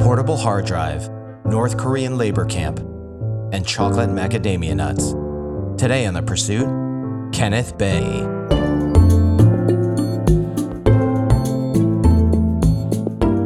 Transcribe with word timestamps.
portable 0.00 0.36
hard 0.36 0.64
drive, 0.64 1.10
North 1.44 1.76
Korean 1.76 2.16
labor 2.16 2.46
camp, 2.46 2.78
and 3.52 3.66
chocolate 3.66 4.08
macadamia 4.08 4.74
nuts. 4.74 5.12
Today 5.80 6.06
on 6.06 6.14
The 6.14 6.22
Pursuit, 6.22 6.66
Kenneth 7.32 7.76
Bae. 7.76 8.22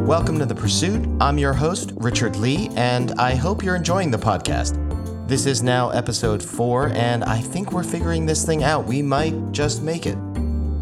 Welcome 0.05 0.39
to 0.39 0.45
The 0.45 0.55
Pursuit. 0.55 1.05
I'm 1.19 1.37
your 1.37 1.51
host, 1.51 1.91
Richard 1.97 2.37
Lee, 2.37 2.69
and 2.77 3.11
I 3.19 3.35
hope 3.35 3.61
you're 3.61 3.75
enjoying 3.75 4.09
the 4.09 4.17
podcast. 4.17 4.79
This 5.27 5.45
is 5.45 5.61
now 5.61 5.89
episode 5.89 6.41
four, 6.41 6.87
and 6.93 7.25
I 7.25 7.41
think 7.41 7.73
we're 7.73 7.83
figuring 7.83 8.25
this 8.25 8.45
thing 8.45 8.63
out. 8.63 8.85
We 8.85 9.01
might 9.01 9.51
just 9.51 9.83
make 9.83 10.05
it. 10.05 10.17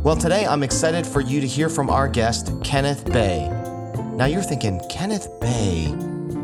Well, 0.04 0.16
today 0.16 0.46
I'm 0.46 0.62
excited 0.62 1.08
for 1.08 1.22
you 1.22 1.42
to 1.42 1.48
hear 1.48 1.68
from 1.68 1.90
our 1.90 2.08
guest, 2.08 2.54
Kenneth 2.64 3.12
Bae. 3.12 3.53
Now 4.16 4.26
you're 4.26 4.44
thinking, 4.44 4.80
Kenneth 4.92 5.28
Bae. 5.40 5.92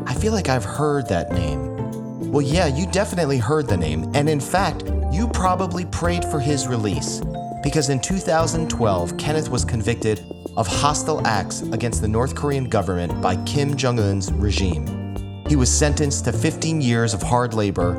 I 0.04 0.14
feel 0.14 0.32
like 0.32 0.48
I've 0.48 0.64
heard 0.64 1.06
that 1.06 1.30
name. 1.30 2.32
Well, 2.32 2.42
yeah, 2.42 2.66
you 2.66 2.84
definitely 2.90 3.38
heard 3.38 3.68
the 3.68 3.76
name, 3.76 4.10
and 4.12 4.28
in 4.28 4.40
fact, 4.40 4.82
you 5.12 5.28
probably 5.28 5.84
prayed 5.86 6.24
for 6.24 6.40
his 6.40 6.66
release. 6.66 7.22
Because 7.62 7.88
in 7.88 8.00
2012, 8.00 9.16
Kenneth 9.18 9.48
was 9.48 9.64
convicted 9.64 10.20
of 10.56 10.66
hostile 10.66 11.24
acts 11.24 11.62
against 11.62 12.00
the 12.02 12.08
North 12.08 12.34
Korean 12.34 12.68
government 12.68 13.22
by 13.22 13.36
Kim 13.44 13.76
Jong 13.76 14.00
un's 14.00 14.32
regime. 14.32 15.44
He 15.48 15.54
was 15.54 15.70
sentenced 15.72 16.24
to 16.24 16.32
15 16.32 16.80
years 16.80 17.14
of 17.14 17.22
hard 17.22 17.54
labor, 17.54 17.94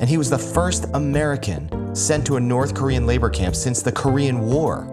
and 0.00 0.08
he 0.08 0.18
was 0.18 0.30
the 0.30 0.38
first 0.38 0.86
American 0.94 1.96
sent 1.96 2.24
to 2.26 2.36
a 2.36 2.40
North 2.40 2.76
Korean 2.76 3.06
labor 3.06 3.30
camp 3.30 3.56
since 3.56 3.82
the 3.82 3.90
Korean 3.90 4.46
War. 4.46 4.86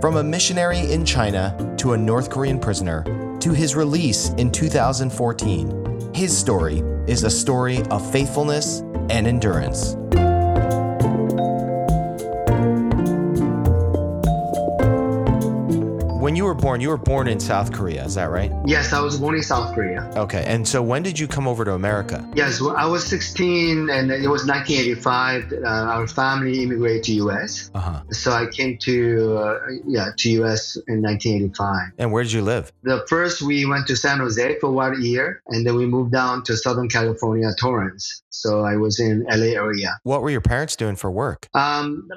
From 0.00 0.16
a 0.16 0.24
missionary 0.24 0.92
in 0.92 1.04
China 1.04 1.76
to 1.78 1.92
a 1.92 1.96
North 1.96 2.30
Korean 2.30 2.58
prisoner 2.58 3.04
to 3.44 3.52
his 3.52 3.76
release 3.76 4.30
in 4.38 4.50
2014, 4.50 6.14
his 6.14 6.34
story 6.34 6.78
is 7.06 7.24
a 7.24 7.30
story 7.30 7.82
of 7.90 8.10
faithfulness 8.10 8.80
and 9.10 9.26
endurance. 9.26 9.96
When 16.24 16.34
you 16.34 16.46
were 16.46 16.54
born, 16.54 16.80
you 16.80 16.88
were 16.88 16.96
born 16.96 17.28
in 17.28 17.38
South 17.38 17.70
Korea, 17.70 18.02
is 18.02 18.14
that 18.14 18.30
right? 18.30 18.50
Yes, 18.64 18.94
I 18.94 19.00
was 19.02 19.20
born 19.20 19.34
in 19.34 19.42
South 19.42 19.74
Korea. 19.74 20.10
Okay, 20.16 20.42
and 20.46 20.66
so 20.66 20.82
when 20.82 21.02
did 21.02 21.18
you 21.18 21.28
come 21.28 21.46
over 21.46 21.66
to 21.66 21.74
America? 21.74 22.26
Yes, 22.34 22.62
well, 22.62 22.74
I 22.74 22.86
was 22.86 23.06
16 23.06 23.90
and 23.90 24.10
it 24.10 24.26
was 24.26 24.46
1985. 24.46 25.52
Uh, 25.52 25.66
our 25.66 26.06
family 26.06 26.62
immigrated 26.62 27.04
to 27.04 27.12
US. 27.24 27.70
Uh-huh. 27.74 28.00
So 28.10 28.32
I 28.32 28.46
came 28.46 28.78
to 28.78 29.36
uh, 29.36 29.58
yeah 29.86 30.12
to 30.16 30.30
US 30.40 30.76
in 30.88 31.02
1985. 31.02 31.92
And 31.98 32.10
where 32.10 32.22
did 32.22 32.32
you 32.32 32.40
live? 32.40 32.72
The 32.84 33.04
first 33.06 33.42
we 33.42 33.66
went 33.66 33.86
to 33.88 33.94
San 33.94 34.20
Jose 34.20 34.58
for 34.60 34.70
one 34.70 35.02
year, 35.02 35.42
and 35.48 35.66
then 35.66 35.76
we 35.76 35.84
moved 35.84 36.12
down 36.12 36.42
to 36.44 36.56
Southern 36.56 36.88
California, 36.88 37.50
Torrance. 37.60 38.22
So 38.30 38.64
I 38.64 38.76
was 38.76 38.98
in 38.98 39.26
LA 39.28 39.52
area. 39.60 40.00
What 40.04 40.22
were 40.22 40.30
your 40.30 40.40
parents 40.40 40.74
doing 40.74 40.96
for 40.96 41.10
work? 41.10 41.48
Um, 41.52 42.08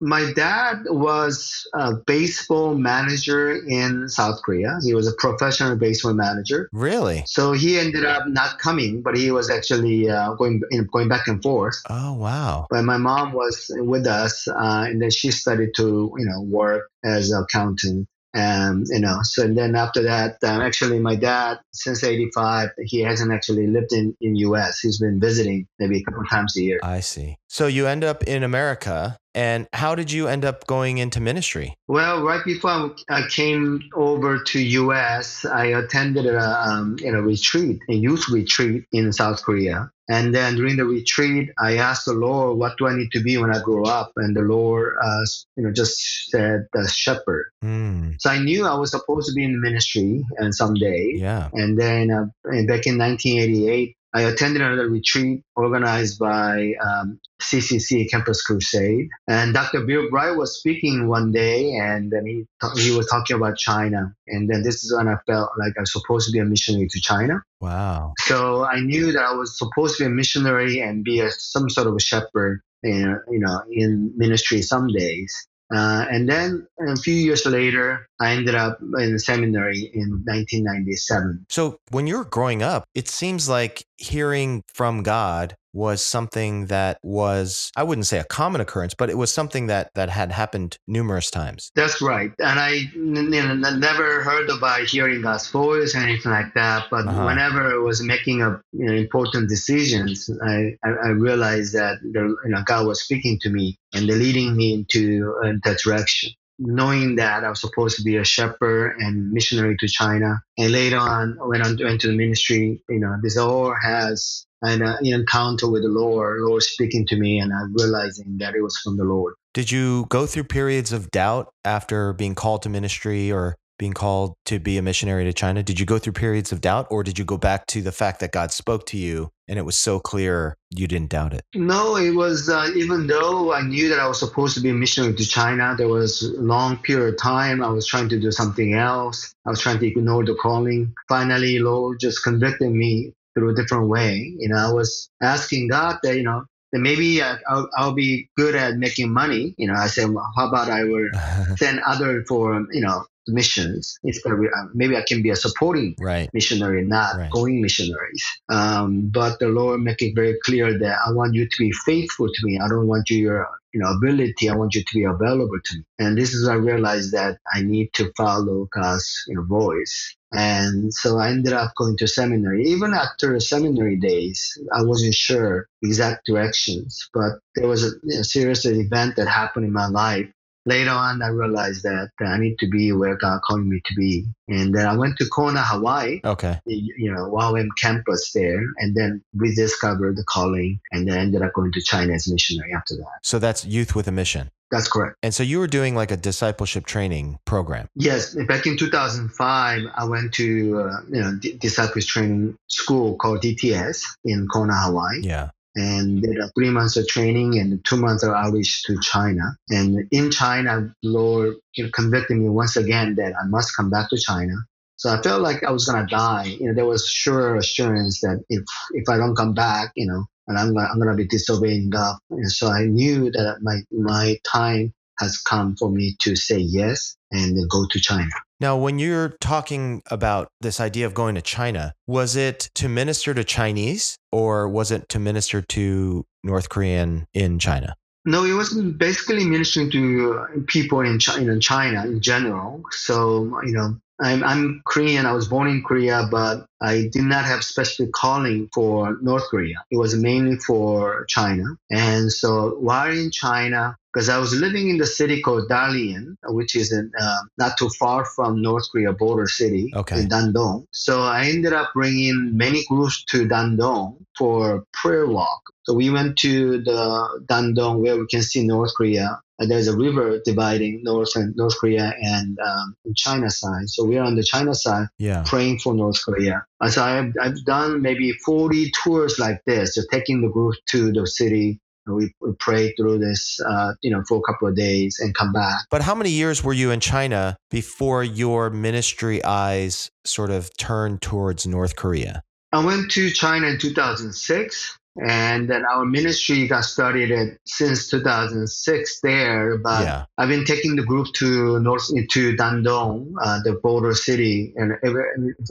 my 0.00 0.32
dad 0.34 0.84
was 0.86 1.66
a 1.74 1.94
baseball 2.06 2.74
manager 2.74 3.54
in 3.66 4.08
South 4.08 4.42
Korea. 4.42 4.78
He 4.82 4.94
was 4.94 5.06
a 5.06 5.12
professional 5.12 5.76
baseball 5.76 6.14
manager. 6.14 6.68
Really? 6.72 7.22
So 7.26 7.52
he 7.52 7.78
ended 7.78 8.04
up 8.04 8.26
not 8.26 8.58
coming, 8.58 9.02
but 9.02 9.16
he 9.16 9.30
was 9.30 9.50
actually 9.50 10.08
uh, 10.08 10.32
going 10.34 10.62
you 10.70 10.78
know, 10.78 10.84
going 10.84 11.08
back 11.08 11.28
and 11.28 11.42
forth. 11.42 11.76
Oh, 11.88 12.14
wow. 12.14 12.66
But 12.70 12.84
my 12.84 12.96
mom 12.96 13.32
was 13.32 13.70
with 13.76 14.06
us, 14.06 14.48
uh, 14.48 14.86
and 14.88 15.02
then 15.02 15.10
she 15.10 15.30
started 15.30 15.74
to 15.76 16.14
you 16.16 16.24
know 16.24 16.40
work 16.42 16.90
as 17.04 17.30
an 17.30 17.42
accountant. 17.42 18.08
And 18.32 18.86
you 18.88 19.00
know, 19.00 19.18
so 19.22 19.42
and 19.42 19.58
then 19.58 19.74
after 19.74 20.02
that, 20.02 20.36
um, 20.44 20.60
actually, 20.60 21.00
my 21.00 21.16
dad 21.16 21.58
since 21.72 22.04
'85, 22.04 22.70
he 22.84 23.00
hasn't 23.00 23.32
actually 23.32 23.66
lived 23.66 23.92
in 23.92 24.16
in 24.20 24.36
U.S. 24.36 24.78
He's 24.80 25.00
been 25.00 25.18
visiting 25.18 25.66
maybe 25.80 25.98
a 25.98 26.04
couple 26.04 26.24
times 26.24 26.56
a 26.56 26.62
year. 26.62 26.78
I 26.82 27.00
see. 27.00 27.38
So 27.48 27.66
you 27.66 27.88
end 27.88 28.04
up 28.04 28.22
in 28.24 28.44
America, 28.44 29.18
and 29.34 29.66
how 29.72 29.96
did 29.96 30.12
you 30.12 30.28
end 30.28 30.44
up 30.44 30.66
going 30.68 30.98
into 30.98 31.20
ministry? 31.20 31.74
Well, 31.88 32.22
right 32.22 32.44
before 32.44 32.94
I 33.08 33.22
came 33.28 33.80
over 33.94 34.38
to 34.38 34.60
U.S., 34.60 35.44
I 35.44 35.66
attended 35.66 36.26
a 36.26 36.68
um, 36.68 36.96
you 37.00 37.10
know 37.10 37.20
retreat, 37.20 37.80
a 37.88 37.94
youth 37.94 38.28
retreat 38.28 38.84
in 38.92 39.12
South 39.12 39.42
Korea. 39.42 39.90
And 40.10 40.34
then 40.34 40.56
during 40.56 40.76
the 40.76 40.84
retreat, 40.84 41.50
I 41.58 41.76
asked 41.76 42.06
the 42.06 42.12
Lord, 42.12 42.58
"What 42.58 42.76
do 42.78 42.88
I 42.88 42.96
need 42.96 43.12
to 43.12 43.22
be 43.22 43.38
when 43.38 43.54
I 43.54 43.62
grow 43.62 43.84
up?" 43.84 44.12
And 44.16 44.36
the 44.36 44.42
Lord, 44.42 44.96
uh, 45.00 45.24
you 45.56 45.62
know, 45.62 45.72
just 45.72 46.30
said, 46.30 46.66
"The 46.72 46.88
shepherd." 46.88 47.46
Hmm. 47.62 48.12
So 48.18 48.30
I 48.30 48.38
knew 48.42 48.66
I 48.66 48.74
was 48.74 48.90
supposed 48.90 49.28
to 49.28 49.34
be 49.34 49.44
in 49.44 49.60
ministry 49.60 50.24
and 50.38 50.52
someday. 50.52 51.12
yeah. 51.14 51.48
And 51.52 51.78
then 51.78 52.10
uh, 52.10 52.26
back 52.66 52.86
in 52.86 52.98
1988, 52.98 53.96
I 54.12 54.22
attended 54.22 54.62
another 54.62 54.88
retreat 54.88 55.44
organized 55.54 56.18
by 56.18 56.74
um, 56.82 57.20
CCC 57.40 58.10
Campus 58.10 58.42
Crusade. 58.42 59.08
And 59.28 59.54
Dr. 59.54 59.84
Bill 59.84 60.10
Bright 60.10 60.36
was 60.36 60.58
speaking 60.58 61.08
one 61.08 61.32
day, 61.32 61.76
and 61.76 62.10
then 62.10 62.26
he, 62.26 62.46
he 62.80 62.96
was 62.96 63.06
talking 63.06 63.36
about 63.36 63.56
China. 63.56 64.14
And 64.26 64.48
then 64.50 64.62
this 64.62 64.84
is 64.84 64.94
when 64.94 65.08
I 65.08 65.16
felt 65.26 65.50
like 65.58 65.74
I 65.76 65.80
was 65.80 65.92
supposed 65.92 66.26
to 66.26 66.32
be 66.32 66.38
a 66.40 66.44
missionary 66.44 66.88
to 66.88 67.00
China. 67.00 67.42
Wow. 67.60 68.14
So 68.18 68.64
I 68.64 68.80
knew 68.80 69.12
that 69.12 69.22
I 69.22 69.34
was 69.34 69.56
supposed 69.56 69.96
to 69.98 70.04
be 70.04 70.06
a 70.06 70.10
missionary 70.10 70.80
and 70.80 71.04
be 71.04 71.20
a, 71.20 71.30
some 71.30 71.70
sort 71.70 71.86
of 71.86 71.94
a 71.94 72.00
shepherd, 72.00 72.62
know, 72.82 73.18
you 73.30 73.38
know 73.38 73.62
in 73.70 74.12
ministry 74.16 74.62
some 74.62 74.88
days. 74.88 75.46
Uh, 75.72 76.04
and 76.10 76.28
then 76.28 76.66
a 76.84 76.96
few 76.96 77.14
years 77.14 77.46
later, 77.46 78.08
I 78.20 78.32
ended 78.32 78.54
up 78.54 78.78
in 78.98 79.18
seminary 79.18 79.90
in 79.94 80.22
1997. 80.26 81.46
So 81.48 81.78
when 81.90 82.06
you 82.06 82.18
were 82.18 82.24
growing 82.24 82.62
up, 82.62 82.84
it 82.94 83.08
seems 83.08 83.48
like 83.48 83.84
hearing 83.96 84.62
from 84.74 85.02
God 85.02 85.56
was 85.72 86.02
something 86.02 86.66
that 86.66 86.98
was 87.02 87.70
I 87.76 87.84
wouldn't 87.84 88.06
say 88.06 88.18
a 88.18 88.24
common 88.24 88.60
occurrence, 88.60 88.94
but 88.94 89.08
it 89.08 89.16
was 89.16 89.32
something 89.32 89.68
that 89.68 89.90
that 89.94 90.10
had 90.10 90.32
happened 90.32 90.76
numerous 90.88 91.30
times. 91.30 91.70
That's 91.76 92.02
right. 92.02 92.32
And 92.40 92.58
I 92.58 92.90
n- 92.96 93.32
you 93.32 93.42
know, 93.42 93.54
never 93.76 94.22
heard 94.22 94.50
about 94.50 94.82
hearing 94.82 95.22
God's 95.22 95.48
voice 95.48 95.94
or 95.94 95.98
anything 95.98 96.32
like 96.32 96.52
that. 96.54 96.86
But 96.90 97.06
Uh-huh. 97.06 97.24
whenever 97.24 97.72
I 97.72 97.78
was 97.78 98.02
making 98.02 98.42
a, 98.42 98.60
you 98.72 98.86
know, 98.86 98.94
important 98.94 99.48
decisions, 99.48 100.28
I, 100.42 100.76
I, 100.84 100.88
I 100.88 101.08
realized 101.10 101.72
that 101.74 101.98
the, 102.02 102.34
you 102.44 102.50
know, 102.50 102.62
God 102.66 102.86
was 102.86 103.02
speaking 103.02 103.38
to 103.42 103.48
me 103.50 103.78
and 103.94 104.06
leading 104.06 104.56
me 104.56 104.74
into 104.74 105.34
uh, 105.44 105.52
that 105.64 105.78
direction. 105.78 106.30
Knowing 106.62 107.16
that 107.16 107.42
I 107.42 107.48
was 107.48 107.60
supposed 107.60 107.96
to 107.96 108.02
be 108.02 108.16
a 108.16 108.24
shepherd 108.24 108.96
and 108.98 109.32
missionary 109.32 109.76
to 109.80 109.88
China, 109.88 110.42
and 110.58 110.70
later 110.70 110.98
on 110.98 111.38
went 111.40 111.64
on 111.64 111.78
went 111.82 112.02
to 112.02 112.08
the 112.08 112.12
ministry. 112.12 112.82
You 112.88 113.00
know, 113.00 113.16
this 113.22 113.38
all 113.38 113.74
has 113.82 114.46
an 114.62 114.82
uh, 114.82 114.98
encounter 115.02 115.70
with 115.70 115.82
the 115.82 115.88
Lord, 115.88 116.40
Lord 116.42 116.62
speaking 116.62 117.06
to 117.06 117.16
me, 117.16 117.38
and 117.38 117.52
I 117.52 117.62
realizing 117.72 118.36
that 118.38 118.54
it 118.54 118.60
was 118.60 118.76
from 118.78 118.98
the 118.98 119.04
Lord. 119.04 119.34
Did 119.54 119.72
you 119.72 120.06
go 120.10 120.26
through 120.26 120.44
periods 120.44 120.92
of 120.92 121.10
doubt 121.10 121.52
after 121.64 122.12
being 122.12 122.34
called 122.34 122.62
to 122.62 122.68
ministry 122.68 123.32
or 123.32 123.56
being 123.80 123.94
called 123.94 124.34
to 124.44 124.60
be 124.60 124.76
a 124.76 124.82
missionary 124.82 125.24
to 125.24 125.32
China? 125.32 125.62
Did 125.62 125.80
you 125.80 125.86
go 125.86 125.98
through 125.98 126.12
periods 126.12 126.52
of 126.52 126.60
doubt 126.60 126.86
or 126.90 127.02
did 127.02 127.18
you 127.18 127.24
go 127.24 127.38
back 127.38 127.66
to 127.68 127.80
the 127.80 127.90
fact 127.90 128.20
that 128.20 128.30
God 128.30 128.52
spoke 128.52 128.84
to 128.86 128.98
you 128.98 129.30
and 129.48 129.58
it 129.58 129.62
was 129.62 129.78
so 129.78 129.98
clear 129.98 130.58
you 130.68 130.86
didn't 130.86 131.08
doubt 131.08 131.32
it? 131.32 131.42
No, 131.54 131.96
it 131.96 132.14
was 132.14 132.50
uh, 132.50 132.68
even 132.76 133.06
though 133.06 133.54
I 133.54 133.62
knew 133.62 133.88
that 133.88 133.98
I 133.98 134.06
was 134.06 134.18
supposed 134.18 134.54
to 134.56 134.60
be 134.60 134.68
a 134.68 134.74
missionary 134.74 135.14
to 135.14 135.24
China, 135.24 135.74
there 135.78 135.88
was 135.88 136.22
a 136.22 136.42
long 136.42 136.76
period 136.76 137.14
of 137.14 137.18
time 137.18 137.64
I 137.64 137.70
was 137.70 137.86
trying 137.86 138.10
to 138.10 138.20
do 138.20 138.30
something 138.30 138.74
else. 138.74 139.34
I 139.46 139.50
was 139.50 139.62
trying 139.62 139.78
to 139.78 139.86
ignore 139.86 140.26
the 140.26 140.34
calling. 140.34 140.92
Finally, 141.08 141.58
Lord 141.58 142.00
just 142.00 142.22
convicted 142.22 142.70
me 142.70 143.14
through 143.34 143.50
a 143.50 143.54
different 143.54 143.88
way. 143.88 144.34
You 144.38 144.50
know, 144.50 144.56
I 144.56 144.72
was 144.72 145.08
asking 145.22 145.68
God 145.68 145.96
that, 146.02 146.16
you 146.16 146.22
know, 146.22 146.44
that 146.72 146.80
maybe 146.80 147.22
I, 147.22 147.36
I'll, 147.48 147.68
I'll 147.76 147.94
be 147.94 148.30
good 148.36 148.54
at 148.54 148.76
making 148.76 149.12
money. 149.12 149.54
You 149.58 149.68
know, 149.68 149.74
I 149.74 149.86
said, 149.86 150.10
well, 150.10 150.30
how 150.36 150.48
about 150.48 150.70
I 150.70 150.84
will 150.84 151.08
send 151.56 151.80
other 151.80 152.24
for, 152.24 152.66
you 152.72 152.80
know, 152.80 153.04
missions 153.26 153.98
instead 154.02 154.32
uh, 154.32 154.36
maybe 154.74 154.96
I 154.96 155.04
can 155.06 155.22
be 155.22 155.30
a 155.30 155.36
supporting 155.36 155.94
right. 155.98 156.28
missionary, 156.32 156.84
not 156.84 157.16
Right. 157.16 157.30
going 157.30 157.60
missionaries. 157.60 158.24
Um, 158.48 159.08
but 159.08 159.38
the 159.38 159.48
Lord 159.48 159.80
make 159.80 160.02
it 160.02 160.14
very 160.14 160.38
clear 160.44 160.78
that 160.78 160.98
I 161.06 161.12
want 161.12 161.34
you 161.34 161.44
to 161.46 161.56
be 161.58 161.72
faithful 161.84 162.28
to 162.28 162.46
me. 162.46 162.58
I 162.58 162.68
don't 162.68 162.86
want 162.86 163.10
you 163.10 163.18
your 163.18 163.48
you 163.72 163.80
know 163.80 163.90
ability. 163.90 164.48
I 164.48 164.56
want 164.56 164.74
you 164.74 164.82
to 164.82 164.94
be 164.94 165.04
available 165.04 165.58
to 165.64 165.76
me. 165.78 165.84
And 165.98 166.16
this 166.16 166.34
is 166.34 166.48
I 166.48 166.54
realized 166.54 167.12
that 167.12 167.38
I 167.52 167.62
need 167.62 167.90
to 167.94 168.12
follow 168.16 168.68
God's 168.72 169.24
you 169.28 169.36
know 169.36 169.44
voice. 169.44 170.16
And 170.32 170.94
so 170.94 171.18
I 171.18 171.30
ended 171.30 171.52
up 171.52 171.72
going 171.76 171.96
to 171.98 172.06
seminary. 172.06 172.62
Even 172.64 172.94
after 172.94 173.38
seminary 173.40 173.96
days, 173.96 174.56
I 174.72 174.82
wasn't 174.82 175.14
sure 175.14 175.66
exact 175.82 176.26
directions. 176.26 177.08
But 177.12 177.40
there 177.56 177.66
was 177.66 177.82
a 177.84 177.90
know, 178.04 178.22
serious 178.22 178.64
event 178.64 179.16
that 179.16 179.26
happened 179.26 179.66
in 179.66 179.72
my 179.72 179.88
life 179.88 180.28
later 180.70 180.90
on, 181.06 181.20
I 181.22 181.28
realized 181.28 181.82
that 181.82 182.08
I 182.20 182.38
need 182.38 182.56
to 182.60 182.68
be 182.68 182.92
where 182.92 183.16
God 183.16 183.40
called 183.46 183.66
me 183.66 183.78
to 183.84 183.94
be. 183.94 184.12
And 184.48 184.74
then 184.74 184.86
I 184.86 184.94
went 184.96 185.14
to 185.18 185.26
Kona, 185.36 185.62
Hawaii, 185.62 186.20
Okay. 186.24 186.54
you 186.66 187.12
know, 187.12 187.24
YWAM 187.30 187.68
campus 187.84 188.22
there, 188.34 188.62
and 188.78 188.94
then 188.96 189.22
rediscovered 189.34 190.16
the 190.16 190.24
calling, 190.24 190.80
and 190.92 191.06
then 191.08 191.18
ended 191.18 191.42
up 191.42 191.52
going 191.54 191.72
to 191.72 191.82
China 191.82 192.14
as 192.14 192.28
missionary 192.30 192.72
after 192.74 192.94
that. 192.96 193.18
So 193.22 193.38
that's 193.38 193.64
Youth 193.64 193.94
with 193.94 194.06
a 194.08 194.12
Mission. 194.12 194.50
That's 194.70 194.86
correct. 194.88 195.16
And 195.24 195.34
so 195.34 195.42
you 195.42 195.58
were 195.58 195.66
doing 195.66 195.96
like 195.96 196.12
a 196.12 196.16
discipleship 196.16 196.86
training 196.86 197.40
program. 197.44 197.88
Yes, 197.96 198.36
back 198.46 198.66
in 198.66 198.76
2005, 198.76 199.82
I 199.96 200.04
went 200.04 200.32
to 200.34 200.44
uh, 200.80 201.00
you 201.10 201.20
know 201.20 201.32
D- 201.40 201.56
disciples 201.58 202.06
training 202.06 202.56
school 202.68 203.16
called 203.16 203.42
DTS 203.42 204.04
in 204.24 204.46
Kona, 204.46 204.74
Hawaii, 204.76 205.20
Yeah. 205.22 205.50
And 205.76 206.22
did 206.22 206.38
a 206.38 206.50
three 206.50 206.70
months 206.70 206.96
of 206.96 207.06
training 207.06 207.58
and 207.58 207.84
two 207.84 207.96
months 207.96 208.22
of 208.22 208.32
outreach 208.32 208.82
to 208.84 208.98
China. 209.00 209.56
And 209.68 210.06
in 210.10 210.30
China, 210.30 210.94
Lord 211.02 211.54
convicted 211.92 212.36
me 212.36 212.48
once 212.48 212.76
again 212.76 213.14
that 213.16 213.34
I 213.40 213.46
must 213.46 213.76
come 213.76 213.90
back 213.90 214.10
to 214.10 214.18
China. 214.18 214.54
So 214.96 215.10
I 215.10 215.22
felt 215.22 215.40
like 215.40 215.64
I 215.64 215.70
was 215.70 215.86
gonna 215.86 216.06
die. 216.06 216.56
You 216.60 216.68
know, 216.68 216.74
there 216.74 216.84
was 216.84 217.06
sure 217.06 217.56
assurance 217.56 218.20
that 218.20 218.44
if 218.48 218.62
if 218.92 219.08
I 219.08 219.16
don't 219.16 219.34
come 219.36 219.54
back, 219.54 219.92
you 219.96 220.06
know, 220.06 220.26
and 220.46 220.58
I'm 220.58 220.74
gonna, 220.74 220.88
I'm 220.92 220.98
gonna 220.98 221.14
be 221.14 221.26
disobeying 221.26 221.88
God. 221.90 222.16
And 222.30 222.50
so 222.50 222.68
I 222.68 222.84
knew 222.84 223.30
that 223.30 223.58
my 223.62 223.80
my 223.90 224.38
time 224.44 224.92
has 225.20 225.38
come 225.38 225.76
for 225.76 225.90
me 225.90 226.16
to 226.20 226.34
say 226.34 226.58
yes 226.58 227.16
and 227.30 227.56
go 227.70 227.86
to 227.90 228.00
China. 228.00 228.30
Now, 228.60 228.76
when 228.76 228.98
you're 228.98 229.36
talking 229.40 230.02
about 230.10 230.48
this 230.60 230.80
idea 230.80 231.06
of 231.06 231.14
going 231.14 231.34
to 231.34 231.42
China, 231.42 231.94
was 232.06 232.36
it 232.36 232.70
to 232.74 232.88
minister 232.88 233.32
to 233.32 233.44
Chinese 233.44 234.18
or 234.32 234.68
was 234.68 234.90
it 234.90 235.08
to 235.10 235.18
minister 235.18 235.62
to 235.62 236.26
North 236.44 236.68
Korean 236.68 237.26
in 237.32 237.58
China? 237.58 237.94
No, 238.26 238.44
it 238.44 238.52
was 238.52 238.74
basically 238.74 239.46
ministering 239.46 239.90
to 239.92 240.38
uh, 240.38 240.46
people 240.66 241.00
in 241.00 241.18
China, 241.18 241.52
in 241.52 241.60
China 241.60 242.04
in 242.04 242.20
general. 242.20 242.82
So, 242.90 243.60
you 243.64 243.72
know, 243.72 243.96
I'm, 244.20 244.44
I'm 244.44 244.82
Korean. 244.84 245.24
I 245.24 245.32
was 245.32 245.48
born 245.48 245.68
in 245.68 245.82
Korea, 245.82 246.28
but 246.30 246.66
I 246.82 247.08
did 247.10 247.22
not 247.22 247.46
have 247.46 247.64
specific 247.64 248.12
calling 248.12 248.68
for 248.74 249.16
North 249.22 249.44
Korea. 249.48 249.82
It 249.90 249.96
was 249.96 250.14
mainly 250.14 250.56
for 250.56 251.24
China. 251.28 251.64
And 251.90 252.30
so 252.30 252.76
while 252.78 253.10
in 253.10 253.30
China, 253.30 253.96
because 254.12 254.28
I 254.28 254.38
was 254.38 254.52
living 254.54 254.90
in 254.90 254.98
the 254.98 255.06
city 255.06 255.40
called 255.40 255.68
Dalian, 255.68 256.36
which 256.48 256.74
is 256.74 256.92
in, 256.92 257.10
uh, 257.20 257.38
not 257.58 257.76
too 257.78 257.88
far 257.98 258.24
from 258.24 258.60
North 258.62 258.84
Korea 258.90 259.12
border 259.12 259.46
city 259.46 259.92
Okay. 259.94 260.20
in 260.22 260.28
Dandong. 260.28 260.86
So 260.90 261.22
I 261.22 261.46
ended 261.46 261.72
up 261.72 261.90
bringing 261.94 262.56
many 262.56 262.84
groups 262.88 263.24
to 263.30 263.46
Dandong 263.46 264.16
for 264.36 264.84
prayer 264.92 265.26
walk. 265.26 265.62
So 265.84 265.94
we 265.94 266.10
went 266.10 266.36
to 266.38 266.82
the 266.82 267.44
Dandong 267.48 268.00
where 268.02 268.16
we 268.18 268.26
can 268.30 268.42
see 268.42 268.66
North 268.66 268.92
Korea. 268.96 269.40
And 269.58 269.70
there's 269.70 269.88
a 269.88 269.96
river 269.96 270.40
dividing 270.42 271.02
North 271.04 271.36
and 271.36 271.54
North 271.54 271.76
Korea 271.78 272.14
and 272.22 272.58
um, 272.60 272.96
China 273.14 273.50
side. 273.50 273.88
So 273.90 274.04
we're 274.06 274.22
on 274.22 274.34
the 274.34 274.42
China 274.42 274.74
side 274.74 275.08
Yeah. 275.18 275.42
praying 275.46 275.80
for 275.80 275.92
North 275.94 276.18
Korea. 276.24 276.64
And 276.80 276.90
so 276.90 277.02
I've, 277.04 277.34
I've 277.40 277.62
done 277.66 278.00
maybe 278.00 278.32
40 278.32 278.90
tours 279.04 279.38
like 279.38 279.60
this, 279.66 279.96
so 279.96 280.02
taking 280.10 280.40
the 280.40 280.48
group 280.48 280.74
to 280.92 281.12
the 281.12 281.26
city. 281.26 281.78
We, 282.14 282.32
we 282.40 282.52
pray 282.58 282.92
through 282.94 283.18
this, 283.18 283.60
uh, 283.68 283.92
you 284.02 284.10
know, 284.10 284.22
for 284.28 284.38
a 284.38 284.52
couple 284.52 284.68
of 284.68 284.76
days 284.76 285.18
and 285.20 285.34
come 285.34 285.52
back. 285.52 285.80
But 285.90 286.02
how 286.02 286.14
many 286.14 286.30
years 286.30 286.62
were 286.62 286.72
you 286.72 286.90
in 286.90 287.00
China 287.00 287.56
before 287.70 288.22
your 288.24 288.70
ministry 288.70 289.44
eyes 289.44 290.10
sort 290.24 290.50
of 290.50 290.76
turned 290.76 291.22
towards 291.22 291.66
North 291.66 291.96
Korea? 291.96 292.42
I 292.72 292.84
went 292.84 293.10
to 293.12 293.30
China 293.30 293.66
in 293.66 293.78
2006, 293.78 294.98
and 295.26 295.68
then 295.68 295.84
our 295.84 296.04
ministry 296.04 296.66
got 296.66 296.84
started 296.84 297.30
at, 297.30 297.48
since 297.66 298.08
2006 298.08 299.20
there. 299.22 299.78
But 299.78 300.02
yeah. 300.02 300.24
I've 300.38 300.48
been 300.48 300.64
taking 300.64 300.96
the 300.96 301.02
group 301.02 301.28
to 301.34 301.78
north 301.80 302.06
to 302.08 302.56
Dandong, 302.56 303.34
uh, 303.42 303.60
the 303.64 303.74
border 303.82 304.14
city, 304.14 304.72
and 304.76 304.92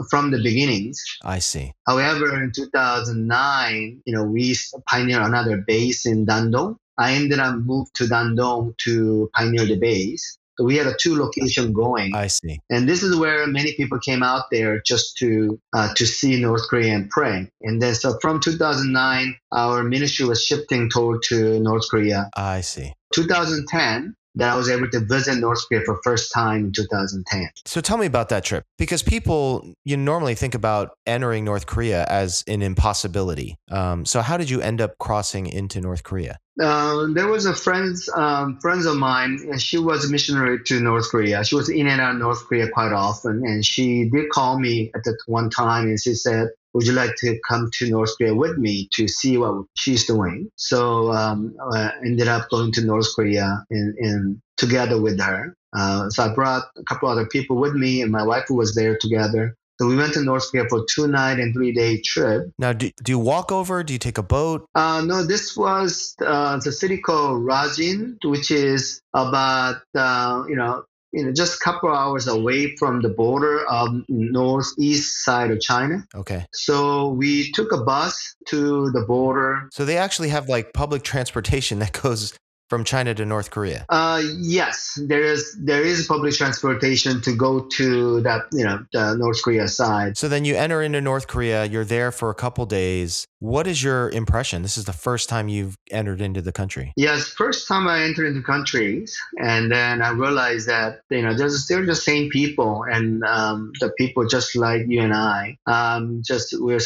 from 0.09 0.31
the 0.31 0.41
beginnings. 0.41 1.03
I 1.23 1.39
see. 1.39 1.73
However, 1.85 2.41
in 2.41 2.51
2009, 2.51 4.01
you 4.05 4.13
know, 4.13 4.23
we 4.23 4.55
pioneered 4.87 5.23
another 5.23 5.57
base 5.57 6.05
in 6.05 6.25
Dandong. 6.25 6.77
I 6.97 7.13
ended 7.13 7.39
up 7.39 7.55
moved 7.55 7.95
to 7.95 8.05
Dandong 8.05 8.77
to 8.79 9.29
pioneer 9.33 9.65
the 9.65 9.77
base. 9.77 10.38
So 10.59 10.65
we 10.65 10.75
had 10.75 10.87
a 10.87 10.95
two 10.99 11.15
location 11.15 11.71
going. 11.71 12.13
I 12.13 12.27
see. 12.27 12.59
And 12.69 12.87
this 12.87 13.01
is 13.01 13.15
where 13.15 13.47
many 13.47 13.75
people 13.75 13.97
came 13.97 14.21
out 14.21 14.47
there 14.51 14.81
just 14.85 15.15
to 15.19 15.57
uh, 15.71 15.93
to 15.95 16.05
see 16.05 16.41
North 16.41 16.67
Korea 16.69 16.95
and 16.95 17.09
pray. 17.09 17.49
And 17.61 17.81
then 17.81 17.95
so 17.95 18.17
from 18.21 18.41
2009, 18.41 19.37
our 19.53 19.83
ministry 19.83 20.25
was 20.25 20.43
shifting 20.43 20.89
toward 20.89 21.23
to 21.29 21.61
North 21.61 21.87
Korea. 21.89 22.29
I 22.35 22.59
see. 22.59 22.91
2010, 23.13 24.15
that 24.35 24.53
I 24.53 24.55
was 24.55 24.69
able 24.69 24.89
to 24.89 24.99
visit 24.99 25.37
North 25.39 25.67
Korea 25.67 25.83
for 25.85 25.99
first 26.03 26.31
time 26.33 26.65
in 26.65 26.71
2010. 26.71 27.49
So 27.65 27.81
tell 27.81 27.97
me 27.97 28.05
about 28.05 28.29
that 28.29 28.43
trip 28.43 28.63
because 28.77 29.03
people 29.03 29.73
you 29.85 29.97
normally 29.97 30.35
think 30.35 30.55
about 30.55 30.91
entering 31.05 31.45
North 31.45 31.65
Korea 31.65 32.05
as 32.05 32.43
an 32.47 32.61
impossibility. 32.61 33.57
Um, 33.71 34.05
so 34.05 34.21
how 34.21 34.37
did 34.37 34.49
you 34.49 34.61
end 34.61 34.81
up 34.81 34.97
crossing 34.99 35.47
into 35.47 35.81
North 35.81 36.03
Korea? 36.03 36.37
Uh, 36.59 37.07
there 37.13 37.27
was 37.27 37.45
a 37.45 37.53
friends 37.53 38.09
um, 38.15 38.59
friends 38.59 38.85
of 38.85 38.97
mine. 38.97 39.39
and 39.49 39.61
She 39.61 39.77
was 39.77 40.05
a 40.05 40.11
missionary 40.11 40.59
to 40.65 40.79
North 40.81 41.09
Korea. 41.09 41.43
She 41.43 41.55
was 41.55 41.69
in 41.69 41.87
and 41.87 42.01
out 42.01 42.15
of 42.15 42.19
North 42.19 42.45
Korea 42.47 42.69
quite 42.69 42.91
often, 42.91 43.43
and 43.45 43.65
she 43.65 44.09
did 44.09 44.29
call 44.29 44.59
me 44.59 44.91
at 44.93 45.03
that 45.05 45.17
one 45.25 45.49
time, 45.49 45.87
and 45.87 45.99
she 46.01 46.13
said, 46.15 46.49
"Would 46.73 46.87
you 46.87 46.93
like 46.93 47.15
to 47.17 47.39
come 47.47 47.69
to 47.73 47.89
North 47.89 48.11
Korea 48.17 48.35
with 48.35 48.57
me 48.57 48.89
to 48.93 49.07
see 49.07 49.37
what 49.37 49.65
she's 49.75 50.05
doing?" 50.05 50.49
So 50.55 51.11
um, 51.11 51.55
I 51.73 51.91
ended 52.05 52.27
up 52.27 52.49
going 52.49 52.71
to 52.73 52.85
North 52.85 53.07
Korea 53.15 53.65
in, 53.69 53.95
in 53.97 54.41
together 54.57 55.01
with 55.01 55.19
her. 55.19 55.55
Uh, 55.75 56.09
so 56.09 56.23
I 56.23 56.33
brought 56.33 56.63
a 56.77 56.83
couple 56.83 57.09
other 57.09 57.27
people 57.27 57.57
with 57.57 57.73
me, 57.73 58.01
and 58.01 58.11
my 58.11 58.23
wife 58.23 58.49
was 58.49 58.75
there 58.75 58.97
together. 58.99 59.55
So 59.79 59.87
we 59.87 59.95
went 59.95 60.13
to 60.15 60.21
North 60.21 60.51
Korea 60.51 60.67
for 60.67 60.83
two 60.89 61.07
night 61.07 61.39
and 61.39 61.53
three 61.53 61.71
day 61.71 62.01
trip. 62.01 62.51
Now, 62.57 62.73
do, 62.73 62.91
do 63.01 63.13
you 63.13 63.19
walk 63.19 63.49
over? 63.49 63.81
Do 63.81 63.93
you 63.93 63.99
take 63.99 64.17
a 64.17 64.23
boat? 64.23 64.65
Uh, 64.75 65.01
no, 65.05 65.23
this 65.23 65.55
was 65.55 66.15
uh, 66.25 66.57
the 66.57 66.71
city 66.73 66.97
called 66.97 67.43
Rajin, 67.43 68.17
which 68.25 68.51
is 68.51 69.01
about 69.13 69.77
uh, 69.95 70.43
you 70.49 70.57
know 70.57 70.83
you 71.11 71.25
know 71.25 71.31
just 71.31 71.55
a 71.55 71.63
couple 71.63 71.89
hours 71.89 72.27
away 72.27 72.75
from 72.77 73.01
the 73.01 73.09
border 73.09 73.65
of 73.65 73.89
northeast 74.07 75.23
side 75.23 75.51
of 75.51 75.59
China. 75.59 76.05
Okay. 76.15 76.45
So 76.53 77.09
we 77.09 77.51
took 77.51 77.71
a 77.71 77.77
bus 77.77 78.35
to 78.47 78.91
the 78.91 79.01
border. 79.01 79.69
So 79.71 79.85
they 79.85 79.97
actually 79.97 80.29
have 80.29 80.49
like 80.49 80.73
public 80.73 81.03
transportation 81.03 81.79
that 81.79 81.93
goes 82.01 82.33
from 82.69 82.83
China 82.83 83.13
to 83.15 83.25
North 83.25 83.49
Korea. 83.51 83.85
Uh, 83.89 84.21
yes, 84.37 84.99
there 85.07 85.23
is 85.23 85.57
there 85.59 85.81
is 85.81 86.07
public 86.07 86.33
transportation 86.35 87.21
to 87.21 87.35
go 87.35 87.61
to 87.77 88.21
that 88.21 88.45
you 88.53 88.63
know 88.63 88.85
the 88.93 89.15
North 89.15 89.41
Korea 89.43 89.67
side. 89.67 90.17
So 90.17 90.27
then 90.27 90.45
you 90.45 90.55
enter 90.55 90.81
into 90.81 91.01
North 91.01 91.27
Korea, 91.27 91.65
you're 91.65 91.85
there 91.85 92.11
for 92.11 92.29
a 92.29 92.35
couple 92.35 92.65
days. 92.65 93.25
What 93.39 93.67
is 93.67 93.81
your 93.81 94.09
impression? 94.09 94.61
This 94.61 94.77
is 94.77 94.85
the 94.85 94.93
first 94.93 95.29
time 95.29 95.47
you've 95.47 95.77
entered 95.91 96.21
into 96.21 96.41
the 96.41 96.51
country. 96.51 96.93
Yes, 96.95 97.27
first 97.27 97.67
time 97.67 97.87
I 97.87 98.03
entered 98.03 98.27
into 98.27 98.43
countries, 98.43 99.17
and 99.39 99.71
then 99.71 100.01
I 100.01 100.09
realized 100.09 100.67
that 100.67 101.01
you 101.09 101.21
know 101.21 101.33
there's 101.33 101.67
they're 101.67 101.85
the 101.85 101.95
same 101.95 102.29
people, 102.29 102.83
and 102.83 103.23
um, 103.23 103.71
the 103.79 103.89
people 103.97 104.27
just 104.27 104.55
like 104.55 104.83
you 104.87 105.01
and 105.01 105.13
I. 105.13 105.57
Um, 105.65 106.21
just 106.23 106.53
we 106.61 106.77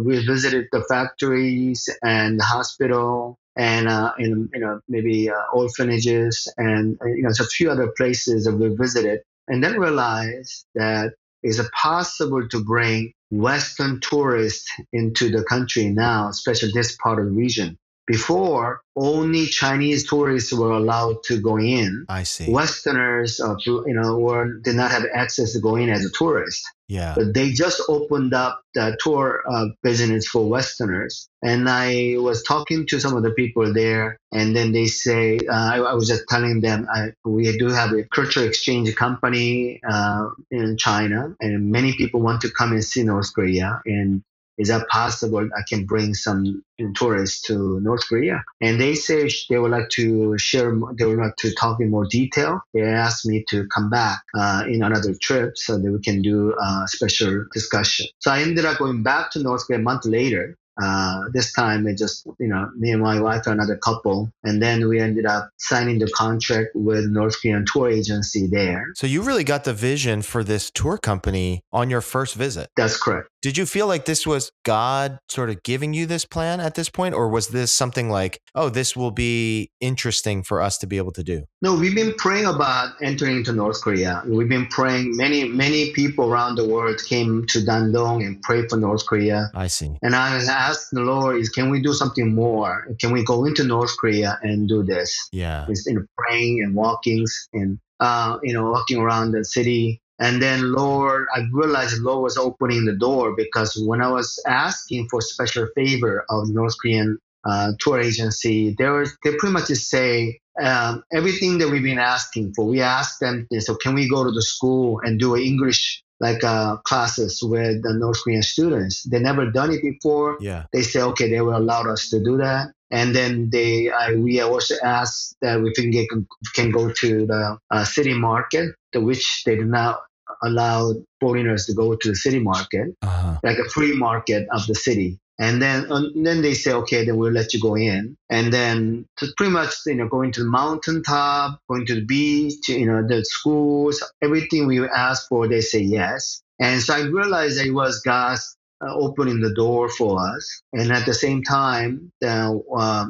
we 0.00 0.26
visited 0.26 0.66
the 0.72 0.82
factories 0.88 1.88
and 2.02 2.38
the 2.38 2.44
hospital, 2.44 3.38
and 3.56 3.88
uh, 3.88 4.12
in 4.18 4.48
you 4.52 4.60
know 4.60 4.80
maybe 4.88 5.30
uh, 5.30 5.34
orphanages, 5.52 6.52
and 6.56 6.98
uh, 7.02 7.06
you 7.06 7.22
know 7.22 7.30
a 7.30 7.44
few 7.44 7.70
other 7.70 7.92
places 7.96 8.44
that 8.44 8.56
we 8.56 8.68
visited, 8.74 9.20
and 9.48 9.62
then 9.62 9.78
realized 9.78 10.66
that 10.74 11.14
is 11.42 11.58
it 11.58 11.70
possible 11.72 12.48
to 12.48 12.64
bring 12.64 13.12
Western 13.30 14.00
tourists 14.00 14.70
into 14.92 15.30
the 15.30 15.42
country 15.44 15.88
now, 15.88 16.28
especially 16.28 16.70
this 16.72 16.96
part 16.96 17.18
of 17.18 17.26
the 17.26 17.32
region. 17.32 17.78
Before, 18.12 18.82
only 18.94 19.46
Chinese 19.46 20.06
tourists 20.06 20.52
were 20.52 20.72
allowed 20.72 21.22
to 21.28 21.40
go 21.40 21.58
in. 21.58 22.04
I 22.10 22.24
see. 22.24 22.50
Westerners, 22.50 23.40
uh, 23.40 23.56
you 23.64 23.94
know, 23.98 24.18
were 24.18 24.58
did 24.60 24.76
not 24.76 24.90
have 24.90 25.04
access 25.14 25.54
to 25.54 25.60
go 25.60 25.76
in 25.76 25.88
as 25.88 26.04
a 26.04 26.10
tourist. 26.10 26.62
Yeah. 26.88 27.14
But 27.16 27.32
they 27.32 27.52
just 27.52 27.80
opened 27.88 28.34
up 28.34 28.60
the 28.74 28.98
tour 29.02 29.42
uh, 29.50 29.68
business 29.82 30.28
for 30.28 30.46
Westerners. 30.46 31.26
And 31.42 31.70
I 31.70 32.16
was 32.18 32.42
talking 32.42 32.86
to 32.88 33.00
some 33.00 33.16
of 33.16 33.22
the 33.22 33.30
people 33.30 33.72
there, 33.72 34.18
and 34.30 34.54
then 34.54 34.72
they 34.72 34.88
say, 34.88 35.38
uh, 35.48 35.68
I, 35.74 35.78
I, 35.78 35.94
was 35.94 36.06
just 36.06 36.24
telling 36.28 36.60
them, 36.60 36.86
I, 36.92 37.12
we 37.24 37.56
do 37.56 37.68
have 37.68 37.92
a 37.92 38.04
cultural 38.04 38.44
exchange 38.46 38.94
company 38.94 39.80
uh, 39.88 40.28
in 40.50 40.76
China, 40.76 41.34
and 41.40 41.72
many 41.72 41.94
people 41.94 42.20
want 42.20 42.42
to 42.42 42.50
come 42.50 42.72
and 42.72 42.84
see 42.84 43.04
North 43.04 43.32
Korea. 43.34 43.80
And 43.86 44.22
is 44.62 44.68
that 44.68 44.88
possible? 44.88 45.44
I 45.56 45.62
can 45.68 45.84
bring 45.84 46.14
some 46.14 46.62
tourists 46.94 47.42
to 47.42 47.80
North 47.80 48.06
Korea. 48.08 48.44
And 48.60 48.80
they 48.80 48.94
say 48.94 49.28
they 49.50 49.58
would 49.58 49.70
like 49.70 49.88
to 49.90 50.38
share, 50.38 50.72
they 50.98 51.04
would 51.04 51.18
like 51.18 51.36
to 51.38 51.54
talk 51.54 51.80
in 51.80 51.90
more 51.90 52.06
detail. 52.06 52.60
They 52.72 52.82
asked 52.82 53.26
me 53.26 53.44
to 53.50 53.66
come 53.74 53.90
back 53.90 54.22
uh, 54.34 54.64
in 54.68 54.82
another 54.82 55.14
trip 55.20 55.56
so 55.56 55.78
that 55.78 55.92
we 55.92 56.00
can 56.00 56.22
do 56.22 56.54
a 56.58 56.84
special 56.86 57.44
discussion. 57.52 58.06
So 58.20 58.30
I 58.30 58.42
ended 58.42 58.64
up 58.64 58.78
going 58.78 59.02
back 59.02 59.32
to 59.32 59.42
North 59.42 59.66
Korea 59.66 59.80
a 59.80 59.82
month 59.82 60.04
later. 60.06 60.56
Uh, 60.80 61.24
this 61.32 61.52
time 61.52 61.86
it 61.86 61.98
just, 61.98 62.26
you 62.38 62.48
know, 62.48 62.70
me 62.76 62.90
and 62.90 63.02
my 63.02 63.20
wife 63.20 63.46
and 63.46 63.54
another 63.54 63.76
couple. 63.76 64.30
And 64.44 64.62
then 64.62 64.88
we 64.88 65.00
ended 65.00 65.26
up 65.26 65.50
signing 65.58 65.98
the 65.98 66.10
contract 66.14 66.70
with 66.74 67.06
North 67.06 67.40
Korean 67.40 67.64
tour 67.70 67.90
agency 67.90 68.46
there. 68.46 68.86
So 68.94 69.06
you 69.06 69.22
really 69.22 69.44
got 69.44 69.64
the 69.64 69.74
vision 69.74 70.22
for 70.22 70.42
this 70.44 70.70
tour 70.70 70.98
company 70.98 71.62
on 71.72 71.90
your 71.90 72.00
first 72.00 72.34
visit. 72.34 72.68
That's 72.76 73.00
correct. 73.00 73.28
Did 73.42 73.58
you 73.58 73.66
feel 73.66 73.88
like 73.88 74.04
this 74.04 74.24
was 74.24 74.52
God 74.64 75.18
sort 75.28 75.50
of 75.50 75.64
giving 75.64 75.94
you 75.94 76.06
this 76.06 76.24
plan 76.24 76.60
at 76.60 76.76
this 76.76 76.88
point? 76.88 77.12
Or 77.12 77.28
was 77.28 77.48
this 77.48 77.72
something 77.72 78.08
like, 78.08 78.40
oh, 78.54 78.68
this 78.68 78.96
will 78.96 79.10
be 79.10 79.70
interesting 79.80 80.44
for 80.44 80.62
us 80.62 80.78
to 80.78 80.86
be 80.86 80.96
able 80.96 81.10
to 81.12 81.24
do? 81.24 81.42
No, 81.60 81.74
we've 81.74 81.94
been 81.94 82.14
praying 82.14 82.46
about 82.46 82.94
entering 83.02 83.38
into 83.38 83.52
North 83.52 83.82
Korea. 83.82 84.22
We've 84.26 84.48
been 84.48 84.66
praying. 84.66 85.16
Many, 85.16 85.48
many 85.48 85.92
people 85.92 86.32
around 86.32 86.54
the 86.54 86.68
world 86.68 87.00
came 87.08 87.44
to 87.48 87.58
Dandong 87.58 88.24
and 88.24 88.40
prayed 88.42 88.70
for 88.70 88.76
North 88.76 89.04
Korea. 89.06 89.50
I 89.54 89.66
see. 89.66 89.98
And 90.02 90.14
I 90.14 90.36
asked 90.68 90.88
the 90.92 91.00
Lord, 91.00 91.36
is 91.36 91.48
can 91.48 91.70
we 91.70 91.80
do 91.80 91.92
something 91.92 92.34
more? 92.34 92.86
Can 93.00 93.12
we 93.12 93.24
go 93.24 93.44
into 93.44 93.64
North 93.64 93.96
Korea 93.98 94.38
and 94.42 94.68
do 94.68 94.82
this? 94.82 95.10
Yeah. 95.32 95.66
It's 95.68 95.86
in 95.86 96.06
praying 96.18 96.62
and 96.62 96.74
walkings 96.74 97.48
and 97.52 97.78
uh, 98.00 98.38
you 98.42 98.52
know 98.54 98.70
walking 98.70 98.98
around 98.98 99.32
the 99.32 99.44
city. 99.44 100.00
And 100.18 100.40
then 100.40 100.72
Lord, 100.72 101.26
I 101.34 101.40
realized 101.52 102.00
Lord 102.00 102.22
was 102.22 102.36
opening 102.36 102.84
the 102.84 102.94
door 102.94 103.34
because 103.36 103.70
when 103.86 104.00
I 104.00 104.10
was 104.10 104.40
asking 104.46 105.08
for 105.08 105.20
special 105.20 105.66
favor 105.74 106.24
of 106.28 106.48
North 106.48 106.76
Korean 106.80 107.18
uh, 107.44 107.72
tour 107.80 108.00
agency, 108.00 108.74
they 108.78 108.88
were 108.88 109.06
they 109.24 109.34
pretty 109.36 109.52
much 109.52 109.68
just 109.68 109.90
say 109.90 110.38
um, 110.62 111.02
everything 111.12 111.58
that 111.58 111.70
we've 111.70 111.82
been 111.82 111.98
asking 111.98 112.52
for. 112.54 112.66
We 112.66 112.80
asked 112.82 113.20
them, 113.20 113.48
so 113.58 113.74
can 113.74 113.94
we 113.94 114.08
go 114.08 114.24
to 114.24 114.30
the 114.30 114.42
school 114.42 115.00
and 115.02 115.18
do 115.18 115.34
an 115.34 115.42
English 115.42 116.02
like 116.22 116.42
uh, 116.44 116.76
classes 116.88 117.42
with 117.42 117.82
the 117.82 117.92
North 117.92 118.20
Korean 118.24 118.42
students? 118.42 119.02
They 119.10 119.18
never 119.18 119.50
done 119.50 119.70
it 119.72 119.82
before. 119.82 120.38
Yeah. 120.40 120.64
They 120.72 120.82
say 120.82 121.02
okay, 121.02 121.28
they 121.28 121.42
will 121.42 121.56
allow 121.56 121.82
us 121.82 122.08
to 122.10 122.22
do 122.22 122.38
that. 122.38 122.72
And 122.90 123.16
then 123.16 123.48
they, 123.50 123.90
I, 123.90 124.14
we 124.14 124.40
also 124.40 124.74
asked 124.84 125.34
that 125.40 125.62
we 125.62 125.72
can 125.72 125.90
get, 125.90 126.06
can 126.54 126.70
go 126.70 126.92
to 126.92 127.26
the 127.26 127.58
uh, 127.70 127.84
city 127.84 128.12
market, 128.14 128.74
to 128.92 129.00
which 129.00 129.42
they 129.46 129.56
do 129.56 129.64
not 129.64 130.02
allow 130.42 130.92
foreigners 131.20 131.66
to 131.66 131.74
go 131.74 131.96
to 131.96 132.08
the 132.10 132.16
city 132.16 132.38
market, 132.38 132.88
Uh-huh. 133.02 133.38
like 133.42 133.58
a 133.58 133.68
free 133.70 133.96
market 133.96 134.46
of 134.52 134.66
the 134.66 134.74
city. 134.74 135.18
And 135.42 135.60
then, 135.60 135.90
and 135.90 136.24
then 136.24 136.40
they 136.40 136.54
say, 136.54 136.72
okay, 136.72 137.04
then 137.04 137.16
we'll 137.16 137.32
let 137.32 137.52
you 137.52 137.60
go 137.60 137.74
in. 137.74 138.16
And 138.30 138.52
then 138.52 139.06
pretty 139.36 139.50
much, 139.50 139.74
you 139.86 139.96
know, 139.96 140.06
going 140.06 140.30
to 140.32 140.44
the 140.44 140.48
mountaintop, 140.48 141.58
going 141.68 141.84
to 141.86 141.96
the 141.96 142.04
beach, 142.04 142.68
you 142.68 142.86
know, 142.86 143.04
the 143.04 143.24
schools, 143.24 144.00
everything 144.22 144.68
we 144.68 144.86
ask 144.86 145.28
for, 145.28 145.48
they 145.48 145.60
say 145.60 145.80
yes. 145.80 146.40
And 146.60 146.80
so 146.80 146.94
I 146.94 147.00
realized 147.00 147.58
that 147.58 147.66
it 147.66 147.72
was 147.72 148.00
God's 148.02 148.56
uh, 148.80 148.94
opening 148.94 149.40
the 149.40 149.52
door 149.52 149.88
for 149.88 150.20
us. 150.20 150.62
And 150.72 150.92
at 150.92 151.06
the 151.06 151.14
same 151.14 151.42
time, 151.42 152.12
uh, 152.24 152.54
uh, 152.76 153.06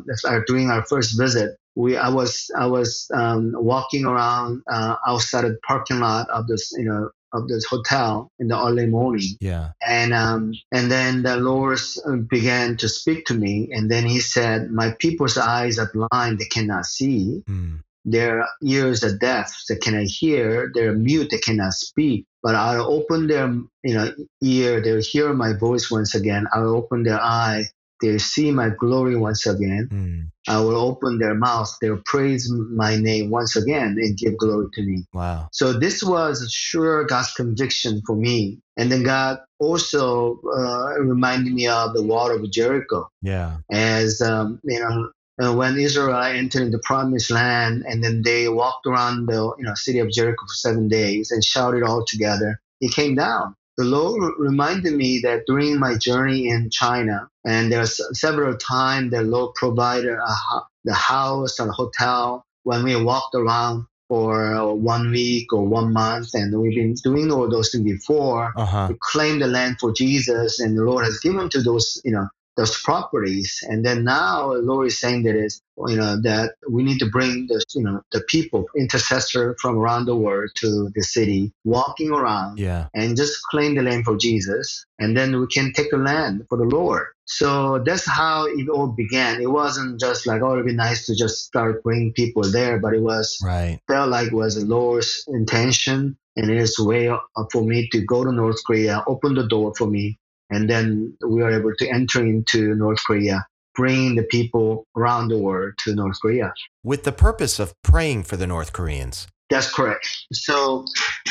during 0.46 0.70
our 0.70 0.86
first 0.86 1.18
visit, 1.18 1.58
we 1.74 1.96
I 1.96 2.08
was 2.08 2.50
I 2.58 2.66
was 2.66 3.10
um, 3.14 3.52
walking 3.54 4.04
around 4.04 4.62
uh, 4.70 4.96
outside 5.06 5.44
the 5.44 5.58
parking 5.66 6.00
lot 6.00 6.28
of 6.30 6.46
this 6.46 6.70
you 6.76 6.84
know 6.84 7.10
of 7.32 7.48
this 7.48 7.64
hotel 7.64 8.30
in 8.38 8.48
the 8.48 8.58
early 8.58 8.86
morning, 8.86 9.36
Yeah. 9.40 9.70
and 9.86 10.12
um, 10.12 10.54
and 10.70 10.90
then 10.90 11.22
the 11.22 11.36
Lord 11.36 11.78
uh, 12.06 12.16
began 12.16 12.76
to 12.78 12.88
speak 12.88 13.26
to 13.26 13.34
me, 13.34 13.70
and 13.72 13.90
then 13.90 14.04
He 14.06 14.20
said, 14.20 14.70
"My 14.70 14.92
people's 14.98 15.38
eyes 15.38 15.78
are 15.78 15.90
blind; 15.92 16.38
they 16.38 16.46
cannot 16.46 16.86
see." 16.86 17.42
Mm. 17.48 17.80
Their 18.04 18.48
ears 18.62 19.04
are 19.04 19.16
deaf; 19.16 19.62
they 19.68 19.76
cannot 19.76 20.06
hear. 20.06 20.70
They're 20.74 20.92
mute; 20.92 21.30
they 21.30 21.38
cannot 21.38 21.74
speak. 21.74 22.26
But 22.42 22.56
I'll 22.56 22.90
open 22.90 23.28
their, 23.28 23.46
you 23.84 23.94
know, 23.94 24.12
ear. 24.42 24.80
They'll 24.80 25.00
hear 25.02 25.32
my 25.32 25.52
voice 25.52 25.90
once 25.90 26.14
again. 26.14 26.46
I'll 26.52 26.74
open 26.74 27.04
their 27.04 27.20
eye. 27.20 27.66
They'll 28.02 28.18
see 28.18 28.50
my 28.50 28.68
glory 28.70 29.16
once 29.16 29.46
again. 29.46 29.88
Mm. 29.90 30.32
I 30.48 30.58
will 30.60 30.76
open 30.76 31.18
their 31.18 31.34
mouth. 31.34 31.74
They'll 31.80 32.02
praise 32.04 32.50
my 32.50 32.96
name 32.96 33.30
once 33.30 33.54
again 33.54 33.96
and 33.98 34.18
give 34.18 34.36
glory 34.36 34.66
to 34.74 34.82
me. 34.82 35.04
Wow. 35.14 35.48
So 35.52 35.72
this 35.72 36.02
was 36.02 36.50
sure 36.52 37.04
God's 37.04 37.32
conviction 37.32 38.02
for 38.04 38.16
me. 38.16 38.58
And 38.76 38.90
then 38.90 39.04
God 39.04 39.38
also 39.60 40.40
uh, 40.44 40.98
reminded 40.98 41.52
me 41.52 41.68
of 41.68 41.94
the 41.94 42.02
wall 42.02 42.30
of 42.34 42.50
Jericho 42.50 43.08
Yeah. 43.22 43.58
as 43.70 44.20
um, 44.20 44.60
you 44.64 44.80
know 44.80 45.10
uh, 45.40 45.54
when 45.54 45.78
Israel 45.78 46.20
entered 46.22 46.72
the 46.72 46.80
promised 46.82 47.30
land 47.30 47.84
and 47.88 48.02
then 48.02 48.22
they 48.22 48.48
walked 48.48 48.86
around 48.86 49.26
the 49.26 49.54
you 49.58 49.64
know 49.64 49.74
city 49.74 50.00
of 50.00 50.10
Jericho 50.10 50.42
for 50.44 50.54
seven 50.54 50.88
days 50.88 51.30
and 51.30 51.44
shouted 51.44 51.82
all 51.84 52.04
together. 52.04 52.60
It 52.80 52.92
came 52.92 53.14
down. 53.14 53.54
The 53.82 53.88
Lord 53.88 54.34
reminded 54.38 54.94
me 54.94 55.18
that 55.24 55.42
during 55.44 55.80
my 55.80 55.96
journey 55.96 56.48
in 56.48 56.70
China, 56.70 57.28
and 57.44 57.72
there's 57.72 58.00
several 58.12 58.56
times 58.56 59.10
the 59.10 59.22
Lord 59.22 59.56
provided 59.56 60.14
a, 60.14 60.24
ho- 60.46 60.66
the 60.84 60.94
house 60.94 61.58
and 61.58 61.68
hotel 61.68 62.44
when 62.62 62.84
we 62.84 62.94
walked 62.94 63.34
around 63.34 63.86
for 64.06 64.54
uh, 64.54 64.66
one 64.66 65.10
week 65.10 65.52
or 65.52 65.66
one 65.66 65.92
month, 65.92 66.28
and 66.34 66.56
we've 66.60 66.76
been 66.76 66.94
doing 67.02 67.32
all 67.32 67.50
those 67.50 67.72
things 67.72 67.82
before 67.82 68.52
Uh 68.56 68.64
huh. 68.66 68.86
to 68.86 68.96
claim 69.00 69.40
the 69.40 69.48
land 69.48 69.78
for 69.80 69.90
Jesus, 69.92 70.60
and 70.60 70.78
the 70.78 70.84
Lord 70.84 71.04
has 71.04 71.18
given 71.18 71.48
to 71.48 71.60
those, 71.60 72.00
you 72.04 72.12
know, 72.12 72.28
those 72.56 72.80
properties. 72.82 73.60
And 73.68 73.84
then 73.84 74.04
now 74.04 74.52
the 74.54 74.60
Lord 74.60 74.86
is 74.88 74.98
saying 74.98 75.22
that 75.24 75.36
is, 75.36 75.62
you 75.86 75.96
know, 75.96 76.20
that 76.22 76.54
we 76.68 76.82
need 76.82 76.98
to 76.98 77.06
bring 77.06 77.46
the, 77.46 77.64
you 77.74 77.82
know, 77.82 78.02
the 78.12 78.20
people, 78.28 78.66
intercessor 78.76 79.56
from 79.60 79.78
around 79.78 80.04
the 80.06 80.16
world 80.16 80.50
to 80.56 80.90
the 80.94 81.02
city, 81.02 81.52
walking 81.64 82.10
around 82.10 82.58
Yeah. 82.58 82.88
and 82.94 83.16
just 83.16 83.42
claim 83.50 83.74
the 83.74 83.82
land 83.82 84.04
for 84.04 84.16
Jesus, 84.16 84.84
and 84.98 85.16
then 85.16 85.38
we 85.40 85.46
can 85.46 85.72
take 85.72 85.90
the 85.90 85.96
land 85.98 86.44
for 86.48 86.58
the 86.58 86.64
Lord. 86.64 87.06
So 87.24 87.78
that's 87.78 88.04
how 88.06 88.44
it 88.46 88.68
all 88.68 88.88
began. 88.88 89.40
It 89.40 89.50
wasn't 89.50 89.98
just 89.98 90.26
like, 90.26 90.42
oh, 90.42 90.52
it'd 90.52 90.66
be 90.66 90.74
nice 90.74 91.06
to 91.06 91.14
just 91.14 91.44
start 91.46 91.82
bringing 91.82 92.12
people 92.12 92.42
there, 92.42 92.78
but 92.78 92.92
it 92.94 93.00
was 93.02 93.38
Right. 93.42 93.80
felt 93.88 94.10
like 94.10 94.26
it 94.28 94.34
was 94.34 94.56
the 94.56 94.66
Lord's 94.66 95.24
intention 95.28 96.16
and 96.36 96.50
His 96.50 96.78
way 96.78 97.08
uh, 97.08 97.18
for 97.50 97.62
me 97.62 97.88
to 97.92 98.04
go 98.04 98.24
to 98.24 98.32
North 98.32 98.58
Korea, 98.66 99.02
open 99.06 99.34
the 99.34 99.46
door 99.46 99.72
for 99.76 99.86
me, 99.86 100.18
and 100.52 100.68
then 100.68 101.16
we 101.26 101.42
were 101.42 101.50
able 101.50 101.72
to 101.78 101.88
enter 101.88 102.24
into 102.24 102.74
North 102.74 103.02
Korea, 103.06 103.46
bringing 103.74 104.16
the 104.16 104.24
people 104.24 104.86
around 104.96 105.28
the 105.28 105.38
world 105.38 105.74
to 105.78 105.94
North 105.94 106.18
Korea. 106.20 106.52
With 106.84 107.04
the 107.04 107.12
purpose 107.12 107.58
of 107.58 107.74
praying 107.82 108.24
for 108.24 108.36
the 108.36 108.46
North 108.46 108.72
Koreans. 108.72 109.26
That's 109.52 109.70
correct. 109.70 110.08
So 110.32 110.86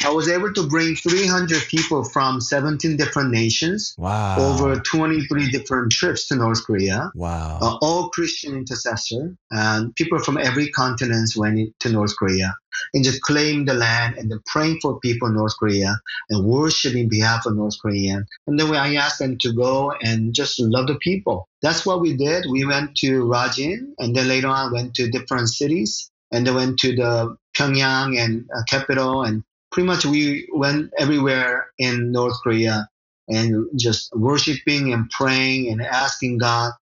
I 0.06 0.12
was 0.12 0.30
able 0.30 0.54
to 0.54 0.68
bring 0.68 0.96
300 0.96 1.64
people 1.70 2.04
from 2.04 2.40
17 2.40 2.96
different 2.96 3.32
nations, 3.32 3.96
Wow. 3.98 4.38
over 4.38 4.80
23 4.80 5.50
different 5.50 5.92
trips 5.92 6.28
to 6.28 6.36
North 6.36 6.64
Korea. 6.64 7.12
Wow. 7.16 7.58
uh, 7.60 7.78
all 7.82 8.10
Christian 8.10 8.54
intercessor, 8.56 9.36
and 9.50 9.96
people 9.96 10.20
from 10.20 10.38
every 10.38 10.70
continent 10.70 11.32
went 11.36 11.74
to 11.80 11.90
North 11.90 12.16
Korea 12.16 12.54
and 12.94 13.04
just 13.04 13.22
claimed 13.24 13.68
the 13.68 13.74
land 13.74 14.18
and 14.18 14.30
then 14.30 14.40
praying 14.46 14.78
for 14.84 15.00
people 15.00 15.28
in 15.30 15.34
North 15.36 15.58
Korea 15.58 16.00
and 16.30 16.46
worshiping 16.46 17.10
behalf 17.10 17.48
of 17.48 17.56
North 17.56 17.76
Korean. 17.82 18.26
And 18.46 18.60
then 18.60 18.74
I 18.76 18.96
asked 18.96 19.18
them 19.18 19.38
to 19.40 19.52
go 19.52 19.92
and 20.00 20.34
just 20.34 20.60
love 20.60 20.86
the 20.88 20.96
people. 20.96 21.48
That's 21.64 21.88
what 21.88 22.02
we 22.02 22.16
did. 22.16 22.46
We 22.52 22.66
went 22.66 22.96
to 22.98 23.24
Rajin 23.26 23.94
and 23.98 24.16
then 24.16 24.28
later 24.28 24.48
on 24.48 24.74
went 24.74 24.94
to 24.96 25.10
different 25.10 25.50
cities 25.50 26.12
and 26.32 26.46
then 26.48 26.56
went 26.56 26.80
to 26.80 26.96
the 26.96 27.36
Pyongyang 27.56 28.18
and 28.18 28.50
uh, 28.56 28.64
capital 28.68 29.24
and 29.24 29.44
pretty 29.72 29.88
much 29.88 30.06
we 30.06 30.48
went 30.52 30.92
everywhere 30.98 31.68
in 31.78 32.12
North 32.12 32.36
Korea 32.44 32.88
and 33.28 33.68
just 33.78 34.14
worshiping 34.14 34.94
and 34.94 35.10
praying 35.10 35.72
and 35.72 35.82
asking 35.82 36.38
God 36.38 36.74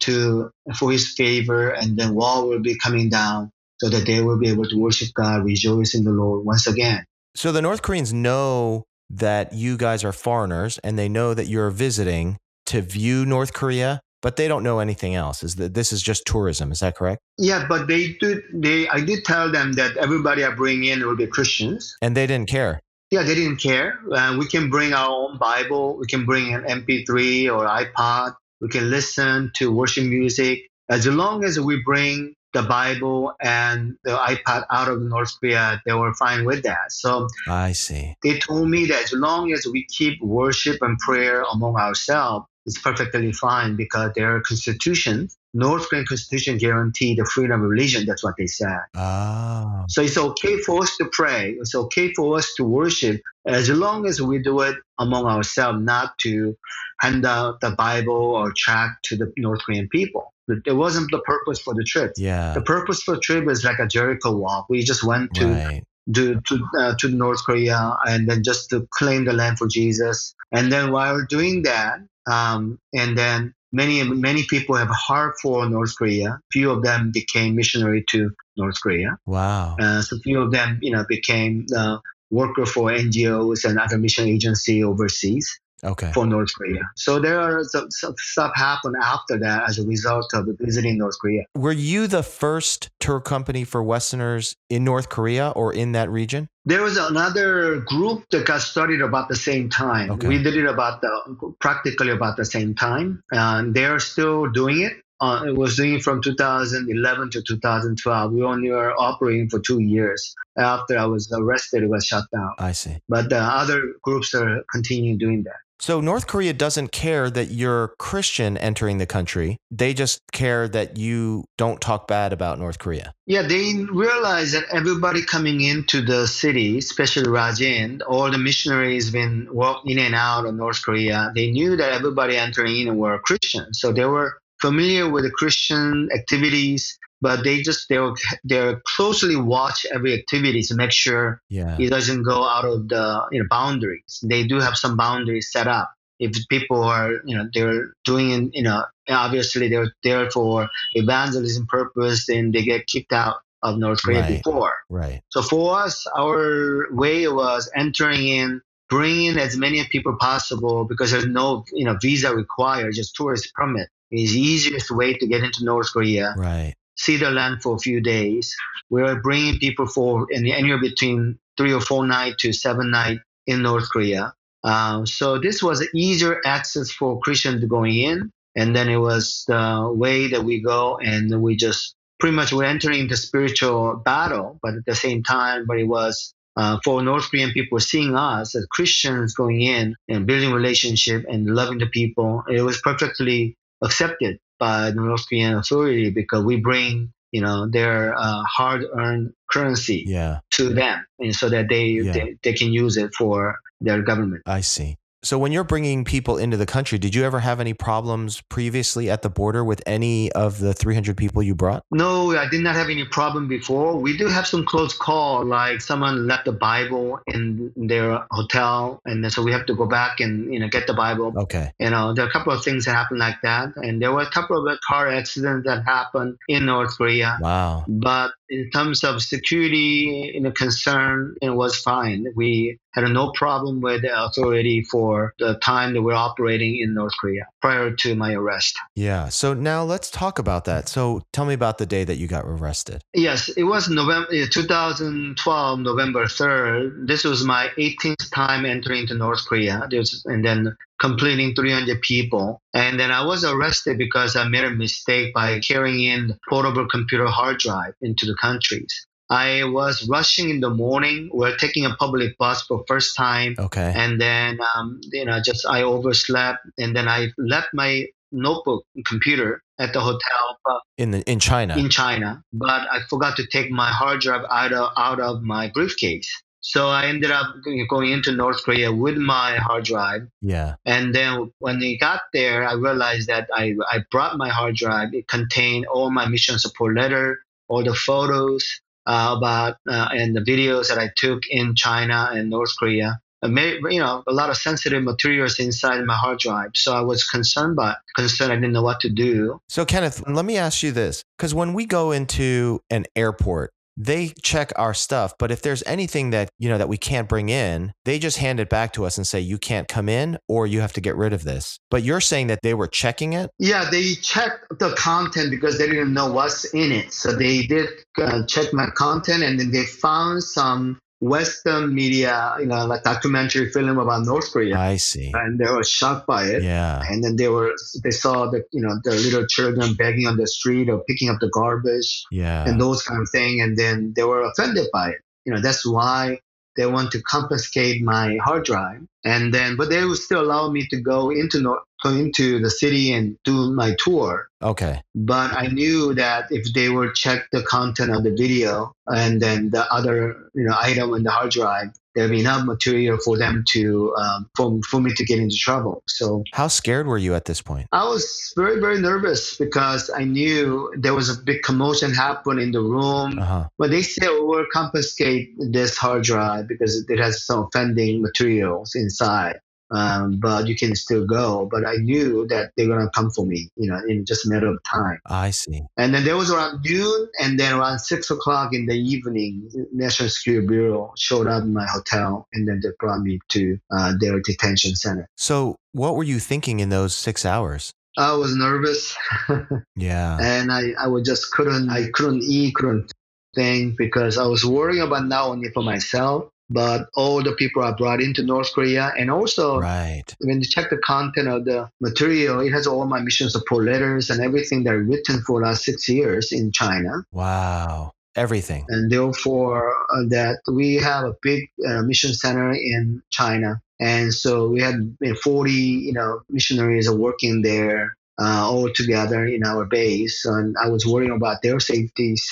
to 0.00 0.50
for 0.76 0.92
his 0.92 1.14
favor 1.14 1.70
and 1.70 1.98
then 1.98 2.14
wall 2.14 2.48
will 2.48 2.60
be 2.60 2.78
coming 2.78 3.08
down 3.08 3.50
so 3.78 3.88
that 3.88 4.06
they 4.06 4.22
will 4.22 4.38
be 4.38 4.48
able 4.48 4.64
to 4.64 4.78
worship 4.78 5.08
God, 5.14 5.44
rejoice 5.44 5.94
in 5.94 6.04
the 6.04 6.10
Lord 6.10 6.44
once 6.44 6.66
again. 6.66 7.04
So 7.34 7.52
the 7.52 7.62
North 7.62 7.82
Koreans 7.82 8.12
know 8.12 8.84
that 9.10 9.52
you 9.52 9.76
guys 9.76 10.04
are 10.04 10.12
foreigners 10.12 10.78
and 10.78 10.98
they 10.98 11.08
know 11.08 11.34
that 11.34 11.46
you're 11.46 11.70
visiting 11.70 12.38
to 12.66 12.80
view 12.80 13.24
North 13.24 13.52
Korea, 13.52 14.00
but 14.22 14.36
they 14.36 14.48
don't 14.48 14.62
know 14.62 14.78
anything 14.80 15.14
else. 15.14 15.42
Is 15.42 15.56
that 15.56 15.74
this 15.74 15.92
is 15.92 16.02
just 16.02 16.24
tourism? 16.26 16.72
Is 16.72 16.80
that 16.80 16.96
correct? 16.96 17.20
Yeah, 17.38 17.66
but 17.68 17.86
they 17.86 18.14
did 18.20 18.42
they 18.52 18.88
I 18.88 19.00
did 19.00 19.24
tell 19.24 19.50
them 19.50 19.72
that 19.74 19.96
everybody 19.96 20.44
I 20.44 20.50
bring 20.54 20.84
in 20.84 21.06
will 21.06 21.16
be 21.16 21.26
Christians. 21.26 21.96
And 22.02 22.16
they 22.16 22.26
didn't 22.26 22.48
care. 22.48 22.80
Yeah, 23.10 23.22
they 23.22 23.34
didn't 23.36 23.58
care. 23.58 24.00
Uh, 24.10 24.36
we 24.38 24.48
can 24.48 24.68
bring 24.68 24.92
our 24.92 25.08
own 25.08 25.38
Bible. 25.38 25.96
We 25.96 26.06
can 26.06 26.24
bring 26.24 26.52
an 26.52 26.62
MP3 26.64 27.46
or 27.54 27.66
iPod. 27.66 28.34
We 28.60 28.68
can 28.68 28.90
listen 28.90 29.52
to 29.56 29.72
worship 29.72 30.04
music. 30.04 30.66
As 30.88 31.06
long 31.06 31.44
as 31.44 31.60
we 31.60 31.82
bring 31.84 32.34
the 32.52 32.62
Bible 32.62 33.32
and 33.40 33.96
the 34.04 34.16
iPad 34.16 34.64
out 34.70 34.88
of 34.88 35.02
North 35.02 35.38
Korea, 35.38 35.80
they 35.84 35.92
were 35.92 36.14
fine 36.14 36.44
with 36.44 36.62
that. 36.64 36.90
So 36.90 37.28
I 37.48 37.72
see. 37.72 38.14
they 38.22 38.38
told 38.38 38.68
me 38.70 38.86
that 38.86 39.04
as 39.04 39.12
long 39.12 39.52
as 39.52 39.66
we 39.70 39.84
keep 39.86 40.20
worship 40.22 40.78
and 40.80 40.98
prayer 40.98 41.42
among 41.52 41.76
ourselves, 41.76 42.46
it's 42.66 42.80
perfectly 42.80 43.32
fine 43.32 43.76
because 43.76 44.12
their 44.14 44.40
constitution 44.40 45.28
North 45.56 45.88
Korean 45.88 46.04
constitution 46.04 46.58
guarantee 46.58 47.14
the 47.14 47.24
freedom 47.24 47.62
of 47.62 47.70
religion. 47.70 48.04
That's 48.06 48.22
what 48.22 48.34
they 48.36 48.46
said. 48.46 48.80
Oh. 48.94 49.84
So 49.88 50.02
it's 50.02 50.18
okay 50.18 50.58
for 50.58 50.82
us 50.82 50.96
to 50.98 51.08
pray. 51.10 51.56
It's 51.58 51.74
okay 51.74 52.12
for 52.12 52.36
us 52.36 52.54
to 52.56 52.64
worship 52.64 53.22
as 53.46 53.70
long 53.70 54.06
as 54.06 54.20
we 54.20 54.38
do 54.38 54.60
it 54.60 54.76
among 54.98 55.24
ourselves, 55.24 55.78
not 55.82 56.18
to 56.18 56.56
hand 57.00 57.24
out 57.24 57.60
the 57.60 57.70
Bible 57.70 58.34
or 58.36 58.52
tract 58.54 59.06
to 59.06 59.16
the 59.16 59.32
North 59.38 59.60
Korean 59.64 59.88
people. 59.88 60.32
It 60.48 60.76
wasn't 60.76 61.10
the 61.10 61.20
purpose 61.20 61.58
for 61.60 61.74
the 61.74 61.84
trip. 61.84 62.12
Yeah. 62.18 62.52
The 62.52 62.60
purpose 62.60 63.02
for 63.02 63.14
the 63.14 63.20
trip 63.20 63.48
is 63.48 63.64
like 63.64 63.78
a 63.78 63.86
Jericho 63.86 64.36
walk. 64.36 64.66
We 64.68 64.82
just 64.82 65.02
went 65.02 65.34
to 65.34 65.46
Right. 65.46 65.82
to 66.14 66.40
to, 66.40 66.68
uh, 66.78 66.94
to 67.00 67.08
North 67.08 67.42
Korea 67.44 67.96
and 68.06 68.28
then 68.28 68.44
just 68.44 68.70
to 68.70 68.86
claim 68.90 69.24
the 69.24 69.32
land 69.32 69.58
for 69.58 69.66
Jesus. 69.66 70.34
And 70.52 70.70
then 70.70 70.92
while 70.92 71.24
doing 71.28 71.62
that, 71.62 71.98
um, 72.26 72.78
and 72.94 73.16
then 73.16 73.54
many 73.72 74.02
many 74.04 74.44
people 74.44 74.76
have 74.76 74.88
heart 74.88 75.34
for 75.40 75.68
North 75.68 75.96
Korea. 75.96 76.40
Few 76.52 76.70
of 76.70 76.82
them 76.82 77.10
became 77.12 77.54
missionary 77.54 78.04
to 78.10 78.30
North 78.56 78.80
Korea. 78.80 79.18
Wow. 79.26 79.76
Uh, 79.78 80.02
so 80.02 80.18
few 80.18 80.40
of 80.40 80.50
them, 80.50 80.78
you 80.82 80.90
know, 80.90 81.04
became 81.08 81.66
uh, 81.76 81.98
worker 82.30 82.66
for 82.66 82.90
NGOs 82.90 83.64
and 83.64 83.78
other 83.78 83.98
mission 83.98 84.28
agency 84.28 84.82
overseas 84.82 85.60
Okay. 85.84 86.10
for 86.12 86.26
North 86.26 86.48
Korea. 86.56 86.80
So 86.96 87.18
there 87.18 87.40
are 87.40 87.62
some, 87.64 87.90
some 87.90 88.14
stuff 88.18 88.52
happened 88.54 88.96
after 89.02 89.38
that 89.38 89.68
as 89.68 89.78
a 89.78 89.86
result 89.86 90.32
of 90.32 90.48
visiting 90.58 90.98
North 90.98 91.18
Korea. 91.20 91.44
Were 91.54 91.72
you 91.72 92.06
the 92.06 92.22
first 92.22 92.90
tour 92.98 93.20
company 93.20 93.64
for 93.64 93.82
Westerners 93.82 94.56
in 94.70 94.84
North 94.84 95.08
Korea 95.08 95.50
or 95.50 95.72
in 95.72 95.92
that 95.92 96.10
region? 96.10 96.48
There 96.64 96.82
was 96.82 96.96
another 96.96 97.80
group 97.80 98.24
that 98.30 98.46
got 98.46 98.60
started 98.62 99.00
about 99.00 99.28
the 99.28 99.36
same 99.36 99.68
time. 99.68 100.10
Okay. 100.12 100.28
We 100.28 100.42
did 100.42 100.56
it 100.56 100.66
about 100.66 101.00
the 101.00 101.54
practically 101.60 102.10
about 102.10 102.36
the 102.36 102.44
same 102.44 102.74
time, 102.74 103.22
and 103.30 103.72
they're 103.72 104.00
still 104.00 104.50
doing 104.50 104.80
it. 104.80 104.94
Uh, 105.18 105.44
it 105.46 105.56
was 105.56 105.76
doing 105.76 106.00
from 106.00 106.20
2011 106.20 107.30
to 107.30 107.42
2012. 107.42 108.32
We 108.32 108.42
only 108.42 108.70
were 108.70 108.92
operating 108.98 109.48
for 109.48 109.60
two 109.60 109.80
years. 109.80 110.34
After 110.58 110.98
I 110.98 111.06
was 111.06 111.32
arrested, 111.32 111.84
it 111.84 111.88
was 111.88 112.04
shut 112.04 112.24
down. 112.32 112.52
I 112.58 112.72
see. 112.72 112.98
But 113.08 113.30
the 113.30 113.38
other 113.38 113.94
groups 114.02 114.34
are 114.34 114.62
continuing 114.70 115.16
doing 115.16 115.44
that. 115.44 115.56
So 115.78 116.00
North 116.00 116.26
Korea 116.26 116.52
doesn't 116.52 116.92
care 116.92 117.28
that 117.30 117.50
you're 117.50 117.94
Christian 117.98 118.56
entering 118.56 118.98
the 118.98 119.06
country. 119.06 119.58
They 119.70 119.92
just 119.92 120.20
care 120.32 120.68
that 120.68 120.96
you 120.96 121.44
don't 121.58 121.80
talk 121.80 122.08
bad 122.08 122.32
about 122.32 122.58
North 122.58 122.78
Korea. 122.78 123.12
Yeah, 123.26 123.42
they 123.42 123.74
realized 123.92 124.54
that 124.54 124.64
everybody 124.72 125.22
coming 125.22 125.60
into 125.60 126.00
the 126.00 126.26
city, 126.26 126.78
especially 126.78 127.24
Rajin, 127.24 128.00
all 128.08 128.30
the 128.30 128.38
missionaries 128.38 129.10
been 129.10 129.48
walking 129.50 129.92
in 129.92 129.98
and 129.98 130.14
out 130.14 130.46
of 130.46 130.54
North 130.54 130.82
Korea. 130.82 131.30
They 131.34 131.50
knew 131.50 131.76
that 131.76 131.92
everybody 131.92 132.36
entering 132.36 132.86
in 132.86 132.96
were 132.96 133.18
Christians, 133.18 133.80
so 133.80 133.92
they 133.92 134.06
were 134.06 134.38
familiar 134.60 135.10
with 135.10 135.24
the 135.24 135.30
Christian 135.30 136.08
activities. 136.14 136.98
But 137.26 137.44
they 137.44 137.56
just 137.68 137.88
they 137.88 137.98
were 137.98 138.14
they 138.44 138.74
closely 138.96 139.36
watch 139.36 139.78
every 139.94 140.12
activity 140.20 140.62
to 140.68 140.74
make 140.82 140.92
sure 140.92 141.40
Yeah. 141.58 141.76
it 141.84 141.90
doesn't 141.90 142.22
go 142.22 142.38
out 142.54 142.64
of 142.64 142.88
the 142.88 143.04
you 143.32 143.40
know 143.40 143.46
boundaries. 143.50 144.12
They 144.32 144.46
do 144.46 144.56
have 144.66 144.76
some 144.76 144.94
boundaries 144.96 145.48
set 145.50 145.66
up. 145.78 145.88
If 146.18 146.30
people 146.48 146.82
are 146.82 147.10
you 147.28 147.34
know 147.36 147.44
they're 147.54 147.84
doing 148.04 148.50
you 148.58 148.62
know 148.66 148.84
obviously 149.08 149.68
they're 149.68 149.92
there 150.02 150.30
for 150.30 150.68
evangelism 150.94 151.66
purpose, 151.66 152.26
then 152.26 152.52
they 152.52 152.62
get 152.62 152.86
kicked 152.86 153.12
out 153.12 153.36
of 153.62 153.78
North 153.78 154.02
Korea 154.02 154.20
Right. 154.20 154.42
before. 154.44 154.72
Right. 154.88 155.20
So 155.34 155.42
for 155.42 155.78
us, 155.84 156.06
our 156.16 156.86
way 156.92 157.26
was 157.28 157.70
entering 157.76 158.26
in, 158.28 158.60
bringing 158.88 159.36
as 159.38 159.56
many 159.56 159.84
people 159.94 160.16
possible 160.20 160.84
because 160.84 161.10
there's 161.10 161.26
no 161.26 161.64
you 161.72 161.84
know 161.86 161.96
visa 162.00 162.34
required, 162.34 162.94
just 162.94 163.14
tourist 163.16 163.52
permit. 163.54 163.88
It's 164.10 164.32
the 164.32 164.40
easiest 164.40 164.88
way 164.90 165.14
to 165.14 165.26
get 165.26 165.42
into 165.42 165.64
North 165.64 165.90
Korea 165.92 166.34
Right. 166.38 166.74
See 166.96 167.16
the 167.16 167.30
land 167.30 167.62
for 167.62 167.76
a 167.76 167.78
few 167.78 168.00
days. 168.00 168.54
We 168.90 169.02
are 169.02 169.20
bringing 169.20 169.58
people 169.58 169.86
for 169.86 170.26
in 170.30 170.46
anywhere 170.46 170.80
between 170.80 171.38
three 171.56 171.72
or 171.72 171.80
four 171.80 172.06
night 172.06 172.38
to 172.38 172.52
seven 172.52 172.90
night 172.90 173.18
in 173.46 173.62
North 173.62 173.88
Korea. 173.90 174.34
Um, 174.64 175.06
so 175.06 175.38
this 175.38 175.62
was 175.62 175.86
easier 175.94 176.40
access 176.44 176.90
for 176.90 177.20
Christians 177.20 177.64
going 177.64 177.96
in, 177.96 178.30
and 178.56 178.74
then 178.74 178.88
it 178.88 178.96
was 178.96 179.44
the 179.46 179.92
way 179.94 180.28
that 180.28 180.44
we 180.44 180.60
go, 180.60 180.98
and 180.98 181.40
we 181.40 181.56
just 181.56 181.94
pretty 182.18 182.34
much 182.34 182.52
we're 182.52 182.64
entering 182.64 183.08
the 183.08 183.16
spiritual 183.16 183.96
battle, 184.04 184.58
but 184.62 184.74
at 184.74 184.84
the 184.86 184.94
same 184.94 185.22
time, 185.22 185.66
but 185.66 185.78
it 185.78 185.84
was. 185.84 186.32
Uh, 186.58 186.78
for 186.82 187.02
North 187.02 187.30
Korean 187.30 187.50
people 187.52 187.78
seeing 187.78 188.16
us 188.16 188.54
as 188.54 188.64
Christians 188.70 189.34
going 189.34 189.60
in 189.60 189.94
and 190.08 190.26
building 190.26 190.52
relationship 190.52 191.26
and 191.28 191.54
loving 191.54 191.76
the 191.76 191.86
people, 191.86 192.44
it 192.48 192.62
was 192.62 192.80
perfectly 192.80 193.54
accepted 193.84 194.38
by 194.58 194.90
the 194.90 195.00
North 195.00 195.28
Korean 195.28 195.54
authority 195.54 196.10
because 196.10 196.44
we 196.44 196.56
bring 196.60 197.12
you 197.32 197.40
know 197.40 197.66
their 197.66 198.14
uh, 198.16 198.42
hard-earned 198.44 199.32
currency 199.50 200.04
Yeah. 200.06 200.40
to 200.52 200.72
them, 200.72 201.04
and 201.18 201.34
so 201.34 201.48
that 201.48 201.66
they, 201.68 201.86
Yeah. 202.00 202.12
they 202.12 202.36
they 202.42 202.52
can 202.52 202.72
use 202.72 202.96
it 202.96 203.14
for 203.14 203.58
their 203.80 204.02
government. 204.02 204.42
I 204.46 204.60
see. 204.60 204.96
So 205.26 205.40
when 205.40 205.50
you're 205.50 205.64
bringing 205.64 206.04
people 206.04 206.38
into 206.38 206.56
the 206.56 206.66
country, 206.66 206.98
did 206.98 207.12
you 207.12 207.24
ever 207.24 207.40
have 207.40 207.58
any 207.58 207.74
problems 207.74 208.42
previously 208.42 209.10
at 209.10 209.22
the 209.22 209.28
border 209.28 209.64
with 209.64 209.82
any 209.84 210.30
of 210.30 210.60
the 210.60 210.72
300 210.72 211.16
people 211.16 211.42
you 211.42 211.56
brought? 211.56 211.84
No, 211.90 212.36
I 212.36 212.48
did 212.48 212.60
not 212.60 212.76
have 212.76 212.88
any 212.88 213.04
problem 213.04 213.48
before. 213.48 213.98
We 213.98 214.16
do 214.16 214.28
have 214.28 214.46
some 214.46 214.64
close 214.64 214.96
call, 214.96 215.44
like 215.44 215.80
someone 215.80 216.28
left 216.28 216.44
the 216.44 216.52
Bible 216.52 217.18
in 217.26 217.72
their 217.74 218.24
hotel, 218.30 219.00
and 219.04 219.32
so 219.32 219.42
we 219.42 219.50
have 219.50 219.66
to 219.66 219.74
go 219.74 219.86
back 219.86 220.20
and 220.20 220.54
you 220.54 220.60
know 220.60 220.68
get 220.68 220.86
the 220.86 220.94
Bible. 220.94 221.32
Okay. 221.36 221.72
You 221.80 221.90
know, 221.90 222.14
there 222.14 222.24
are 222.24 222.28
a 222.28 222.30
couple 222.30 222.52
of 222.52 222.62
things 222.62 222.84
that 222.84 222.92
happened 222.92 223.18
like 223.18 223.40
that, 223.42 223.70
and 223.78 224.00
there 224.00 224.12
were 224.12 224.22
a 224.22 224.30
couple 224.30 224.68
of 224.68 224.80
car 224.86 225.08
accidents 225.08 225.66
that 225.66 225.82
happened 225.84 226.38
in 226.48 226.66
North 226.66 226.96
Korea. 226.96 227.36
Wow. 227.40 227.84
But 227.88 228.30
in 228.48 228.70
terms 228.70 229.02
of 229.02 229.20
security, 229.22 230.30
you 230.34 230.40
know, 230.40 230.52
concern, 230.52 231.34
it 231.42 231.50
was 231.50 231.76
fine. 231.76 232.26
We 232.36 232.78
had 232.96 233.10
no 233.10 233.30
problem 233.32 233.80
with 233.80 234.02
the 234.02 234.24
authority 234.24 234.82
for 234.82 235.34
the 235.38 235.54
time 235.56 235.92
that 235.94 236.02
we're 236.02 236.14
operating 236.14 236.80
in 236.80 236.94
North 236.94 237.12
Korea 237.20 237.46
prior 237.60 237.90
to 237.90 238.14
my 238.14 238.32
arrest. 238.32 238.78
Yeah. 238.94 239.28
So 239.28 239.54
now 239.54 239.84
let's 239.84 240.10
talk 240.10 240.38
about 240.38 240.64
that. 240.64 240.88
So 240.88 241.22
tell 241.32 241.44
me 241.44 241.54
about 241.54 241.78
the 241.78 241.86
day 241.86 242.04
that 242.04 242.16
you 242.16 242.26
got 242.26 242.44
arrested. 242.44 243.02
Yes, 243.14 243.48
it 243.50 243.64
was 243.64 243.88
November 243.88 244.28
uh, 244.30 244.46
2012, 244.50 245.80
November 245.80 246.24
3rd. 246.24 247.06
This 247.06 247.24
was 247.24 247.44
my 247.44 247.70
18th 247.76 248.30
time 248.32 248.64
entering 248.64 249.02
into 249.02 249.14
North 249.14 249.44
Korea. 249.46 249.88
And 250.24 250.44
then 250.44 250.76
completing 251.00 251.54
300 251.54 252.00
people. 252.00 252.60
And 252.74 252.98
then 252.98 253.10
I 253.10 253.24
was 253.24 253.44
arrested 253.44 253.98
because 253.98 254.36
I 254.36 254.48
made 254.48 254.64
a 254.64 254.70
mistake 254.70 255.34
by 255.34 255.60
carrying 255.60 256.02
in 256.02 256.38
portable 256.48 256.86
computer 256.88 257.26
hard 257.26 257.58
drive 257.58 257.94
into 258.00 258.26
the 258.26 258.36
countries. 258.40 259.06
I 259.28 259.64
was 259.64 260.08
rushing 260.08 260.50
in 260.50 260.60
the 260.60 260.70
morning. 260.70 261.30
We're 261.32 261.56
taking 261.56 261.84
a 261.84 261.94
public 261.96 262.38
bus 262.38 262.62
for 262.62 262.84
first 262.86 263.16
time. 263.16 263.56
Okay. 263.58 263.92
And 263.94 264.20
then, 264.20 264.58
um, 264.74 265.00
you 265.12 265.24
know, 265.24 265.40
just 265.44 265.66
I 265.66 265.82
overslept. 265.82 266.60
And 266.78 266.94
then 266.94 267.08
I 267.08 267.28
left 267.36 267.68
my 267.72 268.06
notebook 268.32 268.84
and 268.94 269.04
computer 269.04 269.62
at 269.78 269.92
the 269.92 270.00
hotel. 270.00 270.58
But 270.64 270.80
In 270.96 271.10
the 271.10 271.30
in 271.30 271.40
China. 271.40 271.76
in 271.76 271.88
China, 271.88 272.42
but 272.52 272.82
I 272.90 273.00
forgot 273.08 273.36
to 273.36 273.46
take 273.46 273.70
my 273.70 273.90
hard 273.90 274.20
drive 274.20 274.44
out 274.50 274.72
of 274.72 274.90
out 274.96 275.20
of 275.20 275.42
my 275.42 275.70
briefcase. 275.74 276.30
So 276.60 276.88
I 276.88 277.06
ended 277.06 277.30
up 277.30 277.46
going 277.88 278.10
into 278.10 278.32
North 278.32 278.64
Korea 278.64 278.92
with 278.92 279.16
my 279.16 279.56
hard 279.56 279.84
drive. 279.84 280.22
yeah. 280.42 280.74
And 280.84 281.14
then 281.14 281.52
when 281.60 281.78
we 281.78 281.96
got 281.96 282.22
there, 282.32 282.66
I 282.66 282.72
realized 282.72 283.28
that 283.28 283.48
I, 283.54 283.76
I 283.88 284.00
brought 284.10 284.36
my 284.36 284.48
hard 284.48 284.74
drive. 284.74 285.14
It 285.14 285.28
contained 285.28 285.86
all 285.86 286.10
my 286.10 286.26
mission 286.26 286.58
support 286.58 286.96
letter, 286.96 287.38
all 287.68 287.84
the 287.84 287.94
photos 287.94 288.80
about 289.06 289.76
uh, 289.88 290.08
and 290.12 290.34
the 290.34 290.40
videos 290.40 290.88
that 290.88 290.98
I 290.98 291.10
took 291.16 291.42
in 291.48 291.74
China 291.74 292.30
and 292.32 292.50
North 292.50 292.72
Korea. 292.78 293.20
Made, 293.42 293.80
you 293.90 294.00
know, 294.00 294.24
a 294.26 294.32
lot 294.32 294.50
of 294.50 294.56
sensitive 294.56 295.04
materials 295.04 295.60
inside 295.60 296.02
my 296.04 296.16
hard 296.16 296.40
drive. 296.40 296.70
So 296.74 296.92
I 296.92 297.02
was 297.02 297.22
concerned, 297.22 297.76
but 297.76 297.98
concerned 298.16 298.50
I 298.50 298.56
didn't 298.56 298.72
know 298.72 298.82
what 298.82 298.98
to 299.00 299.08
do. 299.08 299.60
So 299.68 299.84
Kenneth, 299.84 300.26
let 300.26 300.44
me 300.44 300.56
ask 300.56 300.82
you 300.82 300.90
this 300.90 301.22
cuz 301.38 301.54
when 301.54 301.72
we 301.72 301.86
go 301.86 302.10
into 302.10 302.80
an 302.90 303.04
airport, 303.14 303.72
they 303.96 304.32
check 304.42 304.72
our 304.76 304.94
stuff, 304.94 305.32
but 305.38 305.50
if 305.50 305.62
there's 305.62 305.82
anything 305.86 306.30
that, 306.30 306.48
you 306.58 306.68
know, 306.68 306.78
that 306.78 306.88
we 306.88 306.98
can't 306.98 307.28
bring 307.28 307.48
in, 307.48 307.92
they 308.04 308.18
just 308.18 308.38
hand 308.38 308.60
it 308.60 308.68
back 308.68 308.92
to 308.94 309.04
us 309.04 309.16
and 309.16 309.26
say 309.26 309.40
you 309.40 309.58
can't 309.58 309.88
come 309.88 310.08
in 310.08 310.38
or 310.48 310.66
you 310.66 310.80
have 310.80 310.92
to 310.94 311.00
get 311.00 311.16
rid 311.16 311.32
of 311.32 311.44
this. 311.44 311.78
But 311.90 312.02
you're 312.02 312.20
saying 312.20 312.48
that 312.48 312.60
they 312.62 312.74
were 312.74 312.88
checking 312.88 313.32
it? 313.32 313.50
Yeah, 313.58 313.88
they 313.90 314.14
checked 314.14 314.78
the 314.78 314.94
content 314.96 315.50
because 315.50 315.78
they 315.78 315.86
didn't 315.86 316.12
know 316.12 316.30
what's 316.30 316.64
in 316.74 316.92
it. 316.92 317.12
So 317.12 317.34
they 317.34 317.66
did 317.66 317.88
uh, 318.18 318.44
check 318.46 318.72
my 318.72 318.88
content, 318.94 319.42
and 319.42 319.58
then 319.58 319.70
they 319.70 319.84
found 319.84 320.42
some 320.42 320.98
Western 321.20 321.94
media, 321.94 322.54
you 322.60 322.66
know, 322.66 322.84
like 322.86 323.02
documentary 323.02 323.70
film 323.70 323.98
about 323.98 324.24
North 324.26 324.52
Korea, 324.52 324.76
I 324.78 324.96
see. 324.96 325.32
and 325.34 325.58
they 325.58 325.64
were 325.70 325.82
shocked 325.84 326.26
by 326.26 326.44
it. 326.44 326.62
Yeah. 326.62 327.02
And 327.08 327.24
then 327.24 327.36
they 327.36 327.48
were 327.48 327.74
they 328.04 328.10
saw 328.10 328.50
the 328.50 328.64
you 328.72 328.82
know 328.82 328.98
the 329.02 329.12
little 329.12 329.46
children 329.46 329.94
begging 329.94 330.26
on 330.26 330.36
the 330.36 330.46
street 330.46 330.88
or 330.90 331.02
picking 331.08 331.30
up 331.30 331.38
the 331.40 331.48
garbage 331.48 332.24
Yeah. 332.30 332.68
and 332.68 332.80
those 332.80 333.02
kind 333.02 333.20
of 333.22 333.28
thing, 333.30 333.60
and 333.60 333.76
then 333.76 334.12
they 334.14 334.24
were 334.24 334.42
offended 334.44 334.88
by 334.92 335.10
it. 335.10 335.20
You 335.44 335.54
know, 335.54 335.60
that's 335.60 335.86
why 335.86 336.38
they 336.76 336.86
want 336.86 337.12
to 337.12 337.22
confiscate 337.22 338.02
my 338.02 338.36
hard 338.44 338.64
drive, 338.66 339.00
and 339.24 339.54
then 339.54 339.76
but 339.76 339.88
they 339.88 340.04
would 340.04 340.18
still 340.18 340.42
allow 340.42 340.70
me 340.70 340.86
to 340.90 341.00
go 341.00 341.30
into 341.30 341.60
North 341.60 341.80
go 342.06 342.14
into 342.16 342.60
the 342.60 342.70
city 342.70 343.12
and 343.12 343.36
do 343.44 343.72
my 343.72 343.96
tour. 343.98 344.48
Okay. 344.62 345.02
But 345.14 345.52
I 345.52 345.66
knew 345.66 346.14
that 346.14 346.46
if 346.50 346.72
they 346.72 346.88
would 346.88 347.14
check 347.14 347.48
the 347.52 347.62
content 347.62 348.10
of 348.14 348.22
the 348.24 348.30
video 348.30 348.92
and 349.06 349.40
then 349.40 349.70
the 349.70 349.90
other 349.92 350.50
you 350.54 350.64
know 350.64 350.74
item 350.78 351.12
on 351.12 351.22
the 351.22 351.30
hard 351.30 351.50
drive, 351.50 351.88
there'd 352.14 352.30
be 352.30 352.40
enough 352.40 352.64
material 352.64 353.18
for 353.22 353.36
them 353.36 353.64
to 353.72 354.14
um, 354.16 354.48
for, 354.56 354.80
for 354.88 355.00
me 355.00 355.12
to 355.14 355.24
get 355.24 355.38
into 355.38 355.56
trouble. 355.56 356.02
So 356.08 356.42
How 356.52 356.68
scared 356.68 357.06
were 357.06 357.18
you 357.18 357.34
at 357.34 357.44
this 357.44 357.60
point? 357.60 357.86
I 357.92 358.04
was 358.04 358.52
very 358.56 358.80
very 358.80 358.98
nervous 358.98 359.56
because 359.56 360.10
I 360.10 360.24
knew 360.24 360.92
there 360.98 361.14
was 361.14 361.28
a 361.28 361.40
big 361.40 361.62
commotion 361.62 362.12
happen 362.12 362.58
in 362.58 362.72
the 362.72 362.80
room. 362.80 363.38
Uh 363.38 363.44
huh. 363.44 363.68
But 363.78 363.90
they 363.90 364.02
said 364.02 364.30
we 364.30 364.40
will 364.40 364.66
confiscate 364.72 365.54
this 365.58 365.96
hard 365.96 366.24
drive 366.24 366.68
because 366.68 367.04
it 367.08 367.18
has 367.18 367.44
some 367.44 367.66
offending 367.66 368.22
materials 368.22 368.94
inside. 368.94 369.60
Um, 369.90 370.38
but 370.40 370.66
you 370.66 370.74
can 370.74 370.94
still 370.96 371.24
go. 371.26 371.68
But 371.70 371.86
I 371.86 371.96
knew 371.96 372.46
that 372.48 372.72
they're 372.76 372.88
gonna 372.88 373.10
come 373.14 373.30
for 373.30 373.46
me, 373.46 373.68
you 373.76 373.88
know, 373.90 374.00
in 374.08 374.24
just 374.24 374.46
a 374.46 374.48
matter 374.48 374.66
of 374.66 374.82
time. 374.82 375.20
I 375.26 375.50
see. 375.50 375.82
And 375.96 376.12
then 376.14 376.24
there 376.24 376.36
was 376.36 376.50
around 376.50 376.84
noon, 376.84 377.28
and 377.42 377.58
then 377.58 377.72
around 377.72 378.00
six 378.00 378.30
o'clock 378.30 378.74
in 378.74 378.86
the 378.86 378.94
evening, 378.96 379.70
National 379.92 380.28
Security 380.28 380.66
Bureau 380.66 381.12
showed 381.16 381.46
up 381.46 381.62
in 381.62 381.72
my 381.72 381.86
hotel, 381.86 382.48
and 382.52 382.66
then 382.66 382.80
they 382.82 382.88
brought 382.98 383.20
me 383.20 383.38
to 383.50 383.78
uh, 383.90 384.14
their 384.18 384.40
detention 384.40 384.96
center. 384.96 385.28
So, 385.36 385.76
what 385.92 386.16
were 386.16 386.24
you 386.24 386.38
thinking 386.40 386.80
in 386.80 386.88
those 386.88 387.14
six 387.14 387.44
hours? 387.46 387.92
I 388.18 388.32
was 388.32 388.56
nervous, 388.56 389.14
Yeah. 389.96 390.38
and 390.40 390.72
I, 390.72 390.92
I 390.98 391.06
was 391.08 391.26
just 391.26 391.52
couldn't 391.52 391.90
I 391.90 392.08
couldn't 392.12 392.42
eat, 392.42 392.74
couldn't 392.74 393.12
think 393.54 393.96
because 393.98 394.38
I 394.38 394.46
was 394.46 394.64
worrying 394.64 395.02
about 395.02 395.26
not 395.26 395.48
only 395.48 395.70
for 395.70 395.82
myself, 395.82 396.48
but 396.70 397.08
all 397.14 397.42
the 397.42 397.52
people 397.52 397.82
are 397.82 397.94
brought 397.96 398.20
into 398.20 398.42
North 398.42 398.72
Korea, 398.74 399.12
and 399.18 399.30
also 399.30 399.78
Right. 399.80 400.24
when 400.40 400.58
you 400.60 400.66
check 400.68 400.90
the 400.90 400.98
content 400.98 401.48
of 401.48 401.64
the 401.64 401.88
material, 402.00 402.60
it 402.60 402.72
has 402.72 402.86
all 402.86 403.06
my 403.06 403.20
mission 403.20 403.48
support 403.50 403.84
letters 403.84 404.30
and 404.30 404.40
everything 404.40 404.84
that 404.84 404.94
I've 404.94 405.06
written 405.06 405.42
for 405.42 405.60
the 405.60 405.66
last 405.66 405.84
six 405.84 406.08
years 406.08 406.52
in 406.52 406.72
China. 406.72 407.24
Wow. 407.32 408.12
Everything. 408.36 408.84
and 408.90 409.10
therefore 409.10 409.94
uh, 410.14 410.24
that 410.28 410.58
we 410.70 410.96
have 410.96 411.24
a 411.24 411.34
big 411.40 411.70
uh, 411.88 412.02
mission 412.02 412.34
center 412.34 412.70
in 412.72 413.22
China, 413.30 413.80
and 413.98 414.34
so 414.34 414.68
we 414.68 414.82
had 414.82 415.16
40 415.42 415.72
you 415.72 416.12
know 416.12 416.42
missionaries 416.50 417.08
are 417.08 417.16
working 417.16 417.62
there 417.62 418.14
uh, 418.38 418.60
all 418.70 418.90
together 418.92 419.46
in 419.46 419.64
our 419.64 419.86
base, 419.86 420.44
and 420.44 420.76
I 420.84 420.88
was 420.90 421.06
worrying 421.06 421.32
about 421.32 421.62
their 421.62 421.80
safeties. 421.80 422.46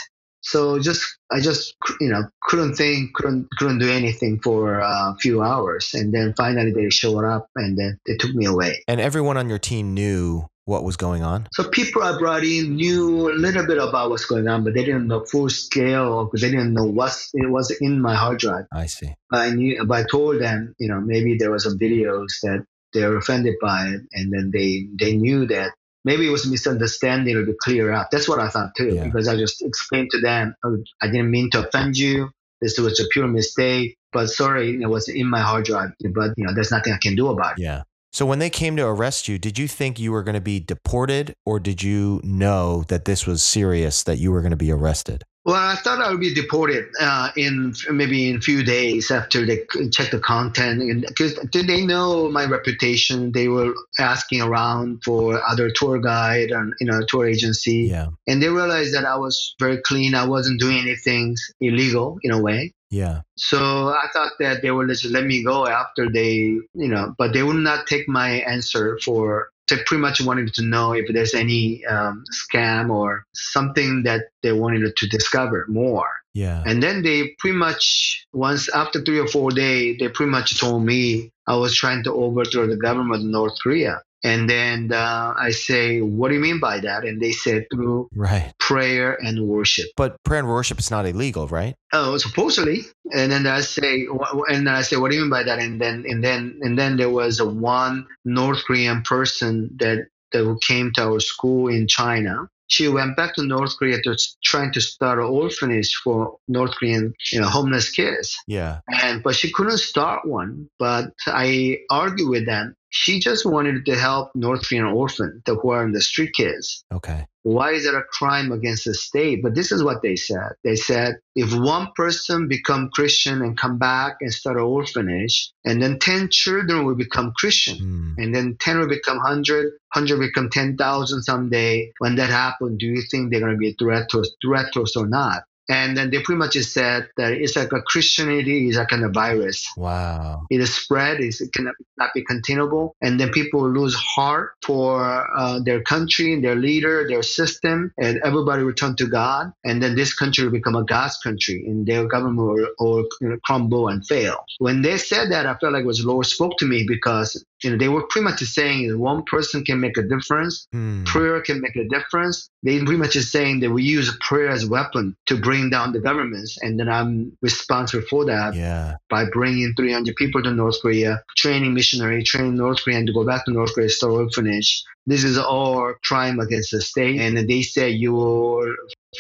So 0.45 0.79
just 0.79 1.03
I 1.33 1.41
just 1.41 1.75
you 2.01 2.09
know 2.09 2.23
couldn't 2.43 2.75
think, 2.75 3.15
couldn't 3.15 3.49
couldn't 3.59 3.79
do 3.79 3.91
anything 3.91 4.41
for 4.41 4.79
a 4.79 5.17
few 5.21 5.43
hours, 5.43 5.91
and 5.95 6.13
then 6.13 6.35
finally 6.37 6.73
they 6.73 6.91
showed 6.91 7.25
up, 7.25 7.49
and 7.57 7.79
then 7.79 7.99
they 8.07 8.17
took 8.17 8.35
me 8.35 8.45
away. 8.47 8.85
And 8.87 9.01
everyone 9.01 9.37
on 9.37 9.49
your 9.49 9.59
team 9.59 9.95
knew 9.95 10.49
what 10.67 10.85
was 10.85 10.97
going 10.97 11.23
on? 11.23 11.47
So 11.53 11.69
people 11.69 12.03
I 12.03 12.19
brought 12.19 12.45
in 12.45 12.77
knew 12.77 13.31
a 13.31 13.35
little 13.35 13.67
bit 13.67 13.79
about 13.79 14.11
what's 14.11 14.25
going 14.25 14.49
on, 14.49 14.65
but 14.65 14.75
they 14.75 14.85
didn't 14.85 15.07
know 15.07 15.25
full 15.25 15.51
scale 15.51 16.25
because 16.25 16.41
they 16.41 16.51
didn't 16.51 16.73
know 16.73 16.85
what 16.85 17.17
it 17.35 17.51
was 17.51 17.71
in 17.81 18.01
my 18.01 18.15
hard 18.15 18.39
drive. 18.39 18.67
I 18.73 18.87
see. 18.87 19.15
But 19.31 19.41
I 19.41 19.51
knew, 19.51 19.85
but 19.85 19.99
I 19.99 20.05
told 20.11 20.41
them, 20.41 20.75
you 20.79 20.89
know, 20.89 21.01
maybe 21.01 21.37
there 21.37 21.51
were 21.51 21.59
some 21.59 21.79
videos 21.79 22.41
that 22.43 22.65
they 22.93 23.05
were 23.05 23.17
offended 23.17 23.57
by 23.61 23.89
it, 23.89 24.03
and 24.13 24.33
then 24.33 24.51
they 24.53 24.87
they 24.99 25.17
knew 25.17 25.47
that 25.47 25.73
maybe 26.05 26.27
it 26.27 26.31
was 26.31 26.47
a 26.47 26.51
misunderstanding 26.51 27.37
or 27.37 27.45
to 27.47 27.55
clear 27.61 27.93
up. 27.93 28.09
That's 28.11 28.29
what 28.29 28.39
I 28.41 28.49
thought 28.49 28.71
too, 28.77 28.95
Yeah. 28.95 29.05
because 29.05 29.29
I 29.29 29.37
just 29.37 29.63
explained 29.63 30.11
to 30.13 30.21
them, 30.21 30.55
oh, 30.65 30.79
I 31.03 31.07
didn't 31.07 31.31
mean 31.31 31.51
to 31.51 31.67
offend 31.67 31.97
you. 31.97 32.31
This 32.61 32.79
was 32.79 33.01
a 33.01 33.05
pure 33.13 33.27
mistake, 33.27 33.97
but 34.13 34.29
sorry, 34.29 34.81
it 34.81 34.87
was 34.89 35.09
in 35.09 35.29
my 35.29 35.41
hard 35.41 35.65
drive. 35.65 35.91
But 36.15 36.33
you 36.37 36.45
know, 36.47 36.55
there's 36.55 36.71
nothing 36.71 36.93
I 36.93 36.99
can 37.03 37.15
do 37.15 37.29
about 37.29 37.59
it. 37.59 37.63
Yeah. 37.63 37.83
So 38.13 38.25
when 38.25 38.39
they 38.39 38.49
came 38.49 38.77
to 38.77 38.87
arrest 38.87 39.27
you, 39.27 39.39
did 39.39 39.59
you 39.59 39.67
think 39.67 39.99
you 39.99 40.13
were 40.13 40.23
going 40.23 40.37
to 40.37 40.41
be 40.41 40.61
deported 40.61 41.35
or 41.45 41.59
did 41.59 41.83
you 41.83 42.21
know 42.23 42.85
that 42.89 43.07
this 43.07 43.27
was 43.27 43.43
serious 43.43 44.05
that 44.05 44.19
you 44.19 44.31
were 44.31 44.41
going 44.41 44.53
to 44.53 44.57
be 44.57 44.71
arrested? 44.71 45.25
Well, 45.45 45.57
I 45.57 45.75
thought 45.75 46.01
I 46.01 46.11
would 46.11 46.21
be 46.21 46.33
deported 46.33 46.87
uh, 46.99 47.29
in 47.37 47.75
maybe 47.91 48.31
in 48.31 48.37
a 48.37 48.41
few 48.41 48.65
days 48.65 49.11
after 49.11 49.45
they 49.45 49.67
check 49.93 50.11
the 50.11 50.19
content, 50.19 51.05
because 51.07 51.35
did 51.51 51.67
they 51.67 51.85
know 51.85 52.31
my 52.31 52.47
reputation? 52.47 53.31
They 53.33 53.49
were 53.49 53.75
asking 53.99 54.41
around 54.41 55.03
for 55.05 55.43
other 55.47 55.71
tour 55.71 55.99
guide 55.99 56.51
and 56.51 56.73
you 56.81 56.87
know 56.87 57.03
tour 57.07 57.27
agency, 57.29 57.89
Yeah. 57.91 58.09
and 58.27 58.43
they 58.43 58.49
realized 58.49 58.95
that 58.95 59.05
I 59.05 59.17
was 59.17 59.55
very 59.61 59.83
clean. 59.83 60.15
I 60.15 60.25
wasn't 60.27 60.61
doing 60.61 60.79
anything 60.79 61.37
illegal 61.61 62.19
in 62.23 62.31
a 62.31 62.41
way. 62.41 62.73
Yeah. 62.91 63.23
So 63.37 63.89
I 63.89 64.07
thought 64.13 64.33
that 64.39 64.63
they 64.63 64.71
would 64.71 64.89
just 64.89 65.05
let 65.05 65.25
me 65.27 65.43
go 65.43 65.67
after 65.67 66.09
they, 66.09 66.33
you 66.33 66.89
know, 66.89 67.15
but 67.19 67.33
they 67.33 67.43
would 67.43 67.57
not 67.57 67.87
take 67.87 68.09
my 68.09 68.31
answer 68.31 68.99
for. 69.05 69.49
They 69.69 69.77
pretty 69.87 70.01
much 70.01 70.21
wanted 70.21 70.53
to 70.55 70.63
know 70.63 70.93
if 70.93 71.07
there's 71.13 71.35
any 71.35 71.85
um, 71.87 72.25
scam 72.33 72.91
or 72.91 73.25
something 73.35 74.03
that 74.05 74.27
they 74.43 74.53
wanted 74.53 74.95
to 74.95 75.09
discover 75.09 75.65
more. 75.69 76.09
Yeah. 76.35 76.63
And 76.67 76.83
then 76.83 77.03
they 77.03 77.35
pretty 77.39 77.57
much 77.57 78.27
once 78.33 78.69
after 78.69 79.01
three 79.01 79.19
or 79.19 79.29
four 79.29 79.51
days, 79.51 79.97
they 80.01 80.09
pretty 80.09 80.31
much 80.31 80.59
told 80.59 80.85
me 80.85 81.31
I 81.47 81.57
was 81.57 81.77
trying 81.77 82.03
to 82.05 82.13
overthrow 82.13 82.67
the 82.67 82.77
government 82.77 83.23
of 83.23 83.29
North 83.29 83.55
Korea. 83.63 84.03
And 84.25 84.49
then 84.49 84.91
uh, 84.91 85.35
I 85.39 85.51
say, 85.51 86.01
what 86.01 86.29
do 86.29 86.35
you 86.35 86.41
mean 86.41 86.59
by 86.59 86.81
that? 86.81 87.05
And 87.05 87.21
they 87.21 87.33
said 87.33 87.67
through 87.73 88.09
Right. 88.15 88.53
prayer 88.59 89.19
and 89.23 89.47
worship. 89.47 89.87
But 89.97 90.17
prayer 90.25 90.41
and 90.41 90.49
worship 90.49 90.79
is 90.79 90.91
not 90.91 91.05
illegal, 91.07 91.47
right? 91.47 91.75
Oh, 91.93 92.17
supposedly. 92.17 92.81
And 93.13 93.31
then 93.31 93.47
I 93.47 93.61
say, 93.61 94.07
and 94.49 94.67
then 94.67 94.75
I 94.75 94.81
say, 94.81 94.97
what 94.97 95.11
do 95.11 95.17
you 95.17 95.23
mean 95.23 95.31
by 95.31 95.43
that? 95.43 95.59
And 95.59 95.79
then, 95.81 96.05
and 96.09 96.25
then, 96.25 96.59
and 96.63 96.79
then 96.79 96.97
there 96.97 97.11
was 97.11 97.39
a 97.39 97.47
one 97.47 98.07
North 98.25 98.65
Korean 98.65 99.03
person 99.03 99.71
that 99.79 100.09
that 100.33 100.59
came 100.67 100.91
to 100.95 101.03
our 101.03 101.21
school 101.21 101.69
in 101.69 101.87
China. 101.87 102.49
She 102.75 102.89
went 102.89 103.17
back 103.17 103.35
to 103.35 103.43
North 103.45 103.77
Korea 103.79 103.99
to 104.03 104.17
trying 104.43 104.73
to 104.73 104.81
start 104.81 105.19
an 105.19 105.27
orphanage 105.27 105.93
for 106.03 106.39
North 106.49 106.75
Korean, 106.77 107.15
you 107.33 107.41
know, 107.41 107.49
homeless 107.49 107.91
kids. 107.91 108.37
Yeah. 108.49 108.81
And 109.03 109.23
but 109.23 109.37
she 109.37 109.53
couldn't 109.53 109.79
start 109.79 110.27
one. 110.27 110.69
But 110.79 111.13
I 111.27 111.79
argued 111.91 112.31
with 112.31 112.47
them. 112.47 112.75
She 112.91 113.19
just 113.19 113.45
wanted 113.45 113.87
to 113.87 113.95
help 113.97 114.31
North 114.35 114.69
Korean 114.69 114.87
orphans 114.87 115.43
that 115.47 115.59
who 115.61 115.71
are 115.71 115.85
in 115.85 115.93
the 115.93 116.01
street 116.01 116.33
kids 116.35 116.85
Okay. 116.93 117.27
Why 117.45 117.73
is 117.73 117.85
it 117.85 117.95
a 117.95 118.03
crime 118.03 118.53
against 118.53 118.87
the 118.87 118.95
state? 118.95 119.43
But 119.43 119.55
this 119.55 119.71
is 119.71 119.85
what 119.85 120.01
they 120.03 120.17
said. 120.17 120.53
They 120.65 120.77
said 120.77 121.21
if 121.37 121.55
one 121.55 121.89
person 121.95 122.49
become 122.49 122.89
Christian 122.89 123.43
and 123.43 123.57
come 123.57 123.79
back 123.79 124.17
and 124.23 124.33
start 124.33 124.57
an 124.57 124.63
orphanage, 124.63 125.53
and 125.65 125.81
then 125.81 125.99
10 125.99 126.31
children 126.31 126.87
will 126.87 126.95
become 126.95 127.33
Christian, 127.37 127.77
Hmm. 127.77 128.13
and 128.17 128.35
then 128.35 128.57
10 128.59 128.81
will 128.81 128.89
become 128.89 129.19
100, 129.19 129.73
100 129.93 130.19
become 130.21 130.49
10,000 130.49 131.23
someday. 131.23 131.93
When 131.99 132.17
that 132.17 132.31
happens, 132.31 132.79
do 132.79 132.87
you 132.87 133.03
think 133.11 133.31
they're 133.31 133.41
going 133.41 133.53
to 133.53 133.59
be 133.59 133.71
a 133.71 133.75
threat 133.75 134.09
to 134.11 134.21
us, 134.21 134.31
threat 134.43 134.73
to 134.73 134.83
us 134.83 134.97
or 134.97 135.07
not? 135.07 135.45
And 135.69 135.97
then 135.97 136.11
they 136.11 136.21
pretty 136.21 136.39
much 136.39 136.53
just 136.53 136.73
said 136.73 137.09
that 137.17 137.33
it's 137.33 137.57
like 137.57 137.73
a 137.73 137.81
Christianity 137.83 138.69
is 138.69 138.77
a 138.77 138.85
kind 138.85 139.05
of 139.05 139.13
virus. 139.15 139.67
Wow. 139.77 140.43
It 140.51 140.61
is 140.61 140.75
spread, 140.75 141.17
it's- 141.21 141.41
it 141.41 141.53
cannot 141.53 141.75
not 141.97 142.11
be 142.15 142.25
containable, 142.25 142.97
and 143.01 143.19
then 143.21 143.31
people 143.31 143.69
lose 143.71 143.95
heart 143.95 144.51
for 144.65 145.27
uh, 145.39 145.61
their 145.61 145.81
country, 145.83 146.41
their 146.41 146.57
leader, 146.57 147.07
their 147.09 147.23
system, 147.23 147.93
and 147.99 148.21
everybody 148.25 148.63
return 148.63 148.97
to 148.97 149.07
God, 149.07 149.53
and 149.65 149.83
then 149.83 149.95
this 149.95 150.13
country 150.13 150.45
will 150.45 150.53
become 150.53 150.75
a 150.75 150.85
God's 150.85 151.17
country, 151.19 151.65
and 151.67 151.87
their 151.87 152.07
government 152.07 152.39
will, 152.39 152.69
will 152.81 153.07
you 153.21 153.29
know, 153.29 153.39
crumble 153.45 153.89
and 153.89 154.07
fail. 154.07 154.45
When 154.59 154.83
they 154.83 154.99
said 154.99 155.31
that, 155.31 155.47
I 155.47 155.55
felt 155.55 155.73
like 155.73 155.85
it 155.85 155.87
was 155.87 156.05
Lord 156.05 156.27
spoke 156.27 156.59
to 156.59 156.67
me 156.67 156.85
because 156.87 157.43
you 157.65 157.71
know 157.71 157.79
they 157.79 157.89
were 157.89 158.03
pretty 158.11 158.25
much 158.25 158.41
saying 158.41 158.89
that 158.89 158.99
one 158.99 159.23
person 159.25 159.65
can 159.65 159.81
make 159.81 159.97
a 159.97 160.03
difference, 160.03 160.69
Hmm. 160.73 161.05
prayer 161.05 161.41
can 161.41 161.61
make 161.61 161.77
a 161.77 161.89
difference. 161.89 162.51
They 162.63 162.79
pretty 162.79 162.97
much 162.97 163.17
is 163.17 163.31
saying 163.31 163.61
that 163.61 163.71
we 163.71 163.83
use 163.83 164.17
prayer 164.21 164.49
as 164.49 164.65
a 164.65 164.69
weapon 164.69 165.17
to 165.27 165.37
bring 165.37 165.71
down 165.71 165.93
the 165.93 166.01
governments, 166.01 166.57
and 166.63 166.79
then 166.79 166.89
I'm 166.89 167.33
responsible 167.43 168.05
for 168.11 168.25
that 168.27 168.55
Yeah. 168.55 168.97
by 169.11 169.25
bringing 169.33 169.73
300 169.77 170.15
people 170.17 170.43
to 170.43 170.51
North 170.51 170.77
Korea, 170.83 171.23
training 171.37 171.73
missionary, 171.75 172.23
training 172.23 172.57
North 172.57 172.81
Korean 172.85 173.07
to 173.07 173.13
go 173.13 173.25
back 173.25 173.45
to 173.47 173.53
North 173.53 173.75
Korea, 173.75 173.89
start 173.89 174.13
orphanage. 174.13 174.83
This 175.07 175.23
is 175.25 175.37
all 175.37 175.93
crime 176.09 176.41
against 176.41 176.71
the 176.71 176.81
state, 176.81 177.21
and 177.21 177.37
they 177.37 177.63
say 177.63 177.91
you 177.91 178.13
will 178.15 178.65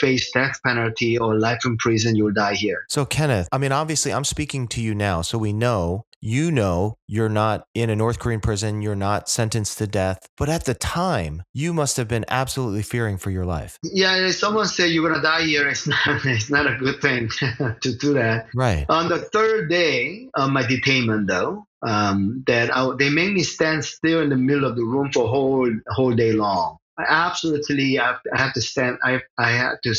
face 0.00 0.30
death 0.32 0.58
penalty 0.64 1.18
or 1.18 1.38
life 1.38 1.60
in 1.66 1.76
prison. 1.76 2.16
You 2.16 2.24
will 2.24 2.32
die 2.32 2.54
here. 2.54 2.84
So, 2.88 3.04
Kenneth, 3.04 3.48
I 3.52 3.58
mean, 3.58 3.70
obviously, 3.70 4.12
I'm 4.12 4.24
speaking 4.24 4.66
to 4.68 4.80
you 4.80 4.94
now. 4.94 5.20
So 5.22 5.36
we 5.38 5.52
know, 5.52 6.06
you 6.24 6.50
know, 6.50 6.96
you're 7.06 7.28
not 7.28 7.66
in 7.74 7.90
a 7.90 7.94
North 7.94 8.18
Korean 8.18 8.40
prison, 8.40 8.80
you're 8.80 8.96
not 8.96 9.28
sentenced 9.28 9.76
to 9.76 9.86
death. 9.86 10.26
But 10.38 10.48
at 10.48 10.64
the 10.64 10.72
time, 10.72 11.42
you 11.52 11.74
must 11.74 11.98
have 11.98 12.08
been 12.08 12.24
absolutely 12.28 12.82
fearing 12.82 13.18
for 13.18 13.30
your 13.30 13.44
life. 13.44 13.78
Yeah, 13.82 14.16
if 14.16 14.36
someone 14.36 14.66
said 14.66 14.86
you're 14.86 15.06
gonna 15.06 15.20
die 15.20 15.42
here, 15.42 15.68
it's 15.68 15.86
not 15.86 16.24
it's 16.24 16.48
not 16.48 16.66
a 16.66 16.76
good 16.76 17.02
thing 17.02 17.28
to 17.82 17.94
do 17.98 18.14
that. 18.14 18.46
Right. 18.54 18.86
On 18.88 19.10
the 19.10 19.18
third 19.18 19.68
day 19.68 20.30
of 20.34 20.48
my 20.48 20.62
detainment, 20.62 21.28
though, 21.28 21.66
um, 21.86 22.42
that 22.46 22.74
I, 22.74 22.90
they 22.98 23.10
made 23.10 23.34
me 23.34 23.42
stand 23.42 23.84
still 23.84 24.22
in 24.22 24.30
the 24.30 24.36
middle 24.36 24.64
of 24.64 24.76
the 24.76 24.84
room 24.84 25.12
for 25.12 25.24
a 25.24 25.28
whole 25.28 25.70
whole 25.88 26.14
day 26.14 26.32
long. 26.32 26.78
I 26.98 27.04
absolutely, 27.06 27.98
I 27.98 28.16
have 28.32 28.54
to 28.54 28.62
stand. 28.62 28.96
I 29.04 29.20
I 29.36 29.50
had 29.50 29.74
to. 29.82 29.94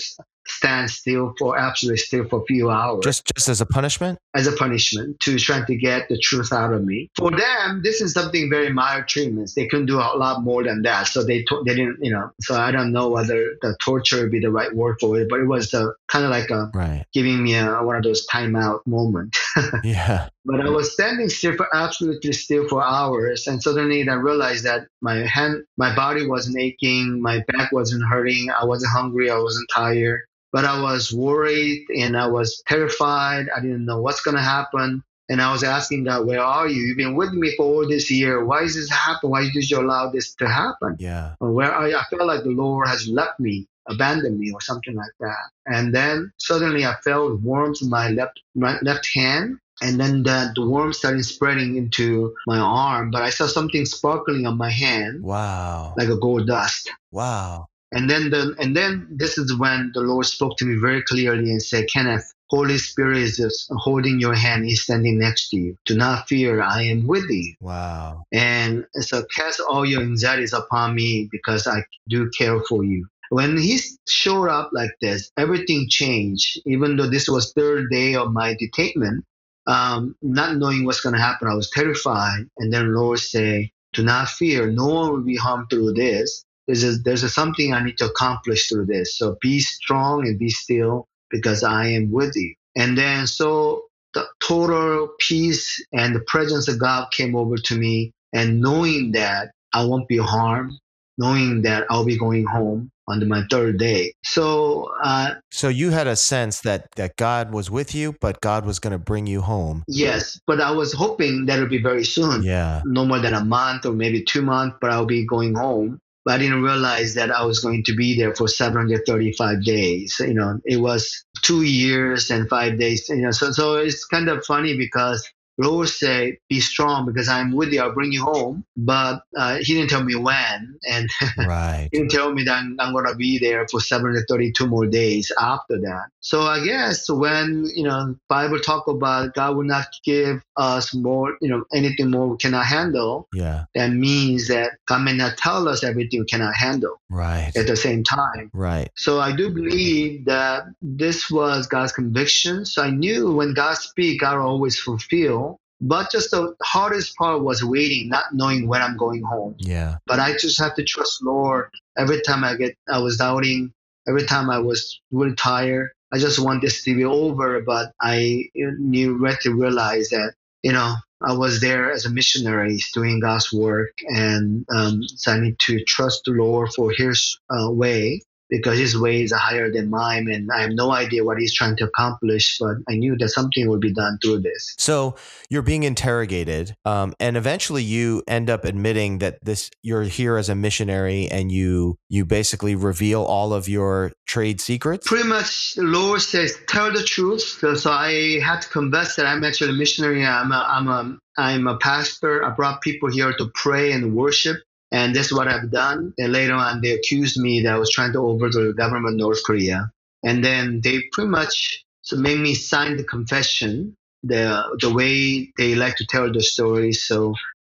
Stand 0.48 0.90
still 0.92 1.34
for 1.38 1.58
absolutely 1.58 1.98
still 1.98 2.26
for 2.28 2.42
a 2.42 2.46
few 2.46 2.70
hours. 2.70 3.04
Just 3.04 3.26
just 3.36 3.50
as 3.50 3.62
a 3.62 3.66
punishment? 3.66 4.20
As 4.36 4.48
a 4.48 4.52
punishment 4.52 5.20
to 5.22 5.38
trying 5.40 5.66
to 5.66 5.76
get 5.76 6.08
the 6.10 6.18
truth 6.20 6.52
out 6.54 6.74
of 6.74 6.84
me. 6.84 7.10
For 7.18 7.32
them, 7.32 7.82
this 7.84 8.02
is 8.02 8.14
something 8.14 8.50
very 8.50 8.72
mild 8.72 9.08
treatments. 9.08 9.54
They 9.56 9.68
couldn't 9.68 9.86
do 9.88 9.98
a 9.98 10.18
lot 10.18 10.44
more 10.44 10.64
than 10.64 10.82
that. 10.84 11.08
So 11.08 11.24
they 11.24 11.44
to- 11.44 11.64
they 11.66 11.76
didn't, 11.76 11.98
you 12.02 12.12
know. 12.12 12.32
So 12.42 12.56
I 12.56 12.72
don't 12.72 12.92
know 12.92 13.10
whether 13.10 13.56
the 13.62 13.76
torture 13.82 14.22
would 14.22 14.32
be 14.32 14.40
the 14.40 14.52
right 14.52 14.74
word 14.76 14.98
for 15.00 15.20
it, 15.20 15.30
but 15.30 15.40
it 15.40 15.46
was 15.46 15.74
uh, 15.74 15.88
kind 16.08 16.26
of 16.26 16.32
like 16.32 16.50
a 16.50 16.70
Right. 16.74 17.06
giving 17.14 17.44
me 17.44 17.56
a, 17.56 17.82
one 17.84 17.96
of 17.96 18.04
those 18.04 18.26
timeout 18.28 18.80
moment. 18.86 19.36
Yeah. 19.84 20.30
But 20.46 20.62
I 20.62 20.70
was 20.70 20.94
standing 20.94 21.30
still 21.30 21.56
for 21.56 21.68
absolutely 21.76 22.34
still 22.34 22.68
for 22.68 22.84
hours, 22.84 23.48
and 23.48 23.62
suddenly 23.64 24.08
I 24.08 24.14
realized 24.14 24.64
that 24.66 24.88
my 25.02 25.26
hand, 25.26 25.64
my 25.78 25.96
body 25.96 26.28
wasn't 26.28 26.60
aching, 26.60 27.20
my 27.22 27.44
back 27.48 27.72
wasn't 27.72 28.04
hurting, 28.08 28.50
I 28.52 28.66
wasn't 28.66 28.92
hungry, 28.92 29.32
I 29.32 29.38
wasn't 29.40 29.68
tired, 29.74 30.22
but 30.56 30.64
I 30.64 30.78
was 30.90 31.12
worried 31.12 31.86
and 32.02 32.16
I 32.16 32.28
was 32.38 32.64
terrified. 32.66 33.46
I 33.56 33.60
didn't 33.60 33.86
know 33.90 34.00
what's 34.06 34.22
gonna 34.26 34.48
happen, 34.58 35.04
and 35.30 35.38
I 35.46 35.52
was 35.52 35.64
asking 35.78 36.06
God, 36.06 36.26
"Where 36.28 36.46
are 36.58 36.68
you? 36.74 36.82
You've 36.86 37.02
been 37.04 37.18
with 37.22 37.34
me 37.42 37.48
for 37.58 37.64
all 37.72 37.86
this 37.94 38.06
year. 38.10 38.34
Why 38.50 38.60
is 38.68 38.74
this 38.76 38.90
happen? 38.90 39.32
Why 39.32 39.42
did 39.56 39.70
you 39.70 39.78
allow 39.84 40.04
this 40.16 40.28
to 40.42 40.48
happen? 40.48 40.92
Yeah. 40.98 41.28
Or 41.42 41.52
where 41.58 41.74
are 41.78 41.88
you? 41.90 41.98
I 41.98 42.06
felt 42.10 42.28
like 42.32 42.44
the 42.44 42.58
Lord 42.64 42.88
has 42.88 43.02
left 43.20 43.38
me." 43.48 43.56
Abandoned 43.96 44.40
me 44.40 44.48
or 44.56 44.62
something 44.70 44.96
like 45.04 45.16
that, 45.26 45.46
and 45.76 45.94
then 45.98 46.18
suddenly 46.50 46.84
I 46.92 46.96
felt 47.08 47.40
warmth 47.50 47.84
in 47.84 47.90
my 47.98 48.06
left 48.20 48.36
my 48.56 48.74
left 48.82 49.06
hand, 49.20 49.60
and 49.84 50.00
then 50.02 50.24
the, 50.24 50.38
the 50.56 50.66
worm 50.74 50.92
started 50.94 51.24
spreading 51.24 51.76
into 51.82 52.34
my 52.48 52.58
arm 52.58 53.12
but 53.12 53.22
i 53.22 53.30
saw 53.30 53.46
something 53.46 53.86
sparkling 53.86 54.42
on 54.50 54.58
my 54.58 54.72
hand 54.86 55.22
Wow. 55.22 55.94
like 56.00 56.10
a 56.10 56.20
gold 56.26 56.48
dust 56.48 56.84
Wow. 57.12 57.68
And 57.92 58.10
then 58.10 58.30
the 58.30 58.56
and 58.60 58.76
then 58.76 59.08
this 59.10 59.38
is 59.38 59.56
when 59.58 59.92
the 59.94 60.02
lord 60.02 60.26
spoke 60.26 60.58
to 60.58 60.66
me 60.66 60.80
very 60.80 61.02
clearly 61.04 61.50
and 61.52 61.62
said 61.62 61.86
kenneth 61.92 62.34
holy 62.50 62.78
spirit 62.78 63.18
is 63.18 63.38
just 63.38 63.68
holding 63.78 64.20
your 64.20 64.34
hand 64.34 64.66
he's 64.66 64.82
standing 64.84 65.18
next 65.20 65.50
to 65.50 65.58
you 65.58 65.78
do 65.86 65.96
not 65.96 66.28
fear 66.28 66.62
i 66.62 66.82
am 66.82 67.06
with 67.08 67.26
you 67.30 67.54
Wow. 67.62 68.26
and 68.32 68.86
so 68.94 69.24
cast 69.36 69.62
all 69.70 69.86
your 69.86 70.02
anxieties 70.02 70.54
upon 70.54 70.96
me 70.96 71.28
because 71.32 71.68
i 71.68 71.84
do 72.10 72.30
care 72.38 72.60
for 72.70 72.84
you 72.84 73.08
when 73.30 73.58
he 73.58 73.80
showed 74.08 74.48
up 74.50 74.70
like 74.74 74.92
this 75.02 75.32
everything 75.38 75.88
changed 75.90 76.60
even 76.66 76.96
though 76.96 77.08
this 77.10 77.28
was 77.28 77.54
third 77.54 77.90
day 77.92 78.16
of 78.16 78.32
my 78.32 78.56
detainment 78.56 79.20
um, 79.68 80.16
not 80.22 80.58
knowing 80.58 80.86
what's 80.86 81.02
going 81.02 81.16
to 81.16 81.20
happen, 81.22 81.48
I 81.48 81.56
was 81.56 81.72
terrified. 81.72 82.46
And 82.60 82.72
then 82.72 82.94
Lord 82.94 83.18
say, 83.18 83.72
"Do 83.94 84.04
not 84.04 84.30
fear. 84.30 84.68
No 84.70 84.86
one 84.86 85.12
will 85.12 85.22
be 85.22 85.36
harmed 85.38 85.72
through 85.72 85.94
this. 85.94 86.45
There's 86.68 86.84
a, 86.84 86.98
there's 86.98 87.24
a 87.24 87.30
something 87.30 87.74
I 87.74 87.84
need 87.84 87.98
to 88.00 88.06
accomplish 88.06 88.68
through 88.70 88.88
this. 88.88 89.18
So 89.18 89.38
be 89.42 89.60
strong 89.60 90.28
and 90.28 90.40
be 90.40 90.50
still, 90.50 91.08
because 91.30 91.64
I 91.64 91.88
am 91.88 92.12
with 92.12 92.36
you." 92.36 92.56
And 92.76 92.98
then 92.98 93.28
so 93.28 93.84
the 94.14 94.26
total 94.42 95.10
peace 95.20 95.84
and 95.94 96.16
the 96.16 96.22
presence 96.22 96.68
of 96.68 96.80
God 96.80 97.12
came 97.12 97.36
over 97.36 97.58
to 97.58 97.76
me, 97.78 98.12
and 98.34 98.62
knowing 98.62 99.12
that 99.12 99.52
I 99.74 99.86
won't 99.86 100.08
be 100.08 100.18
harmed, 100.18 100.74
knowing 101.18 101.62
that 101.64 101.86
I'll 101.90 102.06
be 102.06 102.18
going 102.18 102.46
home 102.46 102.90
on 103.08 103.28
my 103.28 103.44
third 103.52 103.78
day. 103.78 104.14
So 104.24 104.90
uh, 105.04 105.36
So 105.52 105.68
you 105.68 105.92
had 105.92 106.08
a 106.08 106.16
sense 106.16 106.62
that 106.62 106.88
that 106.96 107.16
God 107.18 107.52
was 107.52 107.70
with 107.70 107.94
you, 107.94 108.16
but 108.20 108.42
God 108.42 108.66
was 108.66 108.80
going 108.80 108.92
to 108.94 108.98
bring 109.00 109.28
you 109.28 109.42
home. 109.42 109.84
yes, 109.88 110.40
but 110.48 110.60
I 110.60 110.72
was 110.72 110.94
hoping 110.94 111.46
that 111.46 111.58
it'll 111.58 111.70
be 111.70 111.82
very 111.82 112.04
soon. 112.04 112.44
Yeah. 112.44 112.82
no 112.86 113.06
more 113.06 113.20
than 113.20 113.34
a 113.34 113.44
month 113.44 113.86
or 113.86 113.94
maybe 113.94 114.24
two 114.24 114.42
months, 114.42 114.78
but 114.82 114.92
I'll 114.92 115.06
be 115.06 115.26
going 115.26 115.56
home. 115.56 116.00
But 116.26 116.36
I 116.36 116.38
didn't 116.40 116.64
realize 116.64 117.14
that 117.14 117.32
I 117.32 117.46
was 117.46 117.60
going 117.60 117.84
to 117.84 117.96
be 117.96 118.18
there 118.18 118.34
for 118.36 118.48
735 118.48 119.64
days. 119.64 120.16
You 120.20 120.34
know, 120.34 120.60
it 120.66 120.78
was 120.78 121.24
two 121.44 121.62
years 121.62 122.32
and 122.32 122.50
five 122.50 122.80
days. 122.80 123.08
You 123.10 123.18
know, 123.18 123.32
so 123.32 123.52
so 123.52 123.76
it's 123.76 124.06
kind 124.06 124.28
of 124.28 124.44
funny 124.44 124.76
because 124.76 125.28
Lord 125.58 125.88
say, 125.90 126.40
"Be 126.50 126.60
strong, 126.60 127.06
because 127.06 127.30
I'm 127.30 127.52
with 127.54 127.72
you. 127.72 127.82
I'll 127.82 127.94
bring 127.94 128.12
you 128.12 128.24
home." 128.24 128.66
But 128.76 129.24
uh, 129.38 129.58
He 129.62 129.74
didn't 129.74 129.90
tell 129.90 130.04
me 130.04 130.16
when, 130.16 130.78
and 130.90 131.10
Right. 131.38 131.90
He 131.92 132.00
didn't 132.00 132.12
tell 132.12 132.34
me 132.34 132.44
that 132.44 132.64
I'm, 132.80 132.94
to 132.96 133.16
be 133.16 133.38
there 133.40 133.68
for 133.70 133.80
732 133.80 134.68
more 134.68 134.86
days 134.86 135.32
after 135.40 135.78
that. 135.80 136.06
So 136.20 136.42
I 136.42 136.64
guess 136.64 137.10
when, 137.10 137.70
you 137.76 137.84
know, 137.84 138.16
Bible 138.30 138.60
talk 138.60 138.88
about 138.88 139.34
God 139.36 139.56
will 139.56 139.64
not 139.64 139.88
give 140.04 140.42
us 140.58 140.94
more, 140.94 141.38
you 141.42 141.50
know, 141.50 141.66
anything 141.74 142.10
more 142.10 142.28
we 142.28 142.38
cannot 142.38 142.66
handle, 142.66 143.28
Yeah. 143.34 143.66
that 143.76 143.92
means 143.92 144.48
that 144.48 144.72
God 144.88 145.04
may 145.04 145.14
not 145.14 145.38
tell 145.38 145.68
us 145.68 145.84
everything 145.84 146.22
we 146.22 146.26
cannot 146.26 146.56
handle 146.56 147.00
Right. 147.10 147.52
at 147.56 147.68
the 147.68 147.76
same 147.76 148.04
time. 148.04 148.50
Right. 148.54 148.90
So 148.96 149.20
I 149.20 149.36
do 149.36 149.50
believe 149.52 150.26
that 150.26 150.64
this 150.82 151.30
was 151.30 151.68
God's 151.68 151.92
conviction. 151.92 152.66
So 152.66 152.82
I 152.82 152.90
knew 152.90 153.32
when 153.34 153.54
God 153.54 153.76
speaks, 153.78 154.22
God 154.22 154.38
will 154.38 154.48
always 154.48 154.80
fulfill. 154.80 155.45
But 155.82 156.12
just 156.12 156.32
the 156.32 156.56
hardest 156.64 157.16
part 157.16 157.44
was 157.44 157.64
waiting, 157.64 158.10
not 158.10 158.26
knowing 158.34 158.68
when 158.68 158.82
I'm 158.82 158.98
going 158.98 159.24
home 159.24 159.56
Yeah. 159.60 159.98
but 160.08 160.20
I 160.20 160.38
just 160.38 160.60
have 160.60 160.76
to 160.76 160.84
trust 160.84 161.24
Lord. 161.24 161.70
Every 161.98 162.22
time 162.22 162.44
I 162.44 162.56
get, 162.56 162.76
I 162.90 163.00
was 163.00 163.18
doubting. 163.18 163.74
Every 164.08 164.24
time 164.26 164.50
I 164.50 164.60
was 164.60 165.00
really 165.12 165.36
tired. 165.36 165.92
I 166.14 166.18
just 166.18 166.40
want 166.40 166.62
this 166.62 166.84
to 166.84 166.96
be 166.96 167.04
over. 167.04 167.62
But 167.62 167.92
I 168.02 168.44
knew, 168.56 169.24
had 169.26 169.42
to 169.42 169.54
realize 169.54 170.10
that 170.10 170.34
you 170.64 170.72
know 170.72 170.96
I 171.22 171.34
was 171.34 171.62
there 171.62 171.92
as 171.92 172.06
a 172.06 172.10
missionary 172.10 172.78
doing 172.94 173.20
God's 173.20 173.52
work, 173.52 173.92
and 174.08 174.66
um, 174.74 175.02
so 175.04 175.34
I 175.34 175.40
need 175.40 175.60
to 175.60 175.84
trust 175.84 176.22
the 176.26 176.32
Lord 176.32 176.70
for 176.74 176.92
His 176.92 177.40
uh, 177.50 177.70
way 177.72 178.22
because 178.50 178.78
His 178.78 179.00
ways 179.00 179.32
are 179.32 179.40
higher 179.40 179.72
than 179.72 179.90
mine, 179.90 180.28
and 180.32 180.50
I 180.52 180.62
have 180.62 180.72
no 180.72 180.92
idea 180.92 181.24
what 181.24 181.38
He's 181.38 181.54
trying 181.54 181.76
to 181.78 181.86
accomplish. 181.86 182.58
But 182.60 182.78
I 182.90 182.96
knew 182.96 183.16
that 183.18 183.30
something 183.30 183.70
would 183.70 183.82
be 183.82 183.94
done 183.94 184.18
through 184.22 184.42
this. 184.42 184.76
So 184.78 185.16
you're 185.50 185.62
being 185.62 185.84
interrogated, 185.84 186.76
um, 186.86 187.14
and 187.20 187.38
eventually 187.38 187.84
you 187.84 188.24
end 188.28 188.50
up 188.50 188.66
admitting 188.66 189.20
that 189.20 189.44
this 189.44 189.70
you're 189.82 190.04
here 190.04 190.38
as 190.38 190.50
a 190.50 190.56
missionary, 190.56 191.28
and 191.30 191.52
you 191.52 191.98
you 192.10 192.26
basically 192.26 192.76
reveal 192.76 193.24
all 193.24 193.54
of 193.54 193.68
your 193.68 194.12
trade 194.28 194.60
secrets. 194.60 195.08
pretty 195.08 195.28
much 195.28 195.76
the 195.76 195.84
Lord 195.84 196.22
says, 196.22 196.58
tell 196.68 196.92
the 196.92 197.04
truth. 197.04 197.42
So, 197.42 197.76
so 197.76 197.92
I 197.92 198.40
had 198.40 198.62
to 198.62 198.70
confess 198.70 199.16
that 199.16 199.26
I'm 199.26 199.44
actually 199.44 199.72
a 199.72 199.74
missionary. 199.74 200.26
I'm 200.26 200.52
a, 200.52 200.66
I'm 200.68 200.88
a, 200.88 201.18
I'm 201.38 201.68
a 201.68 201.78
pastor. 201.78 202.44
I 202.44 202.50
brought 202.52 202.82
people 202.82 203.10
here 203.10 203.34
to 203.34 203.52
pray 203.54 203.92
and 203.92 204.16
worship. 204.16 204.58
And 204.92 205.16
this 205.16 205.28
is 205.28 205.34
what 205.34 205.48
I've 205.48 205.72
done. 205.72 206.14
And 206.18 206.32
later 206.32 206.54
on, 206.54 206.82
they 206.82 206.92
accused 206.92 207.40
me 207.40 207.62
that 207.62 207.74
I 207.74 207.78
was 207.78 207.92
trying 207.92 208.14
to 208.14 208.20
overthrow 208.20 208.68
the 208.68 208.74
government 208.74 209.16
of 209.16 209.20
North 209.20 209.44
Korea. 209.46 209.92
And 210.24 210.44
then 210.44 210.82
they 210.84 211.02
pretty 211.14 211.30
much 211.30 211.84
so 212.02 212.18
made 212.18 212.40
me 212.40 212.54
sign 212.54 212.98
the 212.98 213.04
confession, 213.04 213.96
the, 214.24 214.64
the 214.82 214.94
way 214.94 215.52
they 215.58 215.76
like 215.76 215.96
to 215.98 216.06
tell 216.06 216.32
the 216.32 216.42
story. 216.42 216.94
So 216.94 217.34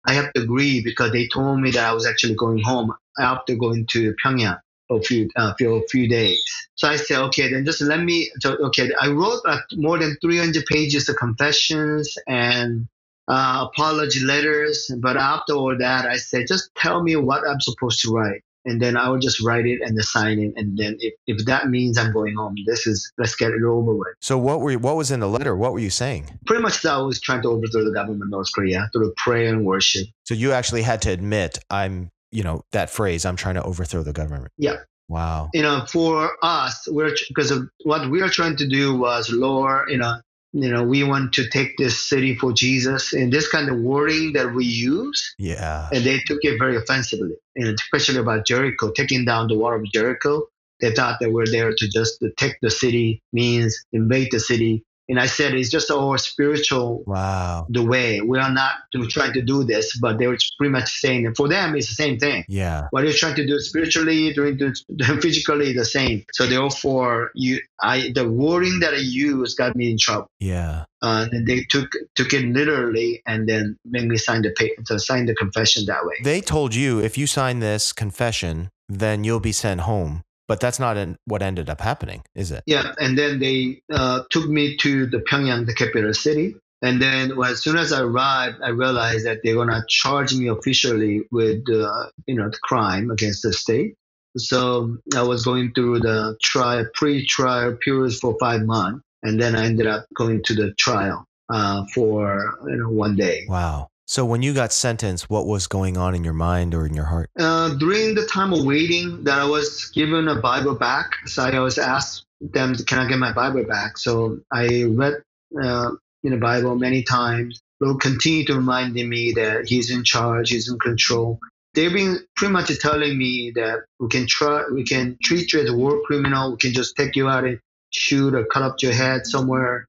I 0.05 0.15
have 0.15 0.33
to 0.35 0.43
agree 0.43 0.83
because 0.83 1.13
they 1.13 1.29
told 1.29 1.61
me 1.61 1.71
that 1.73 1.85
I 1.89 1.93
was 1.93 2.07
actually 2.07 2.35
going 2.35 2.63
home 2.63 2.93
after 3.19 3.55
going 3.57 3.87
to 3.93 4.15
Pyongyang 4.25 4.59
for 4.89 4.99
a 4.99 5.03
few, 5.03 5.31
uh, 5.37 5.55
a 5.59 5.83
few 5.89 6.09
days. 6.09 6.43
So 6.75 6.89
I 6.89 6.97
said, 6.97 7.21
okay, 7.27 7.51
then 7.51 7.65
just 7.65 7.81
let 7.83 8.01
me. 8.03 8.31
So, 8.41 8.57
okay, 8.67 8.91
I 9.01 9.09
wrote 9.09 9.41
like 9.45 9.61
more 9.75 9.99
than 9.99 10.17
300 10.21 10.67
pages 10.67 11.09
of 11.09 11.17
confessions 11.17 12.17
and 12.27 12.87
uh, 13.29 13.67
apology 13.71 14.25
letters. 14.25 14.91
But 14.99 15.17
after 15.17 15.55
all 15.55 15.77
that, 15.79 16.07
I 16.07 16.17
said, 16.17 16.47
just 16.49 16.71
tell 16.77 17.03
me 17.03 17.17
what 17.17 17.47
I'm 17.49 17.61
supposed 17.61 18.01
to 18.03 18.13
write. 18.13 18.43
And 18.65 18.83
then 18.83 18.97
I 18.97 19.09
will 19.09 19.21
just 19.21 19.41
write 19.41 19.65
it 19.65 19.81
and 19.81 19.97
sign 20.05 20.41
it. 20.41 20.53
And 20.57 20.77
then 20.77 20.97
if, 20.99 21.15
if 21.29 21.47
that 21.47 21.69
means 21.69 21.97
I'm 21.97 22.13
going 22.13 22.35
home, 22.35 22.57
this 22.67 22.85
is, 22.85 23.13
let's 23.17 23.37
get 23.37 23.53
it 23.53 23.63
over 23.63 23.95
with. 23.95 24.15
So 24.21 24.37
what 24.37 24.61
were 24.61 24.73
you, 24.73 24.81
what 24.81 24.97
was 24.97 25.13
in 25.13 25.21
the 25.21 25.29
letter? 25.29 25.55
What 25.55 25.73
were 25.73 25.79
you 25.79 25.91
saying? 25.91 26.37
Pretty 26.47 26.63
much 26.63 26.85
I 26.85 26.99
was 26.99 27.21
trying 27.21 27.43
to 27.43 27.49
overthrow 27.49 27.85
the 27.85 27.93
government 27.93 28.25
of 28.25 28.31
North 28.31 28.49
Korea 28.53 28.91
through 28.93 29.15
prayer 29.17 29.49
and 29.49 29.65
worship. 29.65 30.09
So 30.25 30.35
you 30.35 30.51
actually 30.51 30.83
had 30.83 31.01
to 31.03 31.11
admit, 31.11 31.61
I'm, 31.71 32.11
you 32.33 32.43
know, 32.43 32.63
that 32.73 32.91
phrase, 32.91 33.25
I'm 33.25 33.37
trying 33.37 33.55
to 33.55 33.63
overthrow 33.63 34.03
the 34.03 34.13
government. 34.13 34.51
Yeah. 34.59 34.79
Wow. 35.09 35.51
you 35.55 35.63
know, 35.63 35.85
for 35.87 36.33
us, 36.43 36.89
we're 36.91 37.15
because 37.29 37.53
of 37.53 37.69
what 37.85 38.11
we 38.11 38.23
are 38.23 38.29
trying 38.29 38.57
to 38.57 38.67
do 38.67 38.97
was 38.99 39.31
Lord, 39.31 39.89
you 39.89 39.99
know, 39.99 40.17
you 40.63 40.71
know, 40.71 40.83
we 40.83 41.05
want 41.05 41.35
to 41.35 41.49
take 41.51 41.77
this 41.77 42.09
city 42.09 42.35
for 42.35 42.51
Jesus, 42.53 43.13
and 43.13 43.31
this 43.31 43.49
kind 43.49 43.69
of 43.69 43.79
wording 43.79 44.33
that 44.33 44.55
we 44.55 44.65
use, 44.65 45.35
Yeah. 45.39 45.89
and 45.93 46.03
they 46.05 46.19
took 46.27 46.39
it 46.43 46.59
very 46.59 46.77
offensively, 46.77 47.37
and 47.57 47.69
especially 47.79 48.19
about 48.19 48.47
Jericho, 48.47 48.91
taking 48.91 49.25
down 49.27 49.49
the 49.49 49.59
wall 49.59 49.75
of 49.75 49.85
Jericho. 49.93 50.47
They 50.81 50.93
thought 50.93 51.19
that 51.21 51.31
we're 51.33 51.47
there 51.47 51.73
to 51.75 51.89
just 51.89 52.19
to 52.21 52.31
take 52.37 52.57
the 52.63 52.71
city 52.71 53.23
means 53.33 53.85
invade 53.93 54.29
the 54.31 54.41
city, 54.41 54.85
and 55.09 55.19
I 55.21 55.27
said 55.27 55.55
it's 55.55 55.71
just 55.71 55.91
our 55.91 56.19
spiritual 56.19 57.05
Wow. 57.07 57.67
the 57.69 57.83
way 57.85 58.21
we 58.21 58.39
are 58.39 58.51
not 58.53 58.75
to 58.93 59.07
trying 59.07 59.33
to 59.35 59.43
do 59.43 59.65
this, 59.65 59.97
but 59.99 60.19
they 60.19 60.27
were 60.27 60.39
pretty 60.59 60.73
much 60.73 60.91
saying 61.01 61.25
that 61.25 61.37
for 61.37 61.49
them 61.49 61.77
it's 61.77 61.89
the 61.89 61.95
same 61.95 62.19
thing 62.19 62.45
Yeah. 62.49 62.89
what 62.91 63.05
you're 63.05 63.13
trying 63.13 63.37
to 63.37 63.47
do 63.47 63.59
spiritually, 63.59 64.33
doing 64.33 64.59
physically 65.21 65.73
the 65.73 65.85
same. 65.85 66.25
So 66.33 66.47
therefore, 66.47 67.31
you, 67.35 67.61
I, 67.81 68.11
the 68.15 68.29
wording 68.29 68.81
that 68.81 68.95
I 68.95 68.99
used 68.99 69.57
got 69.59 69.77
me 69.77 69.91
in 69.91 69.99
trouble. 69.99 70.29
Yeah. 70.41 70.85
Uh, 71.03 71.27
and 71.31 71.47
they 71.47 71.65
took 71.69 71.91
took 72.15 72.33
it 72.33 72.45
literally, 72.47 73.23
and 73.27 73.49
then 73.49 73.79
made 73.85 74.09
me 74.09 74.17
sign 74.17 74.43
the 74.43 74.51
paper, 74.51 74.83
to 74.87 74.99
sign 74.99 75.27
the 75.27 75.35
confession 75.35 75.85
that 75.87 76.05
way. 76.05 76.15
They 76.25 76.41
told 76.41 76.75
you 76.75 76.99
if 77.01 77.17
you 77.19 77.27
sign 77.27 77.61
this 77.61 77.93
confession, 77.93 78.71
then 78.89 79.23
you'll 79.23 79.41
be 79.41 79.53
sent 79.53 79.83
home. 79.83 80.23
But 80.49 80.61
that's 80.61 80.79
not 80.79 80.97
in, 80.97 81.19
what 81.25 81.43
ended 81.43 81.69
up 81.69 81.81
happening, 81.81 82.23
is 82.35 82.53
it? 82.53 82.63
Yeah, 82.67 82.95
and 82.99 83.19
then 83.19 83.41
they 83.41 83.83
uh, 83.93 84.23
took 84.31 84.49
me 84.49 84.77
to 84.79 85.07
the 85.07 85.19
Pyongyang, 85.19 85.67
the 85.67 85.75
capital 85.75 86.15
city. 86.15 86.55
And 86.83 87.01
then 87.01 87.37
well, 87.37 87.51
as 87.51 87.63
soon 87.63 87.77
as 87.77 87.93
I 87.93 88.03
arrived, 88.03 88.59
I 88.63 88.69
realized 88.69 89.27
that 89.27 89.41
they're 89.43 89.55
gonna 89.55 89.85
charge 89.89 90.35
me 90.35 90.49
officially 90.49 91.23
with 91.33 91.65
uh, 91.73 92.07
you 92.27 92.35
know 92.37 92.51
the 92.51 92.59
crime 92.63 93.11
against 93.11 93.43
the 93.43 93.53
state. 93.53 93.95
So 94.37 94.99
I 95.17 95.23
was 95.23 95.45
going 95.45 95.73
through 95.73 96.01
the 96.01 96.37
trial, 96.43 96.87
pre-trial 96.93 97.79
period 97.83 98.15
for 98.15 98.37
five 98.39 98.63
months, 98.63 99.03
and 99.23 99.41
then 99.41 99.57
I 99.57 99.65
ended 99.65 99.87
up 99.87 100.05
going 100.15 100.43
to 100.45 100.55
the 100.55 100.75
trial 100.75 101.25
uh, 101.49 101.87
for 101.95 102.59
you 102.67 102.77
know 102.77 102.91
one 102.91 103.17
day. 103.17 103.47
Wow. 103.49 103.89
So 104.09 104.25
when 104.25 104.41
you 104.41 104.55
got 104.55 104.73
sentenced, 104.73 105.29
what 105.29 105.47
was 105.47 105.67
going 105.67 105.97
on 105.97 106.15
in 106.15 106.23
your 106.23 106.33
mind 106.33 106.75
or 106.75 106.87
in 106.87 106.95
your 106.95 107.07
heart? 107.07 107.29
Uh, 107.37 107.75
during 107.75 108.15
the 108.15 108.25
time 108.27 108.53
of 108.53 108.65
waiting, 108.65 109.25
that 109.25 109.41
I 109.41 109.45
was 109.45 109.87
given 109.87 110.29
a 110.29 110.37
Bible 110.37 110.77
back. 110.77 111.11
So 111.27 111.43
I 111.43 111.59
was 111.59 111.77
asked 111.77 112.25
them, 112.41 112.77
"Can 112.77 113.01
I 113.01 113.09
get 113.09 113.19
my 113.19 113.33
Bible 113.33 113.65
back?" 113.65 113.99
So 113.99 114.39
I 114.53 114.85
read 114.85 115.15
uh, 115.61 115.91
in 116.23 116.31
the 116.31 116.37
Bible 116.37 116.77
many 116.77 117.03
times. 117.03 117.61
Lord 117.81 118.01
continued 118.01 118.47
to 118.47 118.55
remind 118.55 118.95
me 118.95 119.33
that 119.33 119.67
He's 119.67 119.91
in 119.91 120.05
charge, 120.05 120.51
He's 120.51 120.71
in 120.71 120.79
control. 120.79 121.41
They've 121.75 121.93
been 121.93 122.21
pretty 122.37 122.53
much 122.53 122.71
telling 122.79 123.19
me 123.19 123.51
that 123.57 123.81
we 123.99 124.09
can 124.09 124.27
try, 124.29 124.65
we 124.73 124.85
can 124.85 125.19
treat 125.21 125.53
you 125.53 125.61
as 125.61 125.69
a 125.69 125.77
war 125.77 126.01
criminal. 126.07 126.53
We 126.53 126.59
can 126.59 126.73
just 126.73 126.97
take 126.97 127.17
you 127.17 127.29
out 127.29 127.45
and 127.45 127.59
shoot 127.91 128.35
or 128.35 128.45
cut 128.45 128.63
up 128.63 128.77
your 128.83 128.93
head 128.93 129.27
somewhere 129.27 129.89